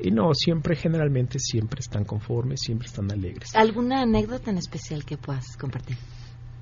Y 0.00 0.10
no, 0.10 0.32
siempre, 0.32 0.76
generalmente, 0.76 1.38
siempre 1.38 1.80
están 1.80 2.04
conformes, 2.04 2.60
siempre 2.60 2.86
están 2.86 3.10
alegres. 3.10 3.54
¿Alguna 3.54 4.02
anécdota 4.02 4.50
en 4.50 4.58
especial 4.58 5.04
que 5.04 5.16
puedas 5.16 5.56
compartir? 5.56 5.96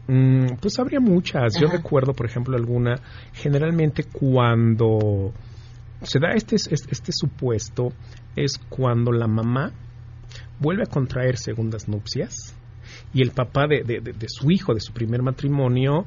Mm, 0.08 0.56
pues 0.60 0.78
habría 0.78 1.00
muchas. 1.00 1.58
Yo 1.60 1.68
recuerdo, 1.68 2.12
por 2.14 2.26
ejemplo, 2.26 2.56
alguna. 2.56 2.94
Generalmente, 3.34 4.04
cuando 4.04 5.32
se 6.02 6.18
da 6.18 6.30
este, 6.34 6.56
este, 6.56 6.74
este 6.90 7.12
supuesto, 7.12 7.92
es 8.36 8.58
cuando 8.68 9.12
la 9.12 9.26
mamá 9.26 9.72
vuelve 10.60 10.84
a 10.84 10.86
contraer 10.90 11.36
segundas 11.36 11.88
nupcias 11.88 12.54
y 13.12 13.20
el 13.22 13.32
papá 13.32 13.66
de, 13.68 13.82
de- 13.82 14.00
de- 14.00 14.12
de 14.12 14.26
su 14.28 14.50
hijo, 14.50 14.72
de 14.74 14.80
su 14.80 14.92
primer 14.92 15.22
matrimonio, 15.22 16.06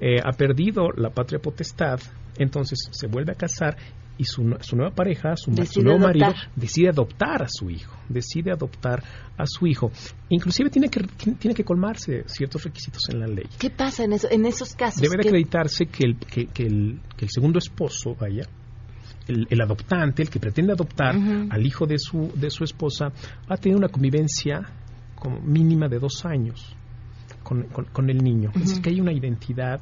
eh, 0.00 0.20
ha 0.24 0.32
perdido 0.32 0.88
la 0.96 1.10
patria 1.10 1.38
potestad, 1.38 2.00
entonces 2.38 2.78
se 2.90 3.06
vuelve 3.06 3.32
a 3.32 3.36
casar 3.36 3.76
y 4.16 4.24
su, 4.24 4.56
su 4.60 4.76
nueva 4.76 4.94
pareja, 4.94 5.34
su, 5.36 5.50
nuevo 5.50 5.98
marido, 5.98 6.32
decide 6.54 6.88
adoptar 6.90 7.42
a 7.42 7.48
su 7.48 7.68
hijo, 7.68 7.96
decide 8.08 8.52
adoptar 8.52 9.02
a 9.36 9.44
su 9.44 9.66
hijo. 9.66 9.90
Inclusive 10.28 10.70
tiene 10.70 10.88
que, 10.88 11.00
tiene 11.38 11.54
que 11.54 11.64
colmarse 11.64 12.22
ciertos 12.26 12.62
requisitos 12.64 13.02
en 13.10 13.18
la 13.20 13.26
ley. 13.26 13.46
¿Qué 13.58 13.70
pasa 13.70 14.04
en, 14.04 14.12
eso, 14.12 14.28
en 14.30 14.46
esos 14.46 14.74
casos? 14.76 15.00
Debe 15.00 15.16
de 15.16 15.22
¿Qué- 15.22 15.28
acreditarse 15.30 15.86
que 15.86 16.04
el, 16.04 16.16
que, 16.18 16.46
que 16.46 16.62
el, 16.64 17.00
que 17.16 17.24
el 17.24 17.30
segundo 17.30 17.58
esposo, 17.58 18.14
vaya, 18.14 18.46
el, 19.26 19.46
el 19.50 19.60
adoptante, 19.60 20.22
el 20.22 20.30
que 20.30 20.38
pretende 20.38 20.72
adoptar 20.72 21.16
al 21.50 21.66
hijo 21.66 21.86
de 21.86 21.98
su, 21.98 22.30
de 22.36 22.50
su 22.50 22.62
esposa, 22.62 23.06
ha 23.48 23.56
tenido 23.56 23.78
una 23.78 23.88
convivencia 23.88 24.60
como 25.16 25.40
mínima 25.40 25.88
de 25.88 25.98
dos 25.98 26.24
años 26.24 26.76
con, 27.42 27.64
con- 27.64 27.86
con 27.86 28.10
el 28.10 28.18
niño. 28.22 28.50
Es 28.54 28.60
decir, 28.60 28.74
Ujú. 28.74 28.82
que 28.82 28.90
hay 28.90 29.00
una 29.00 29.12
identidad 29.12 29.80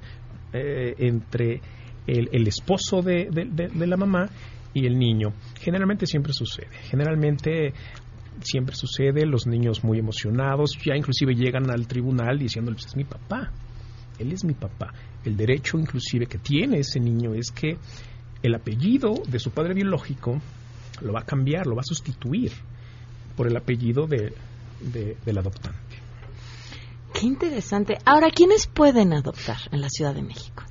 eh, 0.54 0.94
entre 0.98 1.60
el, 2.06 2.28
el 2.32 2.46
esposo 2.48 3.02
de, 3.02 3.28
de- 3.30 3.68
de- 3.68 3.86
la 3.86 3.96
mamá 3.96 4.28
y 4.74 4.86
el 4.86 4.98
niño. 4.98 5.32
Generalmente 5.60 6.06
siempre 6.06 6.32
sucede. 6.32 6.68
Generalmente 6.90 7.72
siempre 8.42 8.74
sucede, 8.74 9.26
los 9.26 9.46
niños 9.46 9.84
muy 9.84 9.98
emocionados, 9.98 10.76
ya 10.84 10.96
inclusive 10.96 11.34
llegan 11.34 11.70
al 11.70 11.86
tribunal 11.86 12.38
diciendo, 12.38 12.72
"Pues 12.72 12.86
es 12.86 12.96
mi 12.96 13.04
papá, 13.04 13.52
él 14.18 14.32
es 14.32 14.44
mi 14.44 14.54
papá. 14.54 14.92
El 15.24 15.36
derecho 15.36 15.78
inclusive 15.78 16.26
que 16.26 16.38
tiene 16.38 16.78
ese 16.78 16.98
niño 16.98 17.34
es 17.34 17.50
que 17.52 17.76
el 18.42 18.54
apellido 18.54 19.14
de 19.28 19.38
su 19.38 19.50
padre 19.50 19.74
biológico 19.74 20.40
lo 21.02 21.12
va 21.12 21.20
a 21.20 21.24
cambiar, 21.24 21.66
lo 21.66 21.74
va 21.76 21.80
a 21.82 21.84
sustituir 21.84 22.50
por 23.36 23.46
el 23.46 23.56
apellido 23.56 24.06
de, 24.06 24.32
de- 24.80 25.16
del 25.24 25.38
adoptante. 25.38 25.78
Qué 27.14 27.26
interesante. 27.26 27.98
Ahora, 28.04 28.30
¿quiénes 28.34 28.66
pueden 28.66 29.12
adoptar 29.12 29.58
en 29.70 29.80
la 29.80 29.88
Ciudad 29.88 30.14
de 30.14 30.22
México? 30.22 30.64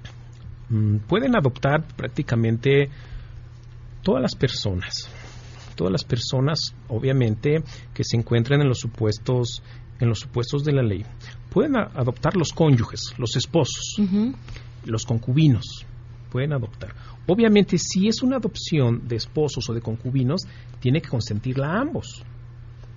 Mm, 0.71 0.99
pueden 1.07 1.35
adoptar 1.35 1.83
prácticamente 1.95 2.89
todas 4.01 4.21
las 4.21 4.35
personas, 4.35 5.09
todas 5.75 5.91
las 5.91 6.05
personas, 6.05 6.73
obviamente, 6.87 7.61
que 7.93 8.03
se 8.03 8.15
encuentren 8.17 8.61
en 8.61 8.69
los 8.69 8.79
supuestos 8.79 9.61
en 9.99 10.09
los 10.09 10.19
supuestos 10.19 10.63
de 10.63 10.73
la 10.73 10.81
ley. 10.81 11.05
Pueden 11.51 11.77
adoptar 11.77 12.35
los 12.35 12.53
cónyuges, 12.53 13.13
los 13.17 13.35
esposos, 13.35 14.01
los 14.85 15.05
concubinos, 15.05 15.85
pueden 16.31 16.53
adoptar. 16.53 16.95
Obviamente, 17.27 17.77
si 17.77 18.07
es 18.07 18.23
una 18.23 18.37
adopción 18.37 19.07
de 19.07 19.17
esposos 19.17 19.69
o 19.69 19.73
de 19.73 19.81
concubinos, 19.81 20.41
tiene 20.79 21.01
que 21.01 21.09
consentirla 21.09 21.67
a 21.67 21.81
ambos. 21.81 22.23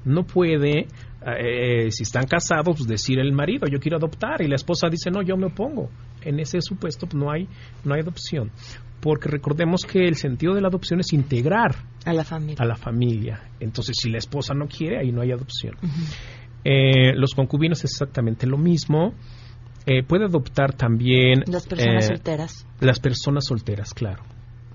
No 0.05 0.25
puede, 0.25 0.87
eh, 1.27 1.91
si 1.91 2.03
están 2.03 2.27
casados, 2.27 2.77
pues, 2.77 2.87
decir 2.87 3.19
el 3.19 3.33
marido, 3.33 3.67
yo 3.67 3.79
quiero 3.79 3.97
adoptar, 3.97 4.43
y 4.43 4.49
la 4.49 4.57
esposa 4.57 4.89
dice, 4.91 5.11
no, 5.11 5.23
yo 5.23 5.37
me 5.37 5.47
opongo. 5.47 5.91
En 6.23 6.39
ese 6.41 6.61
supuesto 6.61 7.07
pues, 7.07 7.23
no, 7.23 7.31
hay, 7.31 7.49
no 7.85 7.95
hay 7.95 8.01
adopción. 8.01 8.51
Porque 9.01 9.29
recordemos 9.29 9.83
que 9.85 10.07
el 10.07 10.17
sentido 10.17 10.55
de 10.55 10.63
la 10.63 10.69
adopción 10.69 11.01
es 11.01 11.13
integrar 11.13 11.77
A 12.07 12.13
la 12.13 12.25
familia. 12.25 12.57
a 12.59 12.65
la 12.65 12.77
familia. 12.77 13.43
Entonces, 13.61 13.97
si 14.01 14.11
la 14.11 14.19
esposa 14.19 14.55
no 14.55 14.67
quiere, 14.67 14.99
ahí 14.99 15.13
no 15.13 15.21
hay 15.21 15.31
adopción. 15.31 15.77
Eh, 16.65 17.13
los 17.15 17.35
concubinos 17.35 17.85
es 17.85 17.91
exactamente 17.93 18.47
lo 18.47 18.57
mismo. 18.57 19.13
Eh, 19.87 20.03
puede 20.03 20.25
adoptar 20.25 20.73
también... 20.75 21.45
Las 21.47 21.67
personas 21.67 22.05
eh, 22.05 22.09
solteras. 22.09 22.67
Las 22.81 23.01
personas 23.01 23.45
solteras, 23.45 23.93
claro. 23.93 24.25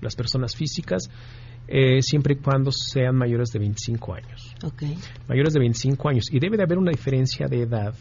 Las 0.00 0.14
personas 0.14 0.54
físicas, 0.54 1.10
eh, 1.72 2.02
siempre 2.02 2.34
y 2.34 2.36
cuando 2.42 2.70
sean 2.72 3.14
mayores 3.16 3.50
de 3.50 3.60
25 3.60 4.14
años. 4.14 4.54
Ok. 4.64 4.82
Mayores 5.28 5.54
de 5.54 5.60
25 5.60 6.08
años. 6.08 6.24
Y 6.32 6.40
debe 6.40 6.56
de 6.56 6.64
haber 6.64 6.78
una 6.78 6.90
diferencia 6.90 7.46
de 7.46 7.62
edad 7.62 7.94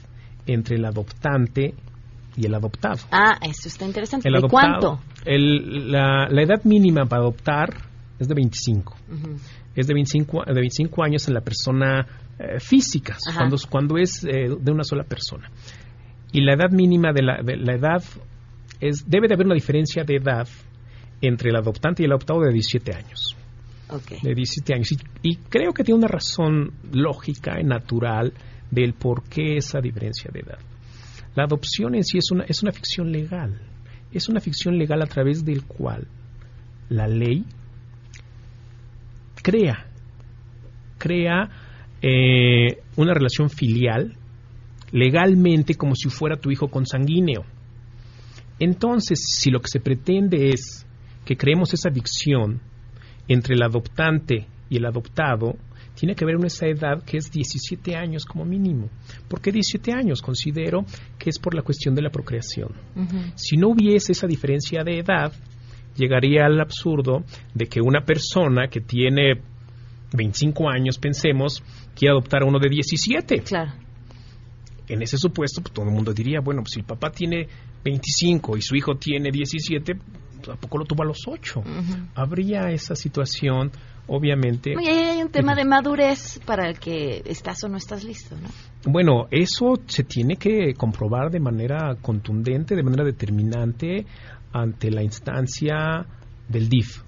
entre 0.47 0.77
el 0.77 0.85
adoptante 0.85 1.75
y 2.35 2.45
el 2.47 2.55
adoptado. 2.55 2.97
Ah, 3.11 3.37
eso 3.41 3.67
está 3.67 3.85
interesante. 3.85 4.27
El 4.27 4.33
¿De 4.33 4.39
adoptado, 4.39 4.79
cuánto? 4.79 4.99
el- 5.25 5.91
la, 5.91 6.27
la 6.29 6.41
edad 6.41 6.63
mínima 6.63 7.05
para 7.05 7.21
adoptar 7.21 7.69
es 8.17 8.27
de 8.27 8.33
25. 8.33 8.95
Ujú. 9.11 9.35
Es 9.75 9.85
de 9.87 9.93
25, 9.93 10.41
a- 10.41 10.45
de 10.51 10.59
25 10.59 11.03
años 11.03 11.27
en 11.27 11.33
la 11.35 11.41
persona 11.41 12.07
eh, 12.39 12.59
física, 12.59 13.17
Ajá. 13.27 13.37
cuando, 13.39 13.57
cuando 13.69 13.97
es 13.97 14.23
eh, 14.25 14.47
de 14.59 14.71
una 14.71 14.83
sola 14.83 15.03
persona. 15.03 15.49
Y 16.31 16.41
la 16.41 16.53
edad 16.53 16.71
mínima 16.71 17.11
de 17.13 17.21
la, 17.21 17.41
de 17.43 17.57
la 17.57 17.73
edad 17.75 18.03
es 18.79 19.03
debe 19.07 19.27
de 19.27 19.33
haber 19.35 19.45
una 19.45 19.55
diferencia 19.55 20.03
de 20.03 20.15
edad 20.15 20.47
entre 21.21 21.49
el 21.49 21.55
adoptante 21.57 22.01
y 22.01 22.05
el 22.05 22.11
adoptado 22.13 22.39
de 22.41 22.53
17 22.53 22.93
años. 22.95 23.35
De 24.21 24.35
17 24.35 24.73
años. 24.73 24.91
Y, 24.91 24.97
y 25.23 25.35
creo 25.49 25.73
que 25.73 25.83
tiene 25.83 25.99
una 25.99 26.07
razón 26.07 26.73
lógica 26.91 27.59
y 27.59 27.63
natural 27.63 28.33
del 28.69 28.93
por 28.93 29.23
qué 29.23 29.57
esa 29.57 29.79
diferencia 29.79 30.29
de 30.31 30.41
edad. 30.41 30.59
La 31.35 31.43
adopción 31.43 31.95
en 31.95 32.03
sí 32.03 32.17
es 32.17 32.31
una, 32.31 32.43
es 32.45 32.61
una 32.61 32.71
ficción 32.71 33.11
legal. 33.11 33.59
Es 34.11 34.29
una 34.29 34.39
ficción 34.39 34.77
legal 34.77 35.01
a 35.01 35.07
través 35.07 35.45
del 35.45 35.65
cual 35.65 36.07
la 36.89 37.07
ley 37.07 37.45
crea, 39.41 39.85
crea 40.97 41.49
eh, 42.01 42.81
una 42.95 43.13
relación 43.13 43.49
filial 43.49 44.15
legalmente 44.91 45.75
como 45.75 45.95
si 45.95 46.09
fuera 46.09 46.37
tu 46.37 46.51
hijo 46.51 46.67
consanguíneo. 46.67 47.45
Entonces, 48.59 49.19
si 49.37 49.51
lo 49.51 49.61
que 49.61 49.69
se 49.69 49.79
pretende 49.79 50.49
es 50.49 50.85
que 51.25 51.37
creemos 51.37 51.73
esa 51.73 51.91
ficción 51.91 52.59
entre 53.29 53.55
el 53.55 53.63
adoptante 53.63 54.47
y 54.69 54.77
el 54.77 54.85
adoptado, 54.85 55.55
tiene 55.95 56.15
que 56.15 56.23
haber 56.23 56.37
una 56.37 56.47
edad 56.61 57.03
que 57.03 57.17
es 57.17 57.31
17 57.31 57.95
años 57.95 58.25
como 58.25 58.45
mínimo. 58.45 58.89
¿Por 59.27 59.41
qué 59.41 59.51
17 59.51 59.91
años? 59.93 60.21
Considero 60.21 60.85
que 61.17 61.29
es 61.29 61.39
por 61.39 61.53
la 61.53 61.61
cuestión 61.61 61.93
de 61.93 62.01
la 62.01 62.09
procreación. 62.09 62.69
Si 63.35 63.57
no 63.57 63.69
hubiese 63.69 64.13
esa 64.13 64.25
diferencia 64.25 64.83
de 64.83 64.99
edad, 64.99 65.31
llegaría 65.95 66.45
al 66.45 66.59
absurdo 66.59 67.23
de 67.53 67.65
que 67.67 67.81
una 67.81 68.01
persona 68.01 68.67
que 68.69 68.79
tiene 68.79 69.41
25 70.13 70.69
años, 70.69 70.97
pensemos, 70.97 71.61
quiere 71.95 72.13
adoptar 72.13 72.43
a 72.43 72.45
uno 72.45 72.59
de 72.59 72.69
17. 72.69 73.41
Claro. 73.41 73.73
En 74.87 75.01
ese 75.03 75.17
supuesto, 75.17 75.61
pues, 75.61 75.73
todo 75.73 75.85
el 75.85 75.91
mundo 75.91 76.13
diría, 76.13 76.39
bueno, 76.39 76.61
pues 76.61 76.71
si 76.73 76.79
el 76.79 76.85
papá 76.85 77.11
tiene 77.11 77.47
25 77.83 78.57
y 78.57 78.61
su 78.61 78.75
hijo 78.75 78.95
tiene 78.95 79.31
17, 79.31 79.93
pues, 79.95 80.49
¿a 80.49 80.55
poco 80.59 80.77
lo 80.79 80.85
tuvo 80.85 81.03
a 81.03 81.05
los 81.05 81.27
8? 81.27 81.63
Habría 82.15 82.69
esa 82.71 82.95
situación, 82.95 83.71
obviamente. 84.07 84.73
Oye, 84.77 84.89
hay 84.89 85.21
un 85.21 85.29
tema 85.29 85.55
de 85.55 85.65
madurez 85.65 86.39
para 86.45 86.67
el 86.69 86.79
que 86.79 87.21
estás 87.25 87.63
o 87.63 87.69
no 87.69 87.77
estás 87.77 88.03
listo, 88.03 88.35
¿no? 88.35 88.49
Bueno, 88.91 89.27
eso 89.31 89.73
se 89.85 90.03
tiene 90.03 90.37
que 90.37 90.73
comprobar 90.73 91.29
de 91.31 91.39
manera 91.39 91.95
contundente, 92.01 92.75
de 92.75 92.83
manera 92.83 93.03
determinante 93.03 94.05
ante 94.51 94.89
la 94.89 95.03
instancia 95.03 96.05
del 96.47 96.67
DIF. 96.67 97.03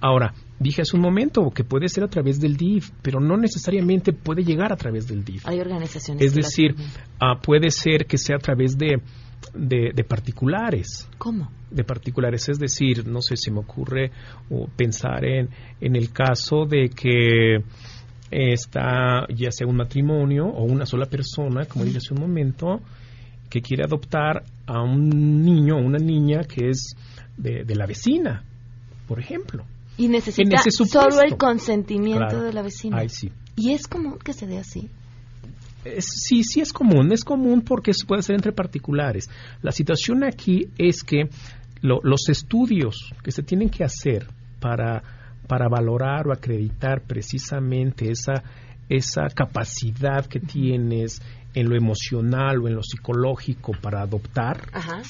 Ahora, 0.00 0.34
dije 0.58 0.82
hace 0.82 0.96
un 0.96 1.02
momento 1.02 1.50
que 1.50 1.64
puede 1.64 1.88
ser 1.88 2.04
a 2.04 2.08
través 2.08 2.38
del 2.38 2.56
DIF, 2.56 2.90
pero 3.02 3.18
no 3.18 3.36
necesariamente 3.36 4.12
puede 4.12 4.44
llegar 4.44 4.72
a 4.72 4.76
través 4.76 5.08
del 5.08 5.24
DIF. 5.24 5.46
Hay 5.46 5.58
organizaciones. 5.58 6.22
Es 6.22 6.34
decir, 6.34 6.74
ah, 7.18 7.40
puede 7.42 7.70
ser 7.70 8.06
que 8.06 8.18
sea 8.18 8.36
a 8.36 8.40
través 8.40 8.76
de, 8.76 9.00
de, 9.54 9.92
de 9.94 10.04
particulares. 10.04 11.08
¿Cómo? 11.18 11.50
De 11.70 11.84
particulares, 11.84 12.48
es 12.48 12.58
decir, 12.58 13.06
no 13.06 13.20
sé, 13.20 13.36
se 13.36 13.50
me 13.50 13.60
ocurre 13.60 14.10
o 14.50 14.66
pensar 14.76 15.24
en, 15.24 15.48
en 15.80 15.96
el 15.96 16.10
caso 16.12 16.64
de 16.66 16.88
que 16.90 17.58
está 18.30 19.26
ya 19.34 19.50
sea 19.50 19.66
un 19.66 19.76
matrimonio 19.76 20.46
o 20.46 20.64
una 20.64 20.86
sola 20.86 21.06
persona, 21.06 21.66
como 21.66 21.84
dije 21.84 21.98
hace 21.98 22.14
un 22.14 22.20
momento, 22.20 22.80
que 23.48 23.60
quiere 23.60 23.84
adoptar 23.84 24.42
a 24.66 24.82
un 24.82 25.08
niño 25.42 25.76
o 25.76 25.80
una 25.80 25.98
niña 25.98 26.40
que 26.42 26.70
es 26.70 26.96
de, 27.36 27.64
de 27.64 27.74
la 27.76 27.86
vecina, 27.86 28.42
por 29.06 29.20
ejemplo. 29.20 29.64
Y 29.96 30.08
necesita 30.08 30.58
solo 30.70 31.20
el 31.24 31.36
consentimiento 31.36 32.26
Claro. 32.26 32.42
de 32.42 32.52
la 32.52 32.62
vecina. 32.62 32.98
Ay, 32.98 33.08
sí. 33.08 33.30
Y 33.54 33.72
es 33.72 33.86
común 33.86 34.18
que 34.18 34.32
se 34.32 34.46
dé 34.48 34.58
así. 34.58 34.90
Es- 35.84 36.06
sí, 36.28 36.42
sí 36.44 36.60
es 36.60 36.72
común, 36.72 37.12
es 37.12 37.24
común 37.24 37.62
porque 37.62 37.90
eso 37.92 38.06
puede 38.06 38.22
ser 38.22 38.36
entre 38.36 38.52
particulares. 38.52 39.28
La 39.62 39.72
situación 39.72 40.24
aquí 40.24 40.68
es 40.78 41.02
que 41.02 41.28
lo- 41.82 42.00
los 42.02 42.28
estudios 42.28 43.12
que 43.22 43.30
se 43.30 43.42
tienen 43.42 43.68
que 43.70 43.84
hacer 43.84 44.26
para, 44.60 45.02
para 45.46 45.68
valorar 45.68 46.26
o 46.26 46.32
acreditar 46.32 47.02
precisamente 47.06 48.10
esa, 48.10 48.42
esa 48.88 49.26
capacidad 49.34 50.24
que 50.26 50.40
tienes 50.40 51.20
en 51.54 51.68
lo 51.68 51.76
emocional 51.76 52.58
o 52.62 52.68
en 52.68 52.74
lo 52.74 52.82
psicológico 52.82 53.72
para 53.80 54.00
adoptar, 54.02 54.62
Ajá. 54.72 55.02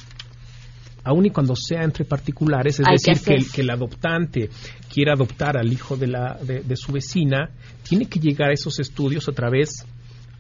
aun 1.05 1.27
y 1.27 1.31
cuando 1.31 1.55
sea 1.57 1.83
entre 1.85 2.05
particulares, 2.05 2.81
es 2.81 2.87
Hay 2.87 2.95
decir, 2.95 3.25
que, 3.25 3.35
el, 3.35 3.41
hacer- 3.43 3.53
que 3.55 3.61
el 3.62 3.70
adoptante 3.70 4.51
quiera 4.93 5.12
adoptar 5.14 5.57
al 5.57 5.72
hijo 5.72 5.97
de, 5.97 6.07
la, 6.09 6.35
de, 6.43 6.61
de 6.62 6.77
su 6.77 6.93
vecina, 6.93 7.49
tiene 7.83 8.07
que 8.07 8.18
llegar 8.20 8.51
a 8.51 8.53
esos 8.55 8.79
estudios 8.81 9.29
a 9.29 9.33
través 9.33 9.87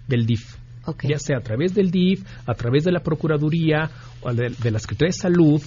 del 0.06 0.26
DIF. 0.26 0.56
Ya 1.02 1.18
sea 1.18 1.38
a 1.38 1.40
través 1.40 1.74
del 1.74 1.90
DIF, 1.90 2.24
a 2.46 2.54
través 2.54 2.84
de 2.84 2.92
la 2.92 3.00
Procuraduría, 3.00 3.90
o 4.20 4.32
de, 4.34 4.50
de 4.50 4.70
la 4.70 4.78
Secretaría 4.78 5.08
de 5.08 5.18
Salud 5.18 5.62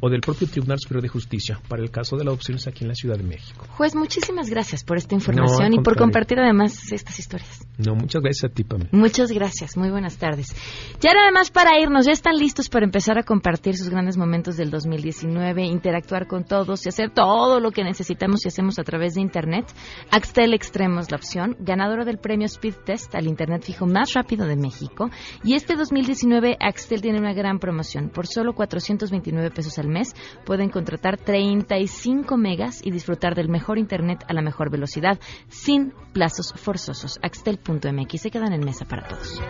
o 0.00 0.08
del 0.08 0.20
propio 0.20 0.46
Tribunal 0.46 0.78
Superior 0.78 1.02
de 1.02 1.08
Justicia 1.08 1.60
para 1.68 1.82
el 1.82 1.90
caso 1.90 2.16
de 2.16 2.24
la 2.24 2.30
adopción 2.30 2.54
aquí 2.66 2.84
en 2.84 2.88
la 2.88 2.94
Ciudad 2.94 3.16
de 3.16 3.24
México. 3.24 3.66
Juez, 3.70 3.94
muchísimas 3.94 4.48
gracias 4.48 4.84
por 4.84 4.96
esta 4.96 5.14
información 5.14 5.74
y 5.74 5.80
por 5.80 5.96
compartir 5.96 6.38
además 6.38 6.92
estas 6.92 7.18
historias. 7.18 7.66
No, 7.78 7.94
muchas 7.94 8.22
gracias 8.22 8.50
a 8.50 8.54
ti, 8.54 8.64
Pamela. 8.64 8.90
Muchas 8.92 9.32
gracias, 9.32 9.76
muy 9.76 9.90
buenas 9.90 10.16
tardes. 10.16 10.54
Ya 11.00 11.12
nada 11.12 11.30
más 11.32 11.50
para 11.50 11.80
irnos, 11.80 12.06
ya 12.06 12.12
están 12.12 12.36
listos 12.36 12.68
para 12.68 12.84
empezar 12.84 13.18
a 13.18 13.24
compartir 13.24 13.76
sus 13.76 13.88
grandes 13.88 14.16
momentos 14.16 14.56
del 14.56 14.70
2019, 14.70 15.64
interactuar 15.64 16.26
con 16.26 16.44
todos 16.44 16.86
y 16.86 16.88
hacer 16.88 17.10
todo 17.10 17.60
lo 17.60 17.70
que 17.72 17.82
necesitamos 17.82 18.44
y 18.44 18.48
hacemos 18.48 18.78
a 18.78 18.84
través 18.84 19.14
de 19.14 19.22
Internet. 19.22 19.66
Axtel 20.10 20.54
Extremo 20.54 21.00
es 21.00 21.10
la 21.10 21.16
opción, 21.16 21.56
ganadora 21.58 22.04
del 22.04 22.18
premio 22.18 22.46
Speed 22.46 22.76
Test 22.84 23.14
al 23.14 23.26
Internet 23.26 23.64
fijo 23.64 23.86
más 23.86 24.12
rápido 24.14 24.46
de 24.46 24.56
México. 24.56 25.10
Y 25.42 25.54
este 25.54 25.74
2019 25.76 26.56
Axtel 26.60 27.02
tiene 27.02 27.18
una 27.18 27.32
gran 27.32 27.58
promoción. 27.58 28.10
Por 28.10 28.26
solo 28.26 28.54
429 28.54 29.50
pesos 29.50 29.78
al 29.78 29.83
mes 29.88 30.14
pueden 30.44 30.70
contratar 30.70 31.16
35 31.16 32.36
megas 32.36 32.80
y 32.84 32.90
disfrutar 32.90 33.34
del 33.34 33.48
mejor 33.48 33.78
Internet 33.78 34.24
a 34.28 34.32
la 34.32 34.42
mejor 34.42 34.70
velocidad 34.70 35.18
sin 35.48 35.92
plazos 36.12 36.52
forzosos. 36.56 37.18
Axtel.mx 37.22 38.20
se 38.20 38.30
quedan 38.30 38.52
en 38.52 38.64
mesa 38.64 38.84
para 38.84 39.06
todos. 39.08 39.40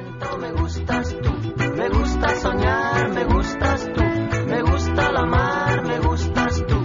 Me 0.40 0.52
gustas 0.52 1.16
tú, 1.20 1.30
me 1.76 1.88
gusta 1.88 2.28
soñar, 2.36 3.10
me 3.12 3.24
gustas 3.24 3.92
tú, 3.92 4.02
me 4.46 4.62
gusta 4.62 5.12
la 5.12 5.26
mar, 5.26 5.86
me 5.86 5.98
gustas 6.00 6.66
tú. 6.66 6.84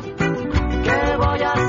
¿Qué 0.84 1.18
voy 1.18 1.42
a 1.42 1.52
hacer? 1.52 1.69